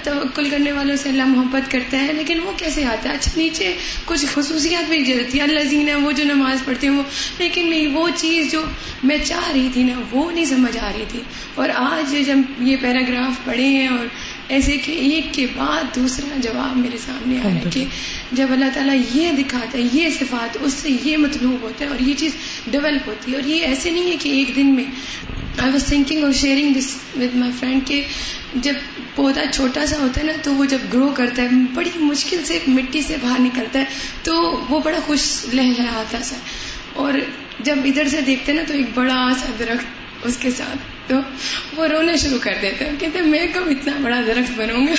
توکل 0.04 0.48
کرنے 0.50 0.72
والوں 0.78 0.96
سے 1.02 1.08
اللہ 1.08 1.24
محبت 1.34 1.70
کرتا 1.72 2.00
ہے 2.06 2.12
لیکن 2.12 2.40
وہ 2.44 2.52
کیسے 2.58 2.84
آتا 2.92 3.08
ہے 3.08 3.14
اچھا 3.14 3.32
نیچے 3.36 3.72
کچھ 4.04 4.24
خصوصیات 4.32 4.88
بھی 5.30 5.40
الزین 5.42 5.88
ہے 5.88 5.94
وہ 6.06 6.12
جو 6.20 6.24
نماز 6.34 6.64
پڑھتے 6.64 6.86
ہیں 6.86 6.94
وہ 6.94 7.02
لیکن 7.38 7.68
نہیں 7.70 7.94
وہ 7.96 8.08
چیز 8.16 8.50
جو 8.52 8.62
میں 9.10 9.18
چاہ 9.24 9.50
رہی 9.52 9.68
تھی 9.72 9.82
نا 9.92 10.00
وہ 10.10 10.30
نہیں 10.30 10.44
سمجھ 10.54 10.76
آ 10.78 10.90
رہی 10.94 11.04
تھی 11.12 11.20
اور 11.64 11.68
آج 11.90 12.16
جب 12.26 12.62
یہ 12.70 12.76
پیراگراف 12.82 13.44
پڑھے 13.44 13.68
ہیں 13.76 13.88
اور 13.98 14.04
ایسے 14.54 14.76
کہ 14.84 14.92
ایک 15.04 15.32
کے 15.34 15.46
بعد 15.56 15.94
دوسرا 15.94 16.36
جواب 16.42 16.76
میرے 16.78 16.96
سامنے 17.04 17.38
آیا 17.40 17.52
ہاں، 17.62 17.70
کہ 17.72 17.84
جب 18.38 18.52
اللہ 18.52 18.68
تعالیٰ 18.74 18.96
یہ 19.14 19.32
دکھاتا 19.38 19.78
ہے 19.78 19.82
یہ 19.92 20.08
صفات 20.18 20.56
اس 20.60 20.72
سے 20.82 20.90
یہ 21.04 21.16
مطلوب 21.22 21.62
ہوتا 21.62 21.84
ہے 21.84 21.88
اور 21.90 22.00
یہ 22.08 22.14
چیز 22.18 22.32
ڈیولپ 22.70 23.08
ہوتی 23.08 23.32
ہے 23.32 23.36
اور 23.36 23.48
یہ 23.50 23.64
ایسے 23.66 23.90
نہیں 23.90 24.10
ہے 24.10 24.16
کہ 24.22 24.28
ایک 24.36 24.54
دن 24.56 24.74
میں 24.74 24.84
آئی 25.62 25.72
واز 25.72 25.84
تھنکنگ 25.88 26.24
اور 26.24 26.32
sharing 26.40 26.74
this 26.78 26.94
with 27.20 27.34
my 27.36 27.52
friend 27.58 27.86
کہ 27.86 28.02
جب 28.66 28.72
پودا 29.14 29.44
چھوٹا 29.52 29.86
سا 29.90 29.96
ہوتا 30.00 30.20
ہے 30.20 30.26
نا 30.26 30.32
تو 30.42 30.54
وہ 30.54 30.64
جب 30.74 30.86
گرو 30.92 31.08
کرتا 31.16 31.42
ہے 31.42 31.58
بڑی 31.74 31.90
مشکل 32.00 32.44
سے 32.46 32.58
مٹی 32.66 33.02
سے 33.06 33.16
باہر 33.22 33.38
نکلتا 33.40 33.78
ہے 33.78 33.84
تو 34.24 34.34
وہ 34.70 34.80
بڑا 34.84 34.98
خوش 35.06 35.24
لہ 35.54 35.80
آتا 35.94 36.22
سا 36.30 36.36
اور 37.04 37.14
جب 37.64 37.78
ادھر 37.84 38.08
سے 38.08 38.20
دیکھتے 38.26 38.52
ہیں 38.52 38.58
نا 38.58 38.64
تو 38.68 38.74
ایک 38.74 38.90
بڑا 38.94 39.26
سا 39.40 39.52
درخت 39.60 40.26
اس 40.26 40.36
کے 40.42 40.50
ساتھ 40.58 40.94
تو 41.08 41.18
وہ 41.76 41.86
رونا 41.92 42.16
شروع 42.22 42.38
کر 42.42 42.54
دیتے 42.62 42.84
ہیں 42.84 42.90
ہیں 42.90 42.98
کہتے 43.00 43.20
میں 43.30 43.46
کب 43.54 43.68
اتنا 43.70 43.92
بڑا 44.02 44.20
درخت 44.26 44.52
بنوں 44.58 44.86
گا 44.86 44.94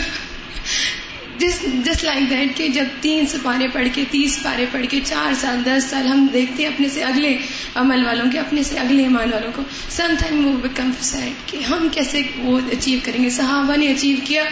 جس 1.39 1.59
جس 1.85 2.03
لائک 2.03 2.29
دیٹ 2.29 2.55
کہ 2.57 2.67
جب 2.75 2.85
تین 3.01 3.25
سپارے 3.31 3.67
پڑھ 3.73 3.87
کے 3.95 4.03
تیس 4.11 4.35
سپارے 4.35 4.65
پڑھ 4.71 4.85
کے 4.89 4.99
چار 5.05 5.33
سال 5.41 5.61
دس 5.65 5.89
سال 5.89 6.07
ہم 6.07 6.25
دیکھتے 6.33 6.63
ہیں 6.63 6.69
اپنے 6.69 6.87
سے 6.93 7.03
اگلے 7.03 7.35
عمل 7.81 8.05
والوں 8.05 8.31
کے 8.31 8.39
اپنے 8.39 8.63
سے 8.69 8.79
اگلے 8.85 9.03
ایمان 9.03 9.33
والوں 9.33 9.51
کو 9.55 9.61
سم 9.97 10.13
ٹائم 10.19 10.91
سائڈ 11.11 11.47
کہ 11.51 11.57
ہم 11.69 11.87
کیسے 11.93 12.21
وہ 12.43 12.59
اچیو 12.77 12.99
کریں 13.05 13.23
گے 13.23 13.29
صحابہ 13.37 13.75
نے 13.83 13.91
اچیو 13.91 14.17
کیا 14.27 14.43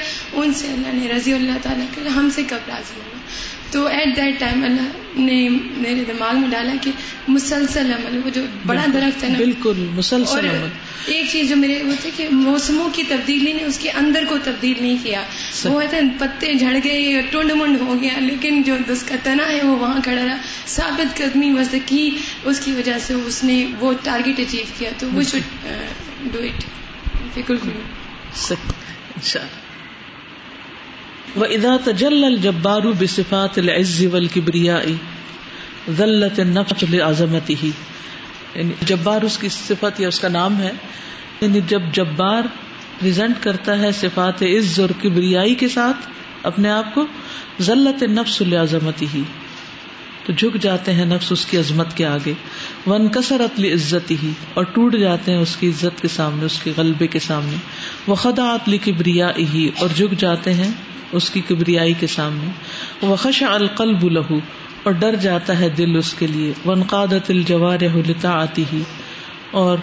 ان 0.41 0.53
سے 0.62 0.68
اللہ 0.74 0.95
نے 1.01 1.08
رضی 1.14 1.34
اللہ 1.34 1.58
تعالیٰ 1.64 1.86
کر 1.95 2.06
ہم 2.18 2.30
سے 2.36 2.43
کب 2.49 2.70
راضی 2.70 2.99
ہوگا 3.01 3.24
تو 3.76 3.86
ایٹ 3.91 4.15
دیٹ 4.17 4.39
ٹائم 4.39 4.63
اللہ 4.63 5.17
نے 5.21 5.38
میرے 5.78 6.03
دماغ 6.07 6.36
میں 6.39 6.49
ڈالا 6.49 6.73
کہ 6.82 6.91
مسلسل 7.28 7.91
عمل 7.93 8.19
وہ 8.26 8.30
جو 8.36 8.41
بڑا 8.65 8.86
درخت 8.93 9.23
ہے 9.23 9.30
نا 9.30 9.38
بالکل 9.38 9.84
مسلسل 9.95 10.47
عمل 10.49 11.11
ایک 11.13 11.26
چیز 11.32 11.49
جو 11.49 11.55
میرے 11.63 11.82
وہ 11.88 11.95
تھی 12.01 12.11
کہ 12.17 12.28
موسموں 12.32 12.88
کی 12.97 13.03
تبدیلی 13.09 13.53
نے 13.53 13.63
اس 13.71 13.80
کے 13.80 13.89
اندر 14.03 14.23
کو 14.30 14.38
تبدیل 14.43 14.82
نہیں 14.82 14.95
کیا 15.03 15.23
وہ 15.73 15.82
تھا 15.89 15.97
پتے 16.19 16.53
جھڑ 16.53 16.78
گئے 16.84 17.21
ٹونڈ 17.32 17.51
منڈ 17.61 17.82
ہو 17.82 17.99
گیا 18.01 18.19
لیکن 18.30 18.61
جو 18.69 18.76
اس 18.95 19.03
کا 19.09 19.15
تنا 19.23 19.49
ہے 19.51 19.59
وہ 19.65 19.76
وہاں 19.84 19.99
کھڑا 20.07 20.23
رہا 20.26 20.38
ثابت 20.76 21.17
قدمی 21.17 21.51
وز 21.57 21.76
کی 21.91 22.03
اس 22.21 22.59
کی 22.65 22.71
وجہ 22.78 22.97
سے 23.07 23.13
اس 23.34 23.43
نے 23.51 23.63
وہ 23.84 23.93
ٹارگیٹ 24.07 24.39
اچیو 24.47 24.63
کیا 24.78 24.89
تو 24.99 25.09
وہ 25.17 25.23
شوڈ 25.32 26.32
ڈو 26.34 26.47
اٹ 26.47 26.65
بالکل 27.36 27.69
uh, 28.51 29.45
و 31.36 31.43
الجبارو 31.43 32.91
بے 32.97 33.05
صفات 33.13 33.57
العز 33.57 33.69
العزیب 34.05 34.15
کبریائی 34.34 34.93
ذلت 35.97 36.39
نفس 36.53 36.84
العظمت 36.91 37.49
ہی 37.63 37.71
یعنی 38.55 38.73
جبار 38.88 39.21
اس 39.30 39.38
کی 39.38 39.49
صفت 39.55 39.99
یا 40.01 40.07
اس 40.07 40.19
کا 40.19 40.28
نام 40.36 40.61
ہے 40.61 40.71
یعنی 41.41 41.59
جب 41.67 41.91
جبار 41.93 42.47
پریزنٹ 42.99 43.43
کرتا 43.43 43.78
ہے 43.80 43.91
صفات 44.01 44.43
عز 44.55 44.80
اور 44.80 44.89
کبریائی 45.01 45.55
کے 45.63 45.67
ساتھ 45.76 46.07
اپنے 46.49 46.69
آپ 46.69 46.93
کو 46.93 47.05
ذلت 47.69 48.03
نفس 48.17 48.41
العظمت 48.41 49.01
ہی 49.13 49.21
تو 50.26 50.34
جھک 50.38 50.55
جاتے 50.61 50.93
ہیں 50.93 51.05
نفس 51.05 51.32
اس 51.32 51.45
کی 51.45 51.57
عظمت 51.57 51.95
کے 51.97 52.05
آگے 52.05 52.34
ون 52.86 53.07
قصر 53.13 53.41
اطلی 53.43 53.71
عزت 53.73 54.11
ہی 54.23 54.32
اور 54.53 54.63
ٹوٹ 54.73 54.95
جاتے 54.99 55.32
ہیں 55.32 55.39
اس 55.39 55.55
کی 55.59 55.69
عزت 55.69 56.01
کے 56.01 56.07
سامنے 56.15 56.45
اس 56.45 56.59
کے 56.63 56.71
غلبے 56.78 57.07
کے 57.15 57.19
سامنے 57.28 57.57
وہ 58.07 58.15
خدا 58.23 58.49
اتلی 58.53 58.78
کبریا 58.86 59.32
ہی 59.53 59.69
اور 59.80 59.89
جھک 59.97 60.19
جاتے 60.21 60.53
ہیں 60.61 60.69
اس 61.18 61.30
کی 61.30 61.41
کبریائی 61.47 61.93
کے 61.99 62.08
سامنے 62.18 62.49
وہ 63.08 63.16
خش 63.24 63.41
القل 63.49 63.93
بل 64.01 64.18
اور 64.18 64.93
ڈر 64.99 65.16
جاتا 65.22 65.60
ہے 65.60 65.70
دل 65.78 65.95
اس 65.97 66.14
کے 66.20 66.28
لیے 66.28 66.72
الجوار 67.36 67.84
آتی 68.34 68.64
ہی 68.74 68.82
اور 69.62 69.78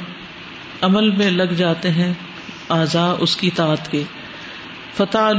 عمل 0.88 1.10
میں 1.16 1.30
لگ 1.30 1.52
جاتے 1.56 1.90
ہیں 1.98 2.12
آزا 2.78 3.06
اس 3.26 3.36
کی 3.36 3.50
تعت 3.54 3.90
کے 3.90 4.02
فتح 4.96 5.30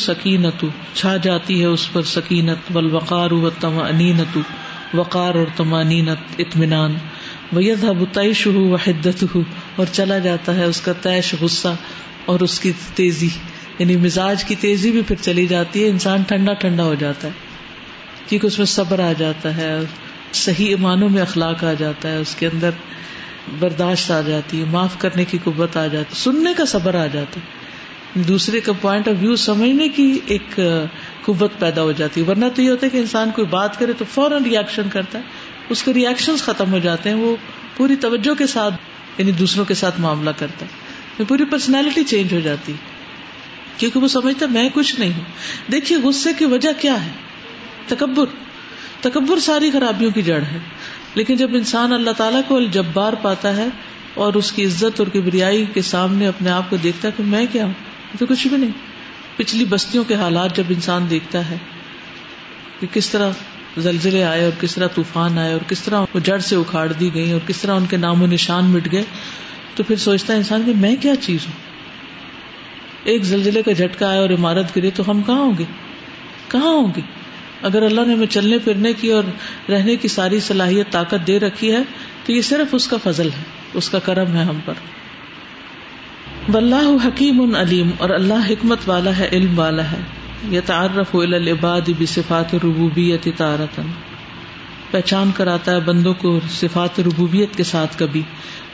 سکینت 0.00 0.64
چھا 1.00 1.16
جاتی 1.28 1.60
ہے 1.60 1.66
اس 1.66 1.92
پر 1.92 2.02
سکینت 2.16 2.76
وقار 2.92 3.30
و 3.40 3.48
انینت 3.82 4.38
وقار 4.96 5.34
اور 5.42 5.46
تمانینت 5.56 6.40
اطمینان 6.46 6.96
وہ 7.52 8.04
تعیش 8.12 8.46
ہو 8.46 8.64
و 8.72 8.76
حدت 8.86 9.24
ہو 9.34 9.42
اور 9.82 9.86
چلا 9.92 10.18
جاتا 10.28 10.54
ہے 10.56 10.64
اس 10.72 10.80
کا 10.80 10.92
تیش 11.02 11.34
غصہ 11.40 11.74
اور 12.32 12.40
اس 12.48 12.58
کی 12.60 12.72
تیزی 12.94 13.28
یعنی 13.80 13.96
مزاج 13.96 14.42
کی 14.44 14.54
تیزی 14.62 14.90
بھی 14.92 15.02
پھر 15.08 15.16
چلی 15.22 15.46
جاتی 15.50 15.82
ہے 15.82 15.88
انسان 15.90 16.22
ٹھنڈا 16.30 16.52
ٹھنڈا 16.64 16.84
ہو 16.84 16.94
جاتا 17.02 17.28
ہے 17.28 18.26
کیونکہ 18.28 18.46
اس 18.46 18.58
میں 18.58 18.66
صبر 18.72 18.98
آ 19.04 19.12
جاتا 19.18 19.56
ہے 19.56 19.68
صحیح 20.40 20.68
ایمانوں 20.72 21.08
میں 21.14 21.22
اخلاق 21.22 21.62
آ 21.70 21.72
جاتا 21.82 22.10
ہے 22.12 22.16
اس 22.24 22.34
کے 22.40 22.46
اندر 22.46 22.74
برداشت 23.60 24.10
آ 24.18 24.20
جاتی 24.26 24.60
ہے 24.60 24.66
معاف 24.74 24.98
کرنے 25.06 25.24
کی 25.30 25.38
قوت 25.44 25.76
آ 25.76 25.86
جاتی 25.94 26.14
ہے 26.16 26.20
سننے 26.24 26.52
کا 26.58 26.64
صبر 26.74 26.98
آ 27.04 27.06
جاتا 27.14 27.40
ہے 27.44 28.22
دوسرے 28.32 28.60
کا 28.66 28.72
پوائنٹ 28.82 29.08
آف 29.08 29.14
ویو 29.20 29.36
سمجھنے 29.46 29.88
کی 29.96 30.06
ایک 30.36 30.58
قوت 31.24 31.58
پیدا 31.58 31.82
ہو 31.88 31.92
جاتی 32.02 32.20
ہے 32.20 32.30
ورنہ 32.30 32.52
تو 32.54 32.62
یہ 32.62 32.70
ہوتا 32.70 32.86
ہے 32.86 32.90
کہ 32.96 33.00
انسان 33.06 33.30
کوئی 33.40 33.46
بات 33.58 33.78
کرے 33.78 33.92
تو 33.98 34.04
فوراً 34.14 34.44
ریئیکشن 34.50 34.88
کرتا 34.98 35.18
ہے 35.24 35.72
اس 35.76 35.82
کے 35.88 35.94
ریئیکشن 36.00 36.36
ختم 36.46 36.72
ہو 36.72 36.78
جاتے 36.90 37.08
ہیں 37.10 37.16
وہ 37.24 37.34
پوری 37.76 37.96
توجہ 38.06 38.34
کے 38.42 38.46
ساتھ 38.58 39.18
یعنی 39.20 39.32
دوسروں 39.44 39.64
کے 39.72 39.74
ساتھ 39.84 40.00
معاملہ 40.06 40.36
کرتا 40.44 40.66
ہے 40.72 41.24
پوری 41.32 41.44
پرسنالٹی 41.56 42.04
چینج 42.14 42.32
ہو 42.34 42.40
جاتی 42.50 42.72
ہے 42.78 42.89
کیونکہ 43.80 44.00
وہ 44.04 44.08
سمجھتا 44.12 44.46
میں 44.54 44.68
کچھ 44.74 44.98
نہیں 45.00 45.12
ہوں 45.18 45.70
دیکھیے 45.72 45.98
غصے 46.02 46.30
کی 46.38 46.44
وجہ 46.54 46.70
کیا 46.80 46.94
ہے 47.04 47.10
تکبر 47.92 48.34
تکبر 49.06 49.38
ساری 49.44 49.70
خرابیوں 49.76 50.10
کی 50.16 50.22
جڑ 50.26 50.40
ہے 50.50 50.58
لیکن 51.20 51.36
جب 51.42 51.54
انسان 51.60 51.92
اللہ 51.92 52.16
تعالیٰ 52.18 52.40
کو 52.48 52.56
الجبار 52.62 53.12
پاتا 53.22 53.54
ہے 53.56 53.68
اور 54.24 54.34
اس 54.40 54.50
کی 54.56 54.64
عزت 54.70 55.00
اور 55.00 55.06
کبریائی 55.14 55.64
کے 55.76 55.82
سامنے 55.92 56.26
اپنے 56.32 56.50
آپ 56.56 56.70
کو 56.70 56.76
دیکھتا 56.82 57.08
ہے 57.08 57.12
کہ 57.16 57.22
میں 57.36 57.44
کیا 57.52 57.64
ہوں 57.64 58.18
تو 58.18 58.26
کچھ 58.34 58.46
بھی 58.48 58.56
نہیں 58.56 58.76
پچھلی 59.36 59.64
بستیوں 59.72 60.04
کے 60.12 60.20
حالات 60.24 60.56
جب 60.56 60.72
انسان 60.76 61.08
دیکھتا 61.14 61.42
ہے 61.50 61.56
کہ 62.80 62.86
کس 62.98 63.08
طرح 63.14 63.42
زلزلے 63.88 64.22
آئے 64.34 64.42
اور 64.44 64.60
کس 64.60 64.74
طرح 64.74 64.86
طوفان 64.98 65.38
آئے 65.46 65.52
اور 65.54 65.68
کس 65.72 65.82
طرح 65.88 66.14
وہ 66.14 66.20
جڑ 66.28 66.38
سے 66.52 66.56
اکھاڑ 66.60 66.86
دی 66.92 67.10
گئی 67.14 67.32
اور 67.38 67.46
کس 67.48 67.60
طرح 67.64 67.82
ان 67.82 67.86
کے 67.94 68.02
نام 68.06 68.22
و 68.22 68.26
نشان 68.36 68.70
مٹ 68.76 68.88
گئے 68.98 69.02
تو 69.76 69.82
پھر 69.90 69.96
سوچتا 70.06 70.32
ہے 70.32 70.38
انسان 70.44 70.62
کہ 70.70 70.78
میں 70.86 70.94
کیا 71.08 71.14
چیز 71.30 71.46
ہوں 71.52 71.58
ایک 73.12 73.24
زلزلے 73.24 73.62
کا 73.62 73.72
جھٹکا 73.72 74.08
آئے 74.10 74.18
اور 74.20 74.30
عمارت 74.38 74.74
گرے 74.76 74.90
تو 74.94 75.02
ہم 75.10 75.20
کہاں 75.26 75.40
ہوں 75.44 75.52
گے 75.58 75.64
کہاں 76.48 76.72
ہوں 76.74 76.88
گے 76.96 77.00
اگر 77.68 77.82
اللہ 77.82 78.00
نے 78.06 78.14
ہمیں 78.14 78.26
چلنے 78.36 78.58
پھرنے 78.64 78.92
کی 79.00 79.10
اور 79.12 79.24
رہنے 79.70 79.96
کی 80.02 80.08
ساری 80.14 80.40
صلاحیت 80.48 80.90
طاقت 80.92 81.26
دے 81.26 81.38
رکھی 81.40 81.72
ہے 81.74 81.82
تو 82.24 82.32
یہ 82.32 82.40
صرف 82.48 82.74
اس 82.78 82.86
کا 82.92 82.96
فضل 83.04 83.28
ہے 83.36 83.42
اس 83.80 83.88
کا 83.94 83.98
کرم 84.04 84.34
ہے 84.36 84.42
ہم 84.50 84.58
پر 84.64 84.82
بلّہ 86.52 86.82
حکیم 87.06 87.54
علیم 87.56 87.90
اور 88.04 88.10
اللہ 88.10 88.48
حکمت 88.48 88.88
والا 88.88 89.16
ہے 89.18 89.28
علم 89.38 89.58
والا 89.58 89.90
ہے 89.90 89.98
یہ 90.50 90.60
تعارف 90.66 91.14
العباد 91.16 91.88
بصفات 91.98 92.54
ربوبیت 92.64 93.28
تارتن 93.36 93.90
پہچان 94.90 95.30
کراتا 95.34 95.72
ہے 95.74 95.80
بندوں 95.88 96.14
کو 96.20 96.38
صفات 96.60 96.98
ربوبیت 97.06 97.56
کے 97.56 97.64
ساتھ 97.72 97.98
کبھی 97.98 98.22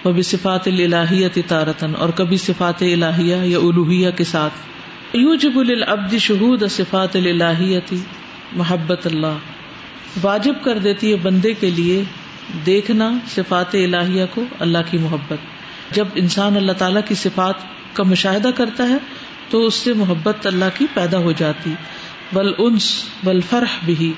وہ 0.05 0.13
بھی 0.13 0.23
صفات 0.33 0.67
الہیت 0.69 1.39
تارتن 1.49 1.95
اور 2.05 2.09
کبھی 2.17 2.37
صفات 2.47 2.83
الہیہ 2.93 3.37
یا 3.99 4.11
کے 4.17 4.25
ساتھ 4.33 5.15
اللہیہ 5.17 6.19
شہود 6.29 6.63
صفات 6.71 7.17
الہیت 7.17 7.93
محبت 8.61 9.07
اللہ 9.07 10.23
واجب 10.23 10.63
کر 10.65 10.79
دیتی 10.85 11.11
ہے 11.11 11.17
بندے 11.23 11.53
کے 11.61 11.71
لیے 11.79 12.03
دیکھنا 12.67 13.11
صفات 13.35 13.75
الہیہ 13.85 14.25
کو 14.35 14.45
اللہ 14.67 14.91
کی 14.91 14.99
محبت 15.07 15.95
جب 15.95 16.15
انسان 16.23 16.57
اللہ 16.57 16.73
تعالیٰ 16.79 17.01
کی 17.09 17.15
صفات 17.23 17.65
کا 17.97 18.03
مشاہدہ 18.13 18.49
کرتا 18.57 18.89
ہے 18.89 18.97
تو 19.51 19.65
اس 19.67 19.75
سے 19.87 19.93
محبت 20.03 20.47
اللہ 20.47 20.73
کی 20.79 20.87
پیدا 20.95 21.19
ہو 21.27 21.33
جاتی 21.41 21.73
بل 22.33 22.53
انس 22.65 22.89
بل 23.25 23.41
فرح 23.51 23.77
بھی 23.85 24.13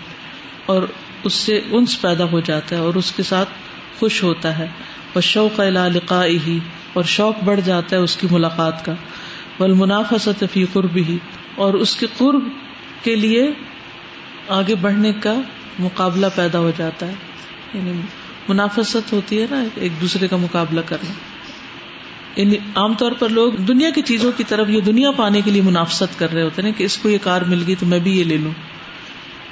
اور 0.74 0.82
اس 1.30 1.32
سے 1.34 1.60
انس 1.78 2.00
پیدا 2.00 2.24
ہو 2.32 2.40
جاتا 2.46 2.76
ہے 2.76 2.80
اور 2.90 2.94
اس 3.00 3.10
کے 3.16 3.22
ساتھ 3.30 3.48
خوش 3.98 4.22
ہوتا 4.22 4.56
ہے 4.58 4.66
شوق 5.22 5.58
علا 5.60 5.86
ہی 6.46 6.58
اور 6.94 7.04
شوق 7.16 7.42
بڑھ 7.44 7.60
جاتا 7.64 7.96
ہے 7.96 8.00
اس 8.02 8.16
کی 8.16 8.26
ملاقات 8.30 8.84
کا 8.84 8.94
بل 9.58 9.72
منافعت 9.78 10.44
فی 10.52 10.64
قرب 10.72 10.96
ہی 11.08 11.16
اور 11.64 11.74
اس 11.84 11.94
کے 12.00 12.06
قرب 12.18 12.48
کے 13.04 13.14
لیے 13.22 13.50
آگے 14.60 14.74
بڑھنے 14.86 15.12
کا 15.22 15.34
مقابلہ 15.78 16.26
پیدا 16.34 16.58
ہو 16.66 16.70
جاتا 16.76 17.06
ہے 17.08 17.14
یعنی 17.74 17.92
منافست 18.48 19.12
ہوتی 19.12 19.40
ہے 19.40 19.46
نا 19.50 19.62
ایک 19.86 20.00
دوسرے 20.00 20.28
کا 20.28 20.36
مقابلہ 20.44 20.80
کرنا 20.88 21.10
یعنی 22.40 22.56
عام 22.80 22.94
طور 22.98 23.12
پر 23.18 23.28
لوگ 23.38 23.52
دنیا 23.68 23.90
کی 23.94 24.02
چیزوں 24.10 24.30
کی 24.36 24.44
طرف 24.48 24.68
یہ 24.70 24.80
دنیا 24.88 25.10
پانے 25.16 25.40
کے 25.44 25.50
لیے 25.50 25.62
منافست 25.68 26.18
کر 26.18 26.32
رہے 26.32 26.42
ہوتے 26.42 26.62
ہیں 26.62 26.72
کہ 26.78 26.84
اس 26.90 26.96
کو 27.02 27.08
یہ 27.08 27.18
کار 27.22 27.42
مل 27.52 27.62
گئی 27.66 27.74
تو 27.82 27.86
میں 27.92 27.98
بھی 28.06 28.18
یہ 28.18 28.24
لے 28.32 28.36
لوں 28.44 28.52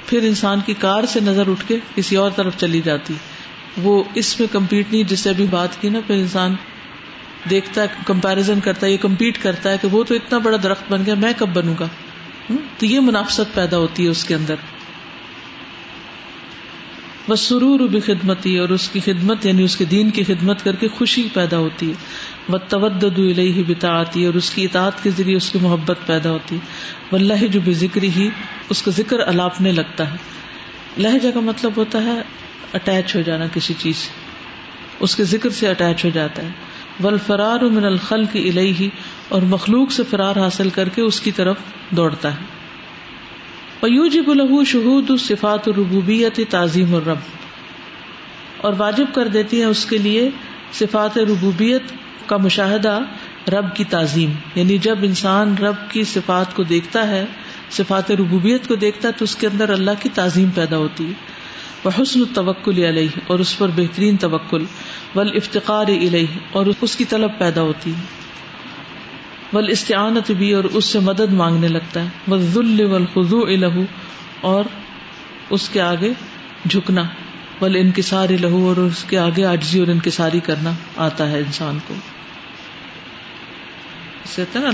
پھر 0.09 0.27
انسان 0.27 0.59
کی 0.65 0.73
کار 0.79 1.05
سے 1.13 1.19
نظر 1.25 1.49
اٹھ 1.51 1.65
کے 1.67 1.77
کسی 1.95 2.15
اور 2.23 2.31
طرف 2.37 2.57
چلی 2.57 2.81
جاتی 2.83 3.13
ہے 3.13 3.35
وہ 3.83 4.01
اس 4.21 4.39
میں 4.39 4.47
کمپیٹ 4.51 4.91
نہیں 4.91 5.03
جس 5.09 5.19
سے 5.19 5.29
ابھی 5.29 5.45
بات 5.49 5.79
کی 5.81 5.89
نا 5.89 5.99
پھر 6.07 6.15
انسان 6.15 6.55
دیکھتا 7.49 7.81
ہے 7.81 7.87
کمپیرزن 8.05 8.59
کرتا 8.63 8.85
ہے 8.85 8.91
یہ 8.91 8.97
کمپیٹ 9.01 9.41
کرتا 9.41 9.71
ہے 9.71 9.77
کہ 9.81 9.87
وہ 9.91 10.03
تو 10.07 10.15
اتنا 10.15 10.37
بڑا 10.47 10.57
درخت 10.63 10.91
بن 10.91 11.05
گیا 11.05 11.13
میں 11.25 11.31
کب 11.37 11.49
بنوں 11.55 11.75
گا 11.79 11.87
تو 12.79 12.85
یہ 12.85 12.99
منافست 13.09 13.53
پیدا 13.55 13.77
ہوتی 13.77 14.03
ہے 14.03 14.09
اس 14.15 14.23
کے 14.25 14.35
اندر 14.35 14.65
بس 17.29 17.39
سرور 17.51 17.79
بھی 17.93 17.99
خدمت 17.99 18.45
ہی 18.45 18.57
اور 18.63 18.69
اس 18.75 18.87
کی 18.89 18.99
خدمت 19.05 19.45
یعنی 19.45 19.63
اس 19.69 19.75
کے 19.77 19.85
دین 19.93 20.09
کی 20.17 20.23
خدمت 20.27 20.63
کر 20.63 20.75
کے 20.83 20.87
خوشی 20.97 21.27
پیدا 21.33 21.57
ہوتی 21.63 21.87
ہے 21.89 22.53
وہ 22.53 22.57
تودد 22.69 23.19
بتا 23.67 23.91
آتی 23.99 24.21
ہے 24.21 24.25
اور 24.25 24.33
اس 24.41 24.49
کی 24.57 24.65
اطاعت 24.65 25.03
کے 25.03 25.09
ذریعے 25.17 25.35
اس 25.37 25.49
کی 25.51 25.59
محبت 25.61 26.05
پیدا 26.05 26.31
ہوتی 26.35 26.55
ہے 26.55 27.07
واللہ 27.11 27.45
جو 27.55 27.59
بھی 27.67 27.73
ذکر 27.81 28.03
ہی 28.17 28.29
اس 28.75 28.81
کا 28.83 28.91
ذکر 29.01 29.27
الاپنے 29.27 29.71
لگتا 29.81 30.11
ہے 30.13 30.17
لہجہ 31.05 31.29
کا 31.33 31.39
مطلب 31.47 31.73
ہوتا 31.77 32.01
ہے 32.03 32.13
اٹیچ 32.79 33.15
ہو 33.15 33.21
جانا 33.25 33.45
کسی 33.53 33.73
چیز 33.83 33.95
سے 33.97 34.95
اس 35.05 35.15
کے 35.15 35.23
ذکر 35.33 35.49
سے 35.59 35.67
اٹیچ 35.69 36.03
ہو 36.05 36.09
جاتا 36.13 36.43
ہے 36.43 37.03
ولفرار 37.03 37.63
و 37.63 37.69
من 37.71 37.85
الخل 37.85 38.25
کی 38.31 38.47
الہی 38.49 38.71
ہی 38.79 38.89
اور 39.35 39.41
مخلوق 39.51 39.91
سے 39.97 40.03
فرار 40.11 40.37
حاصل 40.43 40.69
کر 40.77 40.89
کے 40.95 41.01
اس 41.01 41.19
کی 41.27 41.31
طرف 41.41 41.57
دوڑتا 41.97 42.33
ہے 42.35 42.55
پیو 43.81 44.05
جب 44.15 44.33
لہو 44.35 44.63
شہود 44.73 45.11
صفات 45.27 45.67
و 45.67 45.71
ربوبیت 45.77 46.39
تعظیم 46.49 46.95
الرب 46.95 47.09
رب 47.17 48.65
اور 48.67 48.73
واجب 48.77 49.13
کر 49.15 49.27
دیتی 49.37 49.59
ہے 49.61 49.65
اس 49.75 49.85
کے 49.91 49.97
لیے 50.07 50.29
صفات 50.79 51.17
ربوبیت 51.31 51.91
کا 52.29 52.37
مشاہدہ 52.45 52.99
رب 53.57 53.75
کی 53.75 53.83
تعظیم 53.91 54.31
یعنی 54.55 54.77
جب 54.87 55.03
انسان 55.09 55.55
رب 55.57 55.89
کی 55.91 56.03
صفات 56.13 56.55
کو 56.55 56.63
دیکھتا 56.71 57.07
ہے 57.09 57.25
صفات 57.75 58.11
ربوبیت 58.19 58.67
کو 58.67 58.75
دیکھتا 58.83 59.07
ہے 59.07 59.13
تو 59.17 59.23
اس 59.25 59.35
کے 59.41 59.47
اندر 59.47 59.69
اللہ 59.79 59.97
کی 60.01 60.09
تعظیم 60.19 60.49
پیدا 60.55 60.77
ہوتی 60.83 61.05
ہے 61.07 61.35
وہ 61.83 61.91
حسن 62.01 62.83
علیہ 62.89 63.19
اور 63.33 63.39
اس 63.39 63.57
پر 63.57 63.69
بہترین 63.75 64.17
توکل 64.25 64.63
ول 65.15 65.35
افتخار 65.41 65.89
طلب 67.09 67.37
پیدا 67.39 67.61
ہوتی 67.61 67.93
ہے 67.97 68.15
ول 69.55 69.69
استعانت 69.75 70.31
بھی 70.39 70.51
اور 70.53 70.63
اس 70.79 70.85
سے 70.93 70.99
مدد 71.09 71.33
مانگنے 71.41 71.67
لگتا 71.67 72.03
ہے 72.03 72.31
وہ 72.33 72.37
ذل 72.53 73.55
الہ 73.55 73.75
اور 74.53 74.65
اس 75.57 75.67
کے 75.73 75.81
آگے 75.81 76.09
جھکنا 76.69 77.03
ول 77.61 77.75
انکسار 77.79 78.29
لہو 78.41 78.67
اور 78.69 78.77
اس 78.85 79.03
کے 79.09 79.19
آگے 79.19 79.45
آجزی 79.55 79.79
اور 79.79 79.87
انکساری 79.95 80.39
کرنا 80.49 80.71
آتا 81.09 81.29
ہے 81.31 81.39
انسان 81.45 81.77
کو 81.87 81.93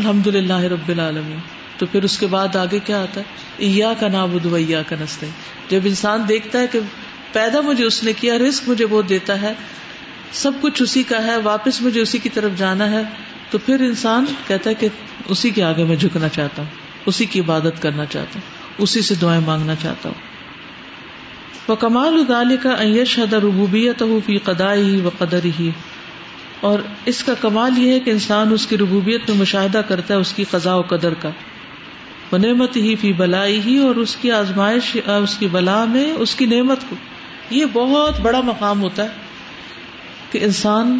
الحمد 0.01 0.27
للہ 0.35 0.59
رب 0.77 0.87
العالمین 0.95 1.52
تو 1.77 1.85
پھر 1.91 2.03
اس 2.07 2.17
کے 2.19 2.27
بعد 2.33 2.55
آگے 2.63 2.79
کیا 2.85 3.01
آتا 3.03 3.21
ہے 3.29 3.65
ایا 3.67 3.91
کا 3.99 4.07
ناب 4.15 4.35
ایا 4.55 4.81
کا 4.89 4.95
نستے 4.99 5.27
جب 5.69 5.87
انسان 5.91 6.23
دیکھتا 6.29 6.59
ہے 6.59 6.67
کہ 6.71 6.79
پیدا 7.33 7.61
مجھے 7.67 7.85
اس 7.85 8.03
نے 8.03 8.13
کیا 8.19 8.37
رسک 8.47 8.67
مجھے 8.69 8.85
وہ 8.93 9.01
دیتا 9.13 9.41
ہے 9.41 9.53
سب 10.41 10.59
کچھ 10.61 10.81
اسی 10.81 11.03
کا 11.13 11.23
ہے 11.25 11.37
واپس 11.43 11.81
مجھے 11.81 12.01
اسی 12.01 12.17
کی 12.25 12.29
طرف 12.37 12.57
جانا 12.57 12.89
ہے 12.91 13.01
تو 13.49 13.57
پھر 13.65 13.79
انسان 13.87 14.25
کہتا 14.47 14.69
ہے 14.69 14.75
کہ 14.83 14.87
اسی 15.35 15.49
کے 15.57 15.63
آگے 15.63 15.83
میں 15.91 15.95
جھکنا 16.03 16.29
چاہتا 16.37 16.61
ہوں 16.61 16.69
اسی 17.11 17.25
کی 17.35 17.39
عبادت 17.39 17.81
کرنا 17.81 18.05
چاہتا 18.15 18.39
ہوں 18.39 18.85
اسی 18.85 19.01
سے 19.09 19.15
دعائیں 19.21 19.41
مانگنا 19.45 19.75
چاہتا 19.81 20.09
ہوں 20.09 20.21
وہ 21.67 21.75
کمال 21.81 22.19
ادال 22.19 22.55
کا 22.63 22.71
ایش 22.85 23.17
حد 23.19 23.33
ربوبیت 23.47 24.01
ہو 24.01 25.09
قدر 25.19 25.45
ہی 25.59 25.69
اور 26.69 26.79
اس 27.11 27.23
کا 27.27 27.33
کمال 27.41 27.77
یہ 27.77 27.91
ہے 27.93 27.99
کہ 28.05 28.09
انسان 28.17 28.53
اس 28.53 28.65
کی 28.67 28.77
ربوبیت 28.81 29.29
میں 29.29 29.37
مشاہدہ 29.39 29.81
کرتا 29.87 30.13
ہے 30.13 30.19
اس 30.25 30.31
کی 30.35 30.43
قضاء 30.51 30.75
و 30.79 30.81
قدر 30.91 31.13
کا 31.23 31.29
نعمت 32.37 32.75
ہی 32.77 32.95
فی 33.01 33.11
بلائی 33.17 33.59
ہی 33.65 33.77
اور 33.87 33.95
اس 34.03 34.15
کی 34.21 34.31
آزمائش 34.31 34.95
اس 35.05 35.37
کی 35.37 35.47
بلا 35.51 35.83
میں 35.93 36.11
اس 36.25 36.35
کی 36.35 36.45
نعمت 36.55 36.89
کو 36.89 36.95
یہ 37.57 37.65
بہت 37.73 38.19
بڑا 38.21 38.41
مقام 38.51 38.81
ہوتا 38.81 39.03
ہے 39.03 40.31
کہ 40.31 40.39
انسان 40.43 40.97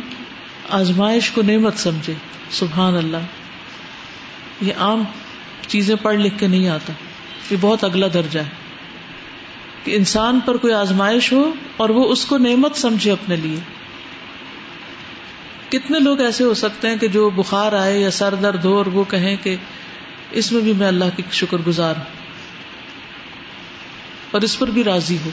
آزمائش 0.79 1.31
کو 1.31 1.41
نعمت 1.47 1.79
سمجھے 1.79 2.13
سبحان 2.61 2.97
اللہ 2.97 4.65
یہ 4.65 4.81
عام 4.88 5.03
چیزیں 5.67 5.95
پڑھ 6.01 6.17
لکھ 6.19 6.38
کے 6.39 6.47
نہیں 6.47 6.67
آتا 6.69 6.93
یہ 7.49 7.57
بہت 7.61 7.84
اگلا 7.84 8.07
درجہ 8.13 8.39
ہے 8.39 8.61
کہ 9.84 9.95
انسان 9.95 10.39
پر 10.45 10.57
کوئی 10.65 10.73
آزمائش 10.73 11.31
ہو 11.34 11.43
اور 11.84 11.89
وہ 11.99 12.11
اس 12.11 12.25
کو 12.25 12.38
نعمت 12.47 12.75
سمجھے 12.81 13.11
اپنے 13.11 13.36
لیے 13.36 13.59
کتنے 15.69 15.99
لوگ 15.99 16.19
ایسے 16.21 16.43
ہو 16.43 16.53
سکتے 16.63 16.89
ہیں 16.89 16.97
کہ 17.01 17.07
جو 17.17 17.29
بخار 17.36 17.73
آئے 17.79 17.97
یا 17.99 18.11
سر 18.17 18.36
درد 18.43 18.65
ہو 18.65 18.75
اور 18.77 18.86
وہ 18.93 19.03
کہیں 19.09 19.36
کہ 19.43 19.55
اس 20.41 20.51
میں 20.51 20.61
بھی 20.61 20.73
میں 20.77 20.88
اللہ 20.88 21.11
کی 21.15 21.23
شکر 21.39 21.61
گزار 21.67 21.95
ہوں 21.95 22.21
اور 24.34 24.41
اس 24.47 24.57
پر 24.59 24.67
بھی 24.77 24.84
راضی 24.84 25.17
ہو 25.25 25.29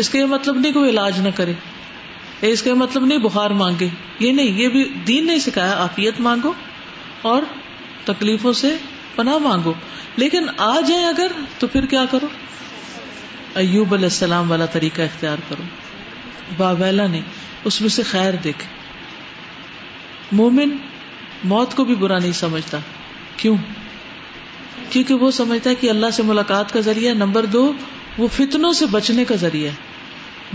اس 0.00 0.08
کا 0.08 0.18
یہ 0.18 0.24
مطلب 0.32 0.56
نہیں 0.58 0.72
کوئی 0.72 0.90
علاج 0.90 1.20
نہ 1.26 1.30
کرے 1.36 1.52
اس 2.48 2.62
کا 2.62 2.74
مطلب 2.82 3.04
نہیں 3.06 3.18
بخار 3.24 3.50
مانگے 3.62 3.88
یہ 4.24 4.32
نہیں 4.36 4.58
یہ 4.60 4.68
بھی 4.74 4.84
دین 5.06 5.26
نے 5.26 5.38
سکھایا 5.46 5.72
آفیت 5.84 6.20
مانگو 6.26 6.52
اور 7.30 7.42
تکلیفوں 8.04 8.52
سے 8.60 8.74
پناہ 9.16 9.38
مانگو 9.48 9.72
لیکن 10.22 10.46
آ 10.66 10.70
جائیں 10.88 11.04
اگر 11.06 11.32
تو 11.58 11.66
پھر 11.74 11.86
کیا 11.94 12.04
کرو 12.10 12.26
ایوب 13.64 13.92
علیہ 13.94 14.12
السلام 14.12 14.50
والا 14.50 14.66
طریقہ 14.78 15.02
اختیار 15.08 15.38
کرو 15.48 15.62
بابلہ 16.56 17.06
نے 17.16 17.20
اس 17.70 17.80
میں 17.80 17.88
سے 17.96 18.02
خیر 18.14 18.34
دیکھ 18.44 18.64
مومن 20.40 20.76
موت 21.52 21.74
کو 21.76 21.84
بھی 21.90 21.94
برا 22.04 22.18
نہیں 22.18 22.32
سمجھتا 22.40 22.78
کیوں 23.42 23.56
کیونکہ 24.92 25.14
وہ 25.24 25.30
سمجھتا 25.38 25.70
ہے 25.70 25.74
کہ 25.80 25.90
اللہ 25.90 26.10
سے 26.18 26.22
ملاقات 26.32 26.72
کا 26.72 26.80
ذریعہ 26.90 27.14
نمبر 27.22 27.44
دو 27.54 27.62
وہ 28.18 28.28
فتنوں 28.36 28.72
سے 28.78 28.86
بچنے 28.90 29.24
کا 29.30 29.34
ذریعہ 29.44 29.70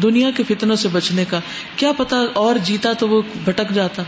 دنیا 0.04 0.30
کے 0.38 0.44
فتنوں 0.48 0.76
سے 0.84 0.90
بچنے 0.94 1.26
کا 1.34 1.40
کیا 1.82 1.92
پتا 1.98 2.22
اور 2.44 2.56
جیتا 2.70 2.94
تو 3.02 3.08
وہ 3.10 3.22
بھٹک 3.44 3.70
جاتا 3.76 4.04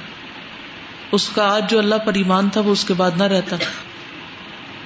اس 1.18 1.28
کا 1.36 1.44
آج 1.54 1.70
جو 1.70 1.78
اللہ 1.80 2.02
پر 2.06 2.14
ایمان 2.22 2.50
تھا 2.56 2.62
وہ 2.66 2.72
اس 2.78 2.84
کے 2.88 2.94
بعد 3.04 3.18
نہ 3.22 3.30
رہتا 3.34 3.56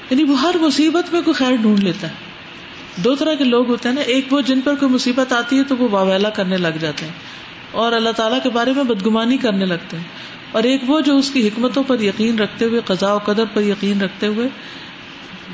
یعنی 0.09 0.23
وہ 0.31 0.39
ہر 0.41 0.55
مصیبت 0.63 1.11
میں 1.13 1.21
کوئی 1.27 1.33
خیر 1.39 1.55
ڈھونڈ 1.61 1.83
لیتا 1.87 2.07
ہے 2.09 3.01
دو 3.03 3.15
طرح 3.21 3.35
کے 3.39 3.43
لوگ 3.51 3.69
ہوتے 3.69 3.89
ہیں 3.89 3.95
نا 3.95 4.01
ایک 4.13 4.33
وہ 4.33 4.41
جن 4.49 4.61
پر 4.61 4.75
کوئی 4.79 4.91
مصیبت 4.93 5.33
آتی 5.33 5.57
ہے 5.59 5.63
تو 5.71 5.77
وہ 5.79 5.87
واویلا 5.91 6.29
کرنے 6.39 6.57
لگ 6.65 6.77
جاتے 6.85 7.05
ہیں 7.05 7.77
اور 7.83 7.91
اللہ 7.99 8.15
تعالیٰ 8.15 8.39
کے 8.43 8.49
بارے 8.59 8.71
میں 8.77 8.83
بدگمانی 8.93 9.37
کرنے 9.45 9.65
لگتے 9.73 9.97
ہیں 9.97 10.31
اور 10.59 10.63
ایک 10.71 10.81
وہ 10.89 10.99
جو 11.09 11.15
اس 11.17 11.29
کی 11.33 11.47
حکمتوں 11.47 11.83
پر 11.91 12.01
یقین 12.09 12.39
رکھتے 12.43 12.65
ہوئے 12.71 12.79
قضاء 12.85 13.11
و 13.17 13.19
قدر 13.25 13.45
پر 13.53 13.63
یقین 13.69 14.01
رکھتے 14.05 14.27
ہوئے 14.35 14.47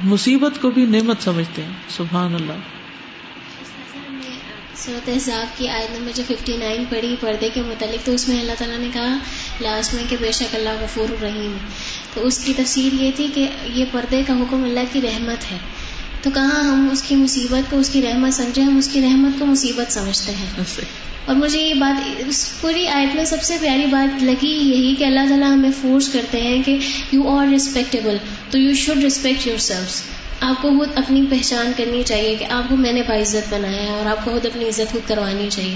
مصیبت 0.06 0.62
کو 0.62 0.70
بھی 0.72 0.86
نعمت 0.90 1.24
سمجھتے 1.24 1.64
ہیں 1.64 1.74
سبحان 1.98 2.36
اللہ 2.36 2.76
سرت 4.84 5.08
احزاب 5.10 5.58
کی 5.58 5.68
آیت 5.70 5.92
نمبر 5.98 6.12
جو 6.16 6.24
ففٹی 6.28 6.58
نائن 6.58 6.84
پڑھی 6.90 7.16
پردے 7.22 7.50
کے 7.54 7.62
متعلق 7.68 8.06
تو 8.06 8.12
اس 8.14 8.28
میں 8.28 8.40
اللہ 8.40 8.58
تعالیٰ 8.60 8.78
نے 8.80 8.90
کہا 8.94 9.16
لاسٹ 9.62 9.94
میں 9.94 10.04
کہ 10.10 10.18
بے 10.20 10.32
شک 10.40 10.56
اللہ 10.56 10.82
غفور 10.82 11.10
الرحیم 11.16 11.54
ہے 11.54 11.66
تو 12.14 12.26
اس 12.28 12.38
کی 12.44 12.54
تفسیر 12.58 13.02
یہ 13.02 13.12
تھی 13.16 13.28
کہ 13.36 13.48
یہ 13.74 13.84
پردے 13.92 14.22
کا 14.28 14.38
حکم 14.42 14.64
اللہ 14.64 14.92
کی 14.94 15.02
رحمت 15.08 15.52
ہے 15.52 15.58
تو 16.24 16.30
کہاں 16.36 16.64
ہم 16.72 16.88
اس 16.92 17.02
کی 17.08 17.16
مصیبت 17.24 17.70
کو 17.72 17.80
اس 17.80 17.90
کی 17.94 18.02
رحمت 18.02 18.34
سمجھے 18.34 18.62
ہم 18.62 18.78
اس 18.78 18.88
کی 18.94 19.02
رحمت 19.02 19.40
کو 19.40 19.46
مصیبت 19.46 19.92
سمجھتے 19.94 20.32
ہیں 20.42 20.50
اور 21.28 21.36
مجھے 21.36 21.60
یہ 21.62 21.74
بات 21.80 22.02
اس 22.28 22.38
پوری 22.60 22.88
آیت 22.88 23.16
میں 23.16 23.24
سب 23.30 23.42
سے 23.44 23.56
پیاری 23.62 23.86
بات 23.92 24.22
لگی 24.24 24.50
یہی 24.52 24.94
کہ 25.00 25.04
اللہ 25.06 25.26
تعالیٰ 25.30 25.52
ہمیں 25.54 25.72
فورس 25.82 26.08
کرتے 26.12 26.42
ہیں 26.42 26.62
کہ 26.66 26.78
یو 27.12 27.28
آر 27.38 27.48
ریسپیکٹیبل 27.52 28.18
تو 28.52 28.58
you 28.58 28.74
should 28.84 29.04
respect 29.04 29.48
your 29.48 29.58
selves 29.66 30.02
آپ 30.50 30.62
کو 30.62 30.70
خود 30.78 30.98
اپنی 31.02 31.26
پہچان 31.30 31.72
کرنی 31.78 32.02
چاہیے 32.06 32.36
کہ 32.40 32.46
آپ 32.58 32.70
کو 32.70 32.76
میں 32.86 32.92
نے 32.94 33.02
باعزت 33.08 33.36
عزت 33.44 33.54
بنایا 33.54 33.82
ہے 33.82 33.96
اور 33.98 34.06
آپ 34.12 34.24
کو 34.26 34.32
خود 34.32 34.46
اپنی 34.46 34.68
عزت 34.68 34.92
خود 34.92 35.08
کروانی 35.08 35.48
چاہیے 35.56 35.76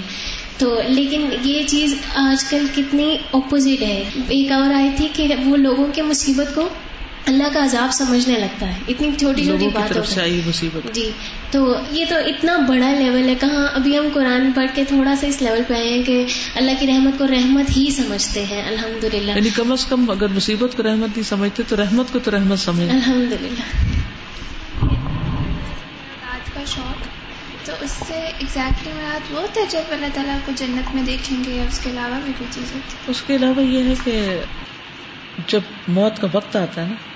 تو 0.58 0.74
لیکن 0.88 1.28
یہ 1.44 1.62
چیز 1.70 1.94
آج 2.24 2.44
کل 2.50 2.66
کتنی 2.76 3.16
اپوزٹ 3.40 3.82
ہے 3.82 4.02
ایک 4.38 4.52
اور 4.60 4.74
آئی 4.74 4.90
تھی 4.96 5.08
کہ 5.16 5.28
وہ 5.44 5.56
لوگوں 5.56 5.86
کے 5.94 6.02
مصیبت 6.12 6.54
کو 6.54 6.68
اللہ 7.30 7.52
کا 7.54 7.62
عذاب 7.64 7.92
سمجھنے 7.94 8.38
لگتا 8.38 8.68
ہے 8.68 8.80
اتنی 8.92 9.10
چھوٹی 9.18 9.44
چھوٹی 9.46 9.68
بات 9.72 10.94
جی 10.94 11.08
تو 11.50 11.60
یہ 11.92 12.04
تو 12.08 12.16
اتنا 12.30 12.56
بڑا 12.68 12.90
لیول 12.98 13.28
ہے 13.28 13.34
کہاں 13.40 13.66
ابھی 13.80 13.96
ہم 13.98 14.08
قرآن 14.14 14.50
پڑھ 14.56 14.70
کے 14.74 14.84
تھوڑا 14.88 15.14
سا 15.20 15.26
اس 15.26 15.40
لیول 15.42 15.62
پہ 15.68 15.74
آئے 15.74 15.92
ہیں 15.92 16.02
کہ 16.06 16.24
اللہ 16.62 16.80
کی 16.80 16.86
رحمت 16.86 17.18
کو 17.18 17.26
رحمت 17.32 17.70
ہی 17.76 17.88
سمجھتے 17.96 18.44
ہیں 18.50 18.62
الحمد 18.68 19.04
للہ 19.14 19.36
یعنی 19.36 19.50
کم 19.56 19.72
از 19.72 19.84
کم 19.90 20.10
اگر 20.16 20.34
مصیبت 20.38 20.76
کو 20.76 20.82
رحمت 20.88 21.08
نہیں 21.16 21.28
سمجھتے 21.28 21.62
تو 21.68 21.76
رحمت 21.82 22.12
کو 22.12 22.18
تو 22.24 22.30
رحمت 22.36 22.58
سمجھ 22.64 22.90
الحمد 22.94 23.32
للہ 23.40 23.68
آج 26.32 26.50
کا 26.54 26.64
شوق 26.74 27.06
تو 27.66 27.72
اس 27.84 27.90
سے 28.06 28.20
رات 28.56 29.32
وہ 29.32 29.46
تھا 29.52 29.60
جب 29.70 29.92
اللہ 29.98 30.12
تعالیٰ 30.14 30.38
کو 30.46 30.52
جنت 30.56 30.94
میں 30.94 31.02
دیکھیں 31.06 31.36
گے 31.44 31.54
یا 31.56 31.62
اس 31.68 31.78
کے 31.84 31.90
علاوہ 31.90 32.20
بھی 32.24 32.32
کوئی 32.38 32.50
چیز 32.58 32.74
ہوتی 32.74 33.10
اس 33.10 33.22
کے 33.26 33.36
علاوہ 33.36 33.64
یہ 33.68 33.84
ہے 33.88 33.94
کہ 34.04 34.18
جب 35.52 35.70
موت 36.00 36.20
کا 36.20 36.26
وقت 36.32 36.56
آتا 36.56 36.80
ہے 36.82 36.86
نا 36.88 37.10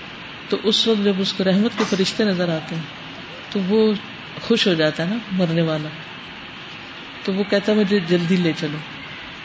تو 0.50 0.56
اس 0.70 0.80
وقت 0.88 1.00
جب 1.04 1.20
اس 1.24 1.30
کو 1.36 1.44
رحمت 1.44 1.78
کے 1.78 1.84
فرشتے 1.90 2.24
نظر 2.24 2.48
آتے 2.56 2.76
ہیں 2.76 2.82
تو 3.52 3.60
وہ 3.68 3.78
خوش 4.46 4.66
ہو 4.68 4.74
جاتا 4.80 4.98
ہے 5.02 5.06
نا 5.10 5.16
مرنے 5.40 5.62
والا 5.70 5.88
تو 7.24 7.28
وہ 7.34 7.42
کہتا 7.52 7.66
ہے 7.72 7.76
مجھے 7.76 7.98
جلدی 8.08 8.36
لے 8.46 8.52
چلو 8.60 8.78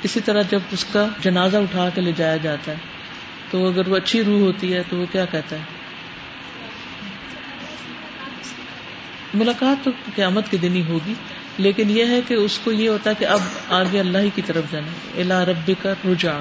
اسی 0.09 0.19
طرح 0.25 0.41
جب 0.51 0.61
اس 0.77 0.83
کا 0.91 1.03
جنازہ 1.23 1.57
اٹھا 1.65 1.85
کے 1.95 1.99
لے 2.01 2.11
جایا 2.17 2.37
جاتا 2.45 2.67
ہے 2.71 2.79
تو 3.51 3.55
اگر 3.67 3.85
وہ 3.91 3.95
اچھی 3.97 4.19
روح 4.23 4.39
ہوتی 4.41 4.67
ہے 4.73 4.81
تو 4.89 4.93
وہ 4.97 5.05
کیا 5.11 5.25
کہتا 5.31 5.53
ہے 5.59 5.65
ملاقات 9.41 9.77
تو 9.85 9.89
قیامت 10.15 10.45
کے 10.51 10.57
دن 10.61 10.73
ہی 10.75 10.81
ہوگی 10.87 11.13
لیکن 11.65 11.85
یہ 11.97 12.05
ہے 12.15 12.19
کہ 12.27 12.33
اس 12.47 12.55
کو 12.63 12.69
یہ 12.71 12.87
ہوتا 12.89 13.07
ہے 13.09 13.15
کہ 13.19 13.25
اب 13.35 13.41
آگے 13.77 13.97
اللہ 13.99 14.21
ہی 14.27 14.31
کی 14.35 14.41
طرف 14.49 14.65
جانا 14.71 14.91
اللہ 15.23 15.39
رب 15.49 15.67
کا 15.81 15.91
رجا 16.05 16.35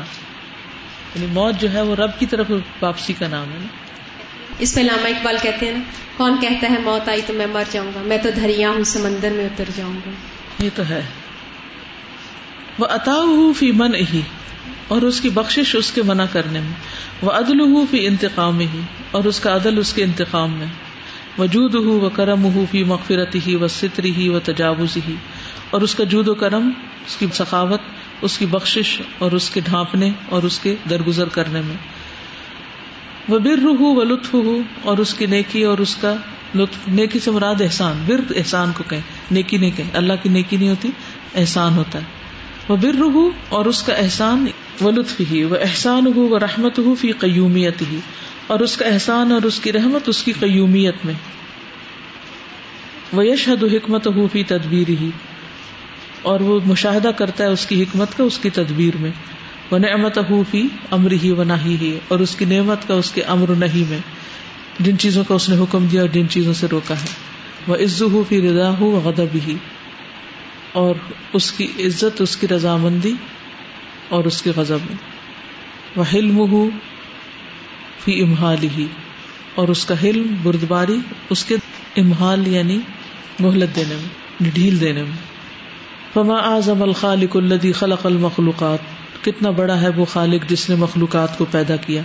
یعنی 1.14 1.26
موت 1.36 1.54
جو 1.60 1.68
ہے 1.72 1.82
وہ 1.90 1.94
رب 2.00 2.12
کی 2.18 2.26
طرف 2.34 2.46
واپسی 2.82 3.12
کا 3.22 3.28
نام 3.36 3.48
ہے 3.52 3.58
نا 3.64 3.70
اس 4.64 4.74
پہ 4.74 4.80
علامہ 4.80 5.08
اقبال 5.08 5.36
کہتے 5.42 5.66
ہیں 5.66 5.72
نا 5.74 5.80
کون 6.16 6.36
کہتا 6.40 6.68
ہے 6.70 6.78
موت 6.84 7.08
آئی 7.08 7.20
تو 7.26 7.32
میں 7.34 7.46
مر 7.52 7.62
جاؤں 7.72 7.90
گا 7.94 8.00
میں 8.10 8.16
تو 8.22 8.30
دھریا 8.36 8.72
میں 8.72 9.44
اتر 9.44 9.68
جاؤں 9.76 9.94
گا 10.06 10.10
یہ 10.64 10.68
تو 10.76 10.82
ہے 10.88 11.00
وہ 12.78 12.86
اتا 12.96 13.12
ہوں 13.30 13.52
فی 13.60 13.70
من 13.82 13.94
ہی 14.12 14.20
اور 14.94 15.02
اس 15.10 15.20
کی 15.20 15.28
بخشش 15.38 15.74
اس 15.78 15.90
کے 15.98 16.02
منع 16.08 16.24
کرنے 16.32 16.60
میں 16.60 16.74
وہ 17.28 17.30
عدل 17.38 17.62
فی 17.90 18.06
انتقام 18.06 18.60
ہی 18.60 18.80
اور 19.18 19.24
اس 19.32 19.40
کا 19.44 19.54
عدل 19.56 19.78
اس 19.82 19.92
کے 19.98 20.04
انتقام 20.04 20.52
میں 20.58 20.66
وجود 21.38 21.74
ہوں 21.86 22.00
وہ 22.00 22.08
کرم 22.20 22.44
ہوں 22.56 22.66
فی 22.70 22.82
مغفرت 22.92 23.34
ہی 23.46 23.54
وہ 23.64 23.68
ستری 23.78 24.12
ہی 24.18 24.28
وہ 24.34 24.38
تجاوز 24.50 24.96
ہی 25.08 25.14
اور 25.74 25.80
اس 25.88 25.94
کا 25.94 26.04
جود 26.14 26.28
و 26.28 26.34
کرم 26.44 26.68
اس 27.06 27.16
کی 27.18 27.26
ثقافت 27.40 27.88
اس 28.28 28.36
کی 28.38 28.46
بخشش 28.56 28.92
اور 29.24 29.32
اس 29.40 29.50
کے 29.56 29.60
ڈھانپنے 29.70 30.10
اور 30.36 30.42
اس 30.50 30.58
کے 30.66 30.74
درگزر 30.90 31.28
کرنے 31.38 31.60
میں 31.70 31.76
وہ 33.30 33.38
برہ 33.42 33.72
وہ 33.80 34.04
لطف 34.10 34.32
ہو 34.34 34.56
اور 34.90 34.98
اس 35.02 35.12
کی 35.14 35.26
نیکی 35.32 35.62
اور 35.72 35.78
اس 35.82 35.94
کا 36.04 36.14
لطف 36.60 36.86
نیکی 37.00 37.18
سے 37.24 37.30
مراد 37.36 37.60
احسان 37.66 38.02
بر 38.06 38.20
احسان 38.42 38.70
کو 38.76 38.84
کہ 38.92 38.98
نیکی 39.36 39.56
نہیں 39.64 39.76
کہ 39.76 39.82
اللہ 40.00 40.18
کی 40.22 40.28
نیکی 40.36 40.56
نہیں 40.62 40.68
ہوتی 40.74 40.90
احسان 41.42 41.76
ہوتا 41.80 41.98
ہے 42.04 42.18
وہ 42.68 42.76
بر 42.84 42.98
ہو 43.16 43.28
اور 43.58 43.64
اس 43.72 43.82
کا 43.88 43.94
احسان 44.04 44.46
و 44.80 44.90
لطف 44.98 45.20
ہی 45.30 45.42
وہ 45.52 45.60
احسان 45.68 46.12
ہو 46.16 46.26
وہ 46.32 46.38
رحمت 46.48 46.78
ہو 46.88 46.94
فی 47.02 47.12
قیومیت 47.24 47.82
ہی 47.90 47.98
اور 48.54 48.64
اس 48.66 48.76
کا 48.76 48.86
احسان 48.92 49.32
اور 49.32 49.48
اس 49.52 49.60
کی 49.66 49.72
رحمت 49.78 50.08
اس 50.14 50.22
کی 50.28 50.32
قیومیت 50.40 51.04
میں 51.10 51.14
وہ 53.18 53.26
یشد 53.26 53.62
و 53.62 53.66
حکمت 53.76 54.06
ہو 54.16 54.26
فی 54.32 54.42
تدبیر 54.54 54.90
ہی 55.04 55.10
اور 56.30 56.40
وہ 56.50 56.58
مشاہدہ 56.72 57.10
کرتا 57.22 57.44
ہے 57.44 57.58
اس 57.58 57.66
کی 57.66 57.82
حکمت 57.82 58.16
کا 58.16 58.24
اس 58.32 58.38
کی 58.42 58.50
تدبیر 58.60 58.96
میں 59.06 59.10
وہ 59.70 59.78
نعمت 59.78 60.16
حوفی 60.30 60.60
امر 60.96 61.12
ہی 61.22 61.30
و 61.30 61.42
نہ 61.50 61.58
ہی 61.64 61.90
اور 62.14 62.20
اس 62.20 62.34
کی 62.36 62.44
نعمت 62.52 62.86
کا 62.86 62.94
اس 63.02 63.10
کے 63.16 63.22
امر 63.34 63.52
نہیں 63.58 63.90
میں 63.90 63.98
جن 64.86 64.98
چیزوں 65.04 65.22
کا 65.28 65.34
اس 65.34 65.48
نے 65.48 65.56
حکم 65.62 65.86
دیا 65.90 66.00
اور 66.00 66.08
جن 66.14 66.28
چیزوں 66.36 66.52
سے 66.60 66.66
روکا 66.70 66.94
ہے 67.02 67.12
وہ 67.72 67.76
عز 67.84 68.00
حوفی 68.12 68.40
فی 68.40 68.48
رضا 68.48 68.70
و 68.86 69.00
غدب 69.04 69.36
ہی 69.46 69.56
اور 70.82 71.04
اس 71.38 71.50
کی 71.52 71.66
عزت 71.86 72.20
اس 72.26 72.36
کی 72.40 72.48
رضامندی 72.54 73.12
اور 74.16 74.24
اس 74.32 74.40
کے 74.42 74.50
غضب 74.56 74.88
میں 74.90 74.96
وہ 75.96 76.04
حلم 76.12 76.38
ہو 76.52 76.68
فی 78.04 78.20
امہال 78.22 78.64
ہی 78.76 78.86
اور 79.62 79.68
اس 79.74 79.84
کا 79.90 79.94
حلم 80.02 80.26
بردباری 80.42 80.98
اس 81.36 81.44
کے 81.44 81.56
امہال 82.02 82.46
یعنی 82.56 82.78
مہلت 83.44 83.76
دینے 83.76 83.96
میں 84.02 84.50
ڈھیل 84.58 84.80
دینے 84.80 85.02
میں 85.02 85.28
فما 86.14 86.38
اعظم 86.52 86.82
الخالق 86.82 87.36
الذي 87.40 87.72
خلق 87.80 88.06
المخلوقات 88.10 88.98
کتنا 89.24 89.50
بڑا 89.56 89.80
ہے 89.80 89.88
وہ 89.96 90.04
خالق 90.12 90.48
جس 90.50 90.68
نے 90.68 90.76
مخلوقات 90.82 91.36
کو 91.38 91.44
پیدا 91.50 91.76
کیا 91.86 92.02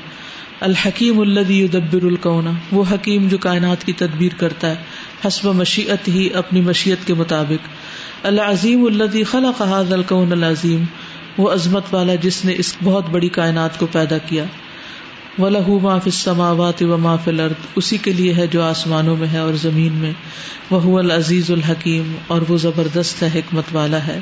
الحکیم 0.68 1.20
الدی 1.20 1.61
ادبر 1.63 2.05
القونا 2.07 2.51
وہ 2.78 2.84
حکیم 2.91 3.28
جو 3.34 3.38
کائنات 3.45 3.84
کی 3.86 3.93
تدبیر 4.01 4.36
کرتا 4.41 4.70
ہے 4.72 5.28
حسب 5.28 5.47
مشیت 5.59 6.07
ہی 6.18 6.28
اپنی 6.41 6.61
مشیت 6.70 7.05
کے 7.07 7.13
مطابق 7.22 7.68
العظیم 8.32 8.86
الدی 8.86 9.24
خلا 9.32 9.51
قاض 9.57 9.93
القون 9.99 10.32
العظیم 10.32 10.84
وہ 11.38 11.49
عظمت 11.53 11.93
والا 11.93 12.16
جس 12.28 12.43
نے 12.45 12.53
اس 12.63 12.76
بہت 12.84 13.09
بڑی 13.16 13.30
کائنات 13.39 13.80
کو 13.80 13.88
پیدا 13.97 14.18
کیا 14.30 14.43
و 15.39 15.49
لہو 15.53 15.80
ما 15.84 15.97
فماوات 16.07 16.82
و 16.84 16.97
ما 17.05 17.16
فلرت 17.24 17.66
اسی 17.82 17.97
کے 18.03 18.11
لیے 18.20 18.34
ہے 18.34 18.45
جو 18.51 18.61
آسمانوں 18.63 19.16
میں 19.24 19.28
ہے 19.32 19.38
اور 19.47 19.53
زمین 19.63 19.97
میں 20.03 20.11
وہ 20.72 20.97
العزیز 20.99 21.51
الحکیم 21.51 22.13
اور 22.36 22.45
وہ 22.49 22.57
زبردست 22.68 23.24
ہے 23.24 23.30
حکمت 23.39 23.76
والا 23.80 24.05
ہے 24.07 24.20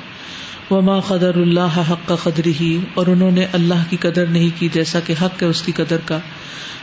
وما 0.70 1.00
قدر 1.08 1.36
اللہ 1.38 1.80
حق 1.90 2.08
کا 2.08 2.16
قدر 2.24 2.48
ہی 2.60 2.72
اور 3.00 3.08
انہوں 3.14 3.32
نے 3.38 3.46
اللہ 3.60 3.82
کی 3.90 3.98
قدر 4.06 4.26
نہیں 4.36 4.50
کی 4.60 4.68
جیسا 4.74 5.00
کہ 5.08 5.14
حق 5.22 5.42
ہے 5.44 5.48
اس 5.54 5.62
کی 5.62 5.72
قدر 5.80 6.06
کا 6.12 6.20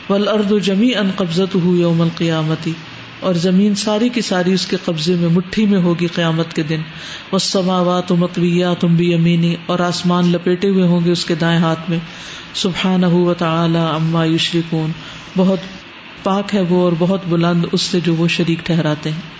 بل 0.09 0.27
اردو 0.27 0.57
جمی 0.67 0.93
ان 1.01 1.09
قبضت 1.17 1.55
ہو 1.63 1.75
یوم 1.75 2.01
القیامتی 2.01 2.71
اور 3.29 3.35
زمین 3.41 3.75
ساری 3.81 4.09
کی 4.13 4.21
ساری 4.27 4.53
اس 4.59 4.65
کے 4.67 4.77
قبضے 4.85 5.15
میں 5.19 5.29
مٹھی 5.31 5.65
میں 5.73 5.79
ہوگی 5.81 6.07
قیامت 6.13 6.53
کے 6.59 6.63
دن 6.69 6.81
وہ 7.31 7.39
وا 7.87 7.99
تم 8.07 8.23
اتوی 8.23 8.63
تم 8.79 8.95
بھی 9.01 9.13
امینی 9.13 9.55
اور 9.73 9.79
آسمان 9.87 10.27
لپیٹے 10.31 10.69
ہوئے 10.69 10.87
ہوں 10.93 11.01
گے 11.05 11.11
اس 11.11 11.25
کے 11.25 11.35
دائیں 11.43 11.59
ہاتھ 11.65 11.89
میں 11.89 11.99
سبحان 12.61 13.01
نہ 13.01 13.05
ہو 13.15 13.23
و 13.25 13.33
تعلیٰ 13.41 13.87
اما 13.93 14.23
یوشری 14.25 14.61
کون 14.69 14.91
بہت 15.35 15.69
پاک 16.23 16.55
ہے 16.55 16.61
وہ 16.69 16.81
اور 16.83 16.93
بہت 16.99 17.21
بلند 17.29 17.65
اس 17.71 17.81
سے 17.93 17.99
جو 18.05 18.15
وہ 18.15 18.27
شریک 18.37 18.65
ٹھہراتے 18.65 19.11
ہیں 19.11 19.39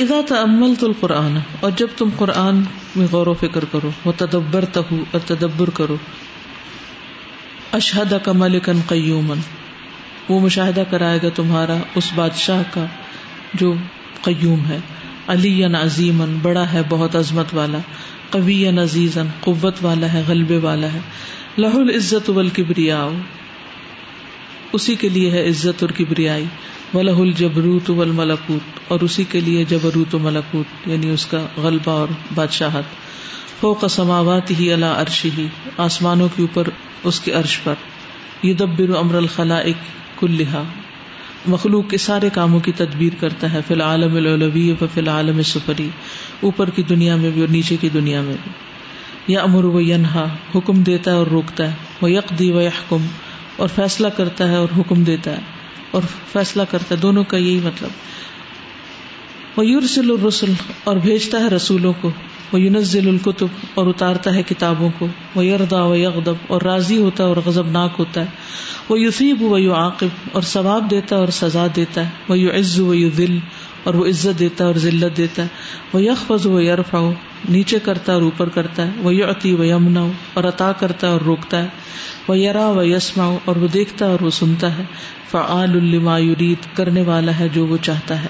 وہ 0.00 0.20
تمل 0.28 0.74
تھا 0.78 0.86
القرآن 0.86 1.36
اور 1.66 1.70
جب 1.76 1.88
تم 1.96 2.08
قرآن 2.16 2.62
میں 2.96 3.06
غور 3.10 3.26
و 3.26 3.32
فکر 3.40 3.64
کرو 3.72 3.90
وہ 4.04 4.12
تدبر 4.18 4.64
تہو 4.72 4.96
اور 5.10 5.20
تدبر 5.26 5.70
کرو 5.80 5.96
اشہد 7.78 8.12
وہ 10.28 10.38
مشاہدہ 10.40 10.82
کرائے 10.90 11.18
گا 11.22 11.28
تمہارا 11.34 11.76
اس 12.00 12.10
بادشاہ 12.14 12.62
کا 12.74 12.84
جو 13.62 13.72
قیوم 14.22 14.64
ہے 14.68 14.78
علی 15.34 15.52
عظیمن 15.80 16.36
بڑا 16.42 16.64
ہے 16.72 16.80
بہت 16.88 17.16
عظمت 17.22 17.54
والا 17.60 17.78
قوی 18.30 18.58
عزیزن 18.82 19.26
قوت 19.40 19.84
والا 19.88 20.12
ہے 20.12 20.22
غلبے 20.28 20.58
والا 20.66 20.92
ہے 20.92 21.00
العزت 21.70 22.30
ول 22.36 22.48
کبریا 22.60 23.06
اسی 24.78 24.94
کے 25.04 25.08
لیے 25.18 25.30
ہے 25.30 25.48
عزت 25.48 25.82
اور 25.82 25.90
کبریائی 25.96 26.44
ولہ 26.94 27.12
الجبروت 27.20 27.88
والملکوت 27.98 28.78
و 28.78 28.92
اور 28.94 29.00
اسی 29.04 29.22
کے 29.28 29.40
لیے 29.44 29.64
جبروت 29.68 30.14
و 30.14 30.18
ملکوت 30.22 30.88
یعنی 30.88 31.10
اس 31.10 31.24
کا 31.26 31.38
غلبہ 31.66 31.90
اور 32.00 32.08
بادشاہت 32.34 32.98
فوق 33.60 33.86
سماوات 33.94 34.50
ہی 34.58 34.72
اللہ 34.72 34.98
عرش 35.04 35.24
ہی 35.36 35.46
آسمانوں 35.84 36.28
کے 36.34 36.42
اوپر 36.42 36.68
اس 37.10 37.20
کے 37.26 37.32
عرش 37.40 37.58
پر 37.64 37.74
یدبر 38.46 38.94
امر 38.98 39.14
الخلاء 39.22 39.60
ایک 39.70 39.86
کلحا 40.20 40.62
مخلوق 41.54 41.88
کے 41.90 41.98
سارے 42.08 42.28
کاموں 42.34 42.60
کی 42.66 42.72
تدبیر 42.80 43.12
کرتا 43.20 43.52
ہے 43.52 43.60
فی 43.68 43.74
العالم 43.74 44.16
الولوی 44.16 44.70
و 44.80 44.86
فی 44.94 45.00
العالم 45.00 45.42
سفری 45.42 45.62
سپری 45.62 45.88
اوپر 46.48 46.70
کی 46.76 46.82
دنیا 46.90 47.16
میں 47.24 47.30
بھی 47.34 47.40
اور 47.40 47.48
نیچے 47.58 47.76
کی 47.86 47.88
دنیا 47.94 48.20
میں 48.28 48.36
بھی 48.44 49.32
یا 49.32 49.42
امر 49.42 49.64
و 49.72 49.80
ینہا 49.80 50.26
حکم 50.54 50.82
دیتا 50.92 51.10
ہے 51.10 51.16
اور 51.16 51.26
روکتا 51.38 51.70
ہے 51.70 51.76
وہ 52.02 52.10
یک 52.10 52.38
دی 52.38 52.52
و 52.52 52.60
یحکم 52.60 53.06
اور 53.62 53.68
فیصلہ 53.80 54.08
کرتا 54.22 54.48
ہے 54.48 54.56
اور 54.66 54.78
حکم 54.78 55.02
دیتا 55.10 55.36
ہے 55.38 55.51
اور 55.96 56.02
فیصلہ 56.32 56.62
کرتا 56.70 56.94
ہے 56.94 57.00
دونوں 57.00 57.22
کا 57.30 57.36
یہی 57.36 57.60
مطلب 57.64 59.58
وہ 59.58 59.64
یورسل 59.66 60.10
الرسل 60.10 60.52
اور 60.90 60.96
بھیجتا 61.06 61.40
ہے 61.40 61.48
رسولوں 61.54 61.92
کو 62.00 62.10
وہ 62.52 62.60
یونزل 62.60 63.08
القتب 63.08 63.78
اور 63.80 63.86
اتارتا 63.92 64.34
ہے 64.34 64.42
کتابوں 64.50 64.88
کو 64.98 65.06
وہ 65.34 65.44
یردا 65.46 65.82
و 65.90 65.94
یغدب 65.96 66.52
اور 66.54 66.62
راضی 66.68 66.96
ہوتا 67.02 67.22
ہے 67.24 67.28
اور 67.28 67.36
غضب 67.46 67.68
ناک 67.76 67.94
ہوتا 67.98 68.20
ہے 68.20 68.88
وہ 68.88 68.98
یوسیب 69.00 69.42
و 69.50 69.58
یو 69.58 69.74
عاقب 69.80 70.28
اور 70.38 70.42
ثواب 70.52 70.90
دیتا 70.90 71.14
ہے 71.16 71.20
اور 71.26 71.32
سزا 71.40 71.66
دیتا 71.80 72.04
ہے 72.06 72.24
وہ 72.28 72.38
یو 72.38 72.50
عز 72.60 72.78
و 72.80 72.94
یو 73.00 73.08
دل 73.18 73.36
اور 73.84 73.94
وہ 74.00 74.06
عزت 74.06 74.38
دیتا 74.38 74.64
ہے 74.64 74.68
اور 74.72 74.78
ذلت 74.86 75.16
دیتا 75.16 75.42
ہے 75.42 75.92
وہ 75.92 76.02
یخ 76.02 76.26
فض 76.26 76.46
و 76.52 76.60
یرفاؤ 76.60 77.12
نیچے 77.50 77.78
کرتا 77.84 78.12
ہے 78.12 78.14
اور 78.14 78.22
اوپر 78.22 78.48
کرتا 78.54 78.86
ہے 78.86 79.02
وہ 79.02 79.12
اتی 79.28 79.52
و 79.54 79.64
یمنا 79.64 80.06
اور 80.34 80.44
عطا 80.48 80.70
کرتا 80.80 81.06
ہے 81.06 81.12
اور 81.12 81.20
روکتا 81.26 81.62
ہے 81.62 81.68
وہ 82.28 82.36
یرا 82.38 82.68
و 82.70 82.82
یسما 82.84 83.24
اور 83.46 83.56
وہ 83.62 83.68
دیکھتا 83.74 84.06
ہے 84.06 84.10
اور 84.10 84.20
وہ 84.26 84.30
سنتا 84.40 84.76
ہے 84.78 84.84
فعال 85.30 85.76
الما 85.76 86.16
یرید 86.18 86.66
کرنے 86.76 87.02
والا 87.06 87.38
ہے 87.38 87.48
جو 87.54 87.66
وہ 87.66 87.76
چاہتا 87.90 88.22
ہے 88.22 88.28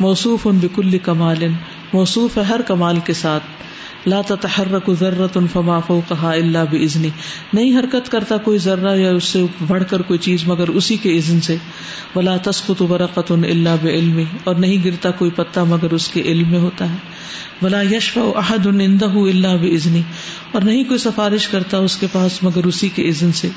موصوف 0.00 0.46
ان 0.46 0.58
بکل 0.62 0.98
کمال 1.02 1.46
موصوف 1.92 2.36
ہے 2.38 2.42
ہر 2.52 2.62
کمال 2.66 2.98
کے 3.06 3.12
ساتھ 3.22 3.54
لا 4.10 4.20
تتحرک 4.26 4.88
ضرۃ 4.98 5.36
فما 5.52 5.78
و 5.92 6.00
کہا 6.08 6.32
اللہ 6.32 6.74
نہیں 6.76 7.72
حرکت 7.78 8.10
کرتا 8.10 8.36
کوئی 8.42 8.58
ذرہ 8.66 8.94
یا 8.96 9.10
اس 9.20 9.30
سے 9.34 9.42
بڑھ 9.70 9.82
کر 9.90 10.02
کوئی 10.10 10.18
چیز 10.26 10.44
مگر 10.46 10.68
اسی 10.80 10.96
کے 11.06 11.16
عزن 11.18 11.40
سے 11.46 11.56
ولا 12.14 12.36
تسقط 12.48 12.82
و 12.82 12.86
الا 13.00 13.74
علمی 13.94 14.24
اور 14.44 14.54
نہیں 14.64 14.84
گرتا 14.84 15.10
کوئی 15.22 15.30
پتا 15.40 15.64
مگر 15.72 15.92
اس 15.98 16.06
کے 16.16 16.22
علم 16.32 16.50
میں 16.50 16.58
ہوتا 16.66 16.88
ہے 16.90 16.98
بلا 17.62 17.80
یشفع 17.94 18.22
و 18.24 18.32
عہد 18.44 18.66
اللہ 18.66 19.56
باذنی 19.62 20.02
اور 20.52 20.62
نہیں 20.70 20.84
کوئی 20.92 20.98
سفارش 21.06 21.48
کرتا 21.56 21.78
اس 21.88 21.96
کے 22.00 22.06
پاس 22.12 22.42
مگر 22.42 22.66
اسی 22.74 22.88
کے 23.00 23.08
عزن 23.08 23.32
سے 23.40 23.48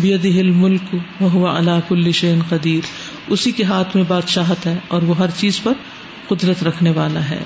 بے 0.00 0.16
دہل 0.26 0.50
ملک 0.66 0.94
على 0.94 1.28
ہوا 1.36 1.54
شيء 1.68 1.96
الشین 1.96 2.40
قدیر 2.48 2.90
اسی 3.36 3.50
کے 3.60 3.64
ہاتھ 3.72 3.96
میں 3.96 4.04
بادشاہت 4.08 4.66
ہے 4.66 4.74
اور 4.96 5.08
وہ 5.12 5.18
ہر 5.18 5.36
چیز 5.44 5.60
پر 5.68 5.80
قدرت 6.28 6.62
رکھنے 6.70 6.90
والا 7.00 7.28
ہے 7.30 7.40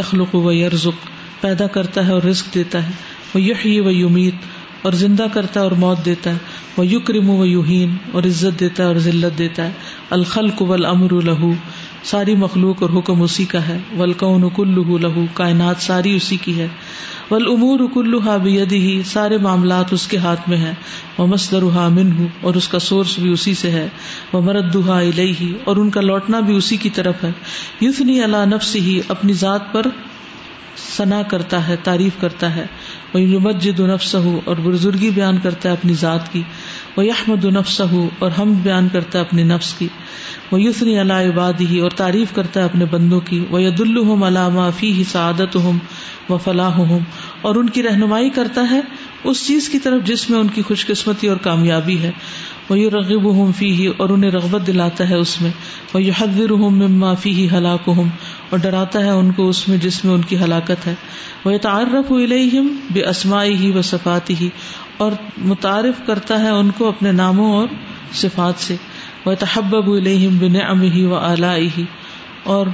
یخلق 0.00 0.34
و 0.44 0.46
یرزق 0.52 1.10
پیدا 1.42 1.66
کرتا 1.74 2.06
ہے 2.06 2.12
اور 2.12 2.22
رزق 2.22 2.54
دیتا 2.54 2.80
ہے 2.88 2.92
وہ 3.34 3.40
یحیی 3.40 3.78
و 3.80 3.90
یمیت 3.90 4.84
اور 4.88 4.92
زندہ 5.00 5.24
کرتا 5.32 5.60
ہے 5.60 5.64
اور 5.68 5.72
موت 5.84 6.04
دیتا 6.04 6.30
ہے 6.34 6.60
وہ 6.76 7.34
و 7.38 7.44
یوہین 7.46 7.96
اور 8.18 8.22
عزت 8.28 8.60
دیتا 8.60 8.82
ہے 8.82 8.88
اور 8.92 8.96
ذلت 9.06 9.38
دیتا 9.38 9.66
ہے 9.68 9.96
الخل 10.16 10.50
والامر 10.68 11.12
لہو 11.28 11.50
ساری 12.10 12.34
مخلوق 12.42 12.82
اور 12.82 12.90
حکم 12.98 13.22
اسی 13.26 13.44
کا 13.54 13.66
ہے 13.66 13.76
والکون 13.96 14.48
کلہ 14.56 14.96
لہو 15.06 15.24
کائنات 15.40 15.82
ساری 15.88 16.14
اسی 16.20 16.36
کی 16.44 16.54
ہے 16.60 16.66
ول 17.30 17.46
امور 17.52 17.80
بیدہ 17.88 18.74
الحا 18.74 19.10
سارے 19.12 19.36
معاملات 19.46 19.92
اس 19.98 20.06
کے 20.14 20.16
ہاتھ 20.26 20.48
میں 20.52 20.56
ہے 20.62 20.72
وہ 21.18 21.26
منہ 21.34 22.14
ہوں 22.18 22.26
اور 22.50 22.54
اس 22.62 22.68
کا 22.74 22.78
سورس 22.88 23.18
بھی 23.24 23.32
اسی 23.32 23.54
سے 23.64 23.70
ہے 23.76 23.86
وہ 24.32 24.42
الیہ 25.00 25.52
اور 25.70 25.82
ان 25.84 25.90
کا 25.96 26.00
لوٹنا 26.08 26.40
بھی 26.50 26.56
اسی 26.62 26.76
کی 26.86 26.90
طرف 27.00 27.24
ہے 27.24 27.30
یوتنی 27.86 28.22
علی 28.24 28.44
نفسہ 28.54 28.84
ہی 28.88 28.98
اپنی 29.16 29.32
ذات 29.44 29.72
پر 29.76 29.90
ثنا 30.80 31.20
کرتا 31.30 31.66
ہے 31.68 31.76
تعریف 31.84 32.20
کرتا 32.20 32.54
ہے 32.54 32.64
وہ 33.14 33.20
یوم 33.20 33.50
جد 33.60 33.80
نفس 33.88 34.14
اور 34.44 34.56
بزرگی 34.64 35.10
بیان 35.14 35.38
کرتا 35.42 35.68
ہے 35.68 35.72
اپنی 35.74 35.94
ذات 36.02 36.32
کی 36.32 36.42
وہ 36.96 37.04
یحمد 37.04 37.44
نفس 37.56 37.80
اور 37.90 38.30
ہم 38.38 38.52
بیان 38.62 38.88
کرتا 38.92 39.18
ہے 39.18 39.24
اپنی 39.24 39.42
نفس 39.52 39.72
کی 39.78 39.88
وہ 40.50 40.60
یوسنی 40.60 40.98
اللہ 40.98 41.26
اباد 41.28 41.60
ہی 41.70 41.80
اور 41.80 41.90
تعریف 41.96 42.32
کرتا 42.34 42.60
ہے 42.60 42.64
اپنے 42.64 42.84
بندوں 42.90 43.20
کی 43.28 43.44
وہ 43.50 43.62
ید 43.62 43.80
الحم 43.80 44.22
علامہ 44.24 44.68
فی 44.78 44.92
سعادت 45.12 45.56
ہوں 45.66 45.78
و 46.28 46.36
فلاح 46.44 46.78
ہوں 46.88 46.98
اور 47.48 47.54
ان 47.60 47.68
کی 47.76 47.82
رہنمائی 47.82 48.30
کرتا 48.40 48.66
ہے 48.70 48.80
اس 49.30 49.46
چیز 49.46 49.68
کی 49.68 49.78
طرف 49.78 50.02
جس 50.06 50.28
میں 50.30 50.38
ان 50.38 50.48
کی 50.54 50.62
خوش 50.68 50.86
قسمتی 50.86 51.28
اور 51.28 51.36
کامیابی 51.42 51.98
ہے 52.02 52.10
وہ 52.68 52.78
یو 52.78 52.90
رغیب 52.90 53.24
ہوں 53.38 53.52
فی 53.58 53.70
ہی 53.80 53.86
اور 54.02 54.08
انہیں 54.10 54.30
رغبت 54.30 54.66
دلاتا 54.66 55.08
ہے 55.10 55.14
اس 55.24 55.40
میں 55.40 55.50
وہ 55.94 56.02
یو 56.02 56.56
مما 56.78 57.14
فی 57.24 57.32
ہلاک 57.52 57.88
ہوں 57.96 58.08
اور 58.52 58.60
ڈراتا 58.60 59.02
ہے 59.04 59.10
ان 59.18 59.30
کو 59.36 59.48
اس 59.48 59.58
میں 59.68 59.76
جس 59.82 60.04
میں 60.04 60.12
ان 60.14 60.22
کی 60.30 60.36
ہلاکت 60.38 60.86
ہے 60.86 60.92
وہ 61.44 61.52
تعارف 61.66 62.10
الیہم 62.12 62.66
بے 62.94 63.04
اسماعی 63.12 63.54
ہی 63.60 63.70
و 63.78 63.82
صفاتی 63.90 64.34
ہی 64.40 64.48
اور 65.04 65.12
متعارف 65.52 66.00
کرتا 66.06 66.40
ہے 66.42 66.48
ان 66.56 66.70
کو 66.78 66.88
اپنے 66.88 67.12
ناموں 67.20 67.48
اور 67.60 67.68
صفات 68.22 68.60
سے 68.66 68.76
وہ 69.26 69.34
تحب 69.44 69.74
الیہم 69.76 70.36
بن 70.40 70.56
ام 70.66 70.82
ہی 70.96 71.04
و 71.04 71.14
اعلی 71.30 71.68
ہی 71.78 71.84
اور 72.56 72.66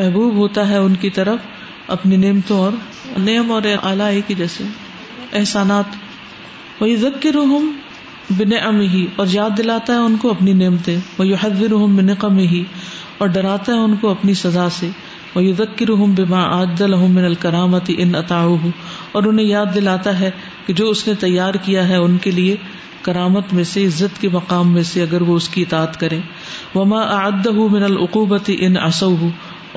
محبوب 0.00 0.36
ہوتا 0.42 0.68
ہے 0.68 0.76
ان 0.90 0.94
کی 1.06 1.10
طرف 1.20 1.88
اپنی 1.96 2.16
نعمتوں 2.26 2.58
اور 2.64 2.72
نعم 3.30 3.52
اور 3.52 3.70
اعلی 3.76 4.20
کی 4.26 4.34
جیسے 4.42 4.64
احسانات 5.40 5.96
وہ 6.80 6.94
ذکر 7.06 7.34
رحم 7.40 7.70
بن 8.38 8.52
ام 8.62 8.80
ہی 8.94 9.06
اور 9.16 9.26
یاد 9.40 9.56
دلاتا 9.58 9.92
ہے 9.92 10.06
ان 10.10 10.16
کو 10.26 10.30
اپنی 10.30 10.52
نعمتیں 10.64 10.96
وہ 11.18 11.32
حضر 11.40 11.72
و 11.72 11.76
رحم 11.78 11.96
بن 11.96 12.14
قم 12.26 12.38
ہی 12.54 12.62
اور 13.22 13.28
ڈراتا 13.34 13.72
ہے 13.72 13.78
ان 13.84 13.94
کو 14.00 14.08
اپنی 14.10 14.34
سزا 14.40 14.68
سے 14.78 14.88
ہوں 15.34 17.18
الکرامتی 17.24 17.94
ان 18.02 18.14
عطا 18.14 18.40
اور 18.44 19.22
انہیں 19.24 19.46
یاد 19.46 19.74
دلاتا 19.74 20.18
ہے 20.20 20.30
کہ 20.66 20.72
جو 20.80 20.88
اس 20.90 21.06
نے 21.08 21.14
تیار 21.24 21.54
کیا 21.64 21.86
ہے، 21.88 21.96
ان 22.04 22.16
کے 22.26 22.30
لیے 22.38 22.54
کرامت 23.08 23.52
میں 23.58 23.64
سے 23.72 23.84
عزت 23.86 24.20
کے 24.20 24.28
مقام 24.32 24.72
میں 24.74 24.82
سے 24.92 25.02
اگر 25.02 25.22
وہ 25.30 25.36
اس 25.42 25.48
کی 25.56 25.62
اطاعت 25.62 26.00
کرے 26.00 26.18
وما 26.74 27.04
ماں 27.12 27.68
من 27.74 27.82
العقوبت 27.90 28.50
ان 28.58 28.76
اصو 28.90 29.14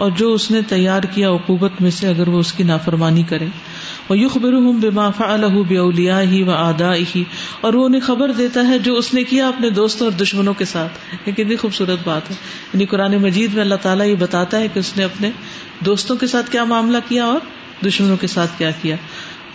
اور 0.03 0.11
جو 0.21 0.31
اس 0.33 0.49
نے 0.51 0.61
تیار 0.69 1.03
کیا 1.13 1.29
عقوبت 1.39 1.81
میں 1.81 1.91
سے 2.01 2.07
اگر 2.09 2.27
وہ 2.35 2.39
اس 2.45 2.53
کی 2.59 2.63
نافرمانی 2.73 3.23
کرے 3.33 3.47
وہ 4.09 4.17
یق 4.17 4.35
ہوں 4.43 4.79
بے 4.81 4.89
معاف 4.97 5.21
الح 5.21 5.57
بولیا 5.69 6.21
ہی 6.31 6.41
و 6.43 6.51
آدا 6.53 6.93
ہی 7.15 7.23
اور 7.67 7.73
وہ 7.79 7.85
انہیں 7.85 8.01
خبر 8.05 8.31
دیتا 8.37 8.67
ہے 8.67 8.77
جو 8.87 8.93
اس 9.01 9.13
نے 9.13 9.23
کیا 9.33 9.47
اپنے 9.47 9.69
دوستوں 9.79 10.07
اور 10.07 10.17
دشمنوں 10.23 10.53
کے 10.61 10.65
ساتھ 10.75 11.27
یہ 11.27 11.31
کتنی 11.37 11.55
خوبصورت 11.63 12.07
بات 12.07 12.29
ہے 12.31 12.35
یعنی 12.73 12.85
قرآن 12.93 13.15
مجید 13.27 13.53
میں 13.53 13.61
اللہ 13.61 13.81
تعالیٰ 13.81 14.07
یہ 14.07 14.15
بتاتا 14.19 14.59
ہے 14.61 14.67
کہ 14.73 14.79
اس 14.79 14.95
نے 14.97 15.03
اپنے 15.03 15.31
دوستوں 15.85 16.15
کے 16.23 16.27
ساتھ 16.35 16.49
کیا 16.51 16.63
معاملہ 16.73 16.97
کیا 17.07 17.25
اور 17.35 17.49
دشمنوں 17.85 18.17
کے 18.23 18.27
ساتھ 18.37 18.57
کیا 18.57 18.71
کیا 18.81 18.95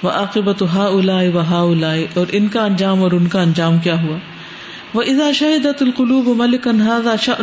وہ 0.03 0.11
عاقبت 0.21 0.63
ہا 0.73 0.87
الائے 0.97 1.29
و 1.35 1.41
ہا 1.51 1.61
الائے 1.75 2.07
اور 2.21 2.33
ان 2.39 2.49
کا 2.57 2.65
انجام 2.65 3.03
اور 3.03 3.13
ان 3.19 3.27
کا 3.35 3.41
انجام 3.43 3.79
کیا 3.85 4.01
ہوا 4.03 4.17
وہ 4.95 5.03
ادا 5.13 5.31
شاہد 5.39 5.67
القلوب 5.83 6.29
ملک 6.41 6.67
انہاظا 6.69 7.15
شاہ 7.23 7.41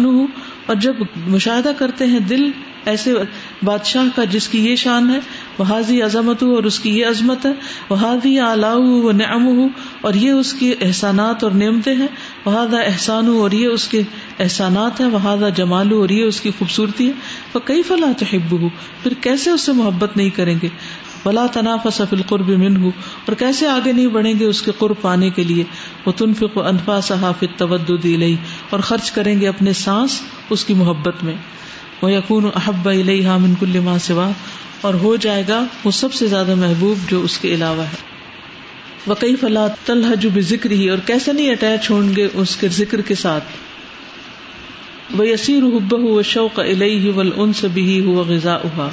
اور 0.71 0.75
جب 0.85 1.01
مشاہدہ 1.35 1.71
کرتے 1.79 2.05
ہیں 2.11 2.19
دل 2.29 2.45
ایسے 2.91 3.13
بادشاہ 3.69 4.05
کا 4.15 4.23
جس 4.35 4.47
کی 4.53 4.59
یہ 4.65 4.75
شان 4.83 5.09
ہے 5.09 5.19
وہ 5.57 5.63
حاضی 5.69 6.01
عظمت 6.01 6.43
ہو 6.43 6.53
اور 6.55 6.63
اس 6.69 6.79
کی 6.79 6.91
یہ 6.99 7.05
عظمت 7.07 7.45
ہے 7.45 7.51
وہاں 7.89 8.15
وہ 9.03 9.11
نعم 9.19 9.45
ہو 9.57 9.67
اور 10.09 10.13
یہ 10.21 10.31
اس 10.31 10.53
کی 10.61 10.73
احسانات 10.85 11.43
اور 11.43 11.51
نعمتیں 11.63 11.93
ہیں 11.95 12.07
احسان 12.79 13.27
ہو 13.27 13.41
اور 13.41 13.51
یہ 13.59 13.67
اس 13.67 13.87
کے 13.87 14.01
احسانات 14.45 15.01
وہ 15.01 15.09
وہاں 15.13 15.49
جمال 15.61 15.91
ہو 15.91 15.99
اور 16.01 16.09
یہ 16.17 16.23
اس 16.25 16.41
کی 16.41 16.51
خوبصورتی 16.59 17.07
ہے 17.07 17.53
وہ 17.53 17.59
کئی 17.69 17.83
فلاں 17.91 18.11
تحب 18.19 18.55
ہو 18.63 18.67
پھر 19.03 19.13
کیسے 19.27 19.51
اس 19.51 19.65
سے 19.69 19.71
محبت 19.81 20.17
نہیں 20.17 20.29
کریں 20.41 20.55
گے 20.63 20.69
بلا 21.25 21.45
تناف 21.57 21.85
القرب 22.11 22.49
من 22.63 22.77
ہو 22.83 22.89
اور 23.27 23.35
کیسے 23.41 23.67
آگے 23.73 23.91
نہیں 23.91 24.07
بڑھیں 24.15 24.33
گے 24.39 24.45
اس 24.45 24.61
کے 24.61 24.71
قرب 24.79 25.01
پانے 25.01 25.29
کے 25.35 25.43
لیے 25.51 25.63
وہ 26.05 26.11
تن 26.23 26.33
انفا 26.71 26.99
صحافت 27.11 27.59
تو 27.85 27.97
لئی 28.07 28.35
اور 28.75 28.79
خرچ 28.89 29.11
کریں 29.19 29.35
گے 29.41 29.47
اپنے 29.47 29.73
سانس 29.83 30.21
اس 30.55 30.65
کی 30.65 30.73
محبت 30.81 31.23
میں 31.29 31.35
وہ 32.03 32.11
یقون 32.11 32.45
احبا 32.59 32.91
علیہ 33.01 33.35
من 33.41 33.53
کل 33.59 33.79
ماں 33.83 33.97
سوا 34.05 34.29
اور 34.87 34.93
ہو 35.01 35.15
جائے 35.25 35.43
گا 35.47 35.59
وہ 35.83 35.91
سب 35.99 36.13
سے 36.13 36.27
زیادہ 36.33 36.55
محبوب 36.63 37.09
جو 37.09 37.21
اس 37.27 37.37
کے 37.43 37.53
علاوہ 37.53 37.83
ہے 37.91 38.01
وقی 39.11 39.35
فلا 39.41 39.65
تل 39.85 40.03
حجو 40.03 40.29
بھی 40.33 40.41
ذکر 40.49 40.71
ہی 40.79 40.89
اور 40.89 40.97
کیسے 41.05 41.33
نہیں 41.37 41.49
اٹیچ 41.51 41.89
ہوں 41.91 42.09
گے 42.17 42.27
اس 42.43 42.55
کے 42.63 42.67
ذکر 42.79 43.01
کے 43.11 43.15
ساتھ 43.23 43.55
وہ 45.19 45.27
یسیر 45.27 45.63
حب 45.75 45.95
ہو 46.03 46.13
و 46.17 46.21
شوق 46.33 46.59
علیہ 46.59 47.11
ول 47.19 47.31
ان 47.43 47.53
سے 47.61 47.67
بھی 47.77 47.99
ہوا 48.07 48.23
غذا 48.35 48.57
ہوا 48.63 48.89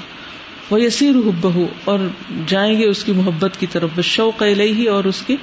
وہ 0.71 0.81
یسیر 0.83 1.17
حب 1.29 1.49
ہو 1.55 1.67
اور 1.93 2.07
جائیں 2.55 2.73
گے 2.79 2.87
اس 2.95 3.03
کی 3.09 3.13
محبت 3.23 3.61
کی 3.61 3.67
طرف 3.75 3.99
وہ 3.99 4.03
شوق 4.15 4.43
علیہ 4.53 4.91
اور 4.99 5.05
اس 5.13 5.23
کی 5.27 5.37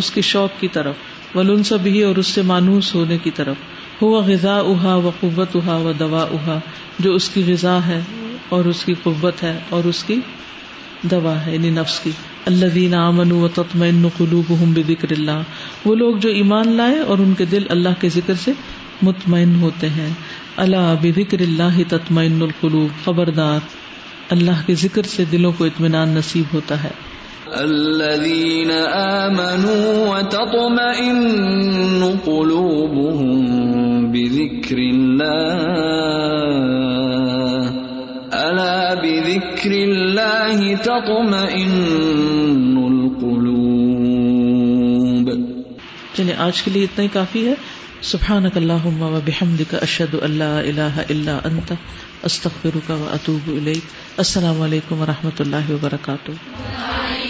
اس 0.00 0.10
کی 0.16 0.20
شوق 0.34 0.60
کی 0.60 0.68
طرف 0.78 1.36
ولن 1.36 1.62
سب 1.72 1.86
ہی 1.96 2.02
اور 2.10 2.16
اس 2.24 2.36
سے 2.38 2.42
مانوس 2.54 2.94
ہونے 2.94 3.18
کی 3.28 3.38
طرف 3.42 3.68
ہوا 4.02 4.20
غذا 4.26 4.56
اہا 4.72 4.94
و 4.96 5.10
قوت 5.20 5.56
اہا 5.56 5.76
و 5.88 5.92
دوا 5.98 6.20
اہا 6.36 6.58
جو 7.06 7.12
اس 7.14 7.28
کی 7.34 7.42
غذا 7.46 7.78
ہے 7.86 8.00
اور 8.56 8.64
اس 8.70 8.84
کی 8.84 8.94
قوت 9.02 9.42
ہے 9.42 9.58
اور 9.76 9.84
اس 9.90 10.02
کی 10.10 10.18
دوا 11.10 11.34
ہے 11.44 11.52
یعنی 11.54 11.70
نفس 11.80 11.98
کی 12.04 12.10
اللہ 12.52 13.20
و 13.32 13.48
تطمئن 13.54 14.08
قلوب 14.16 14.52
ہوں 14.60 14.72
بکر 14.76 15.12
اللہ 15.18 15.86
وہ 15.88 15.94
لوگ 16.02 16.16
جو 16.24 16.28
ایمان 16.40 16.72
لائے 16.80 16.98
اور 17.12 17.18
ان 17.24 17.34
کے 17.38 17.44
دل 17.52 17.66
اللہ 17.76 18.00
کے 18.00 18.08
ذکر 18.16 18.34
سے 18.44 18.52
مطمئن 19.10 19.54
ہوتے 19.60 19.88
ہیں 19.98 20.08
اللہ 20.64 20.92
بکر 21.02 21.40
اللہ 21.48 21.76
ہی 21.78 21.84
القلوب 21.90 23.04
خبردار 23.04 23.68
اللہ 24.38 24.66
کے 24.66 24.74
ذکر 24.86 25.06
سے 25.16 25.24
دلوں 25.32 25.52
کو 25.58 25.64
اطمینان 25.70 26.08
نصیب 26.16 26.54
ہوتا 26.54 26.82
ہے 26.84 26.90
الذين 27.58 28.70
آمنوا 28.70 29.86
وتطمئن 30.08 32.18
قلوبهم 32.26 34.12
بذكر 34.12 34.76
بذكر 34.80 34.80
الله 38.30 38.30
ألا 38.30 38.96
الله 39.64 40.58
تطمئن 40.86 41.76
القلوب 42.90 45.30
چلے 46.14 46.34
آج 46.46 46.56
کے 46.62 46.68
لیے 46.70 46.84
اتنا 46.84 47.00
ہی 47.04 47.08
کافی 47.12 47.40
ہے 47.48 47.52
سبحانك 48.08 48.58
اللهم 48.58 48.98
وبحمدك 49.06 49.74
اشهد 49.74 50.14
ان 50.28 50.34
لا 50.44 50.52
اله 50.60 51.04
الا 51.14 51.34
انت 51.50 51.70
استغفرك 52.28 53.02
واتوب 53.02 53.50
اليك 53.58 54.22
السلام 54.24 54.62
علیکم 54.68 55.02
و 55.02 55.02
رحمۃ 55.12 55.38
اللہ 55.46 55.66
وبرکاتہ 55.74 57.29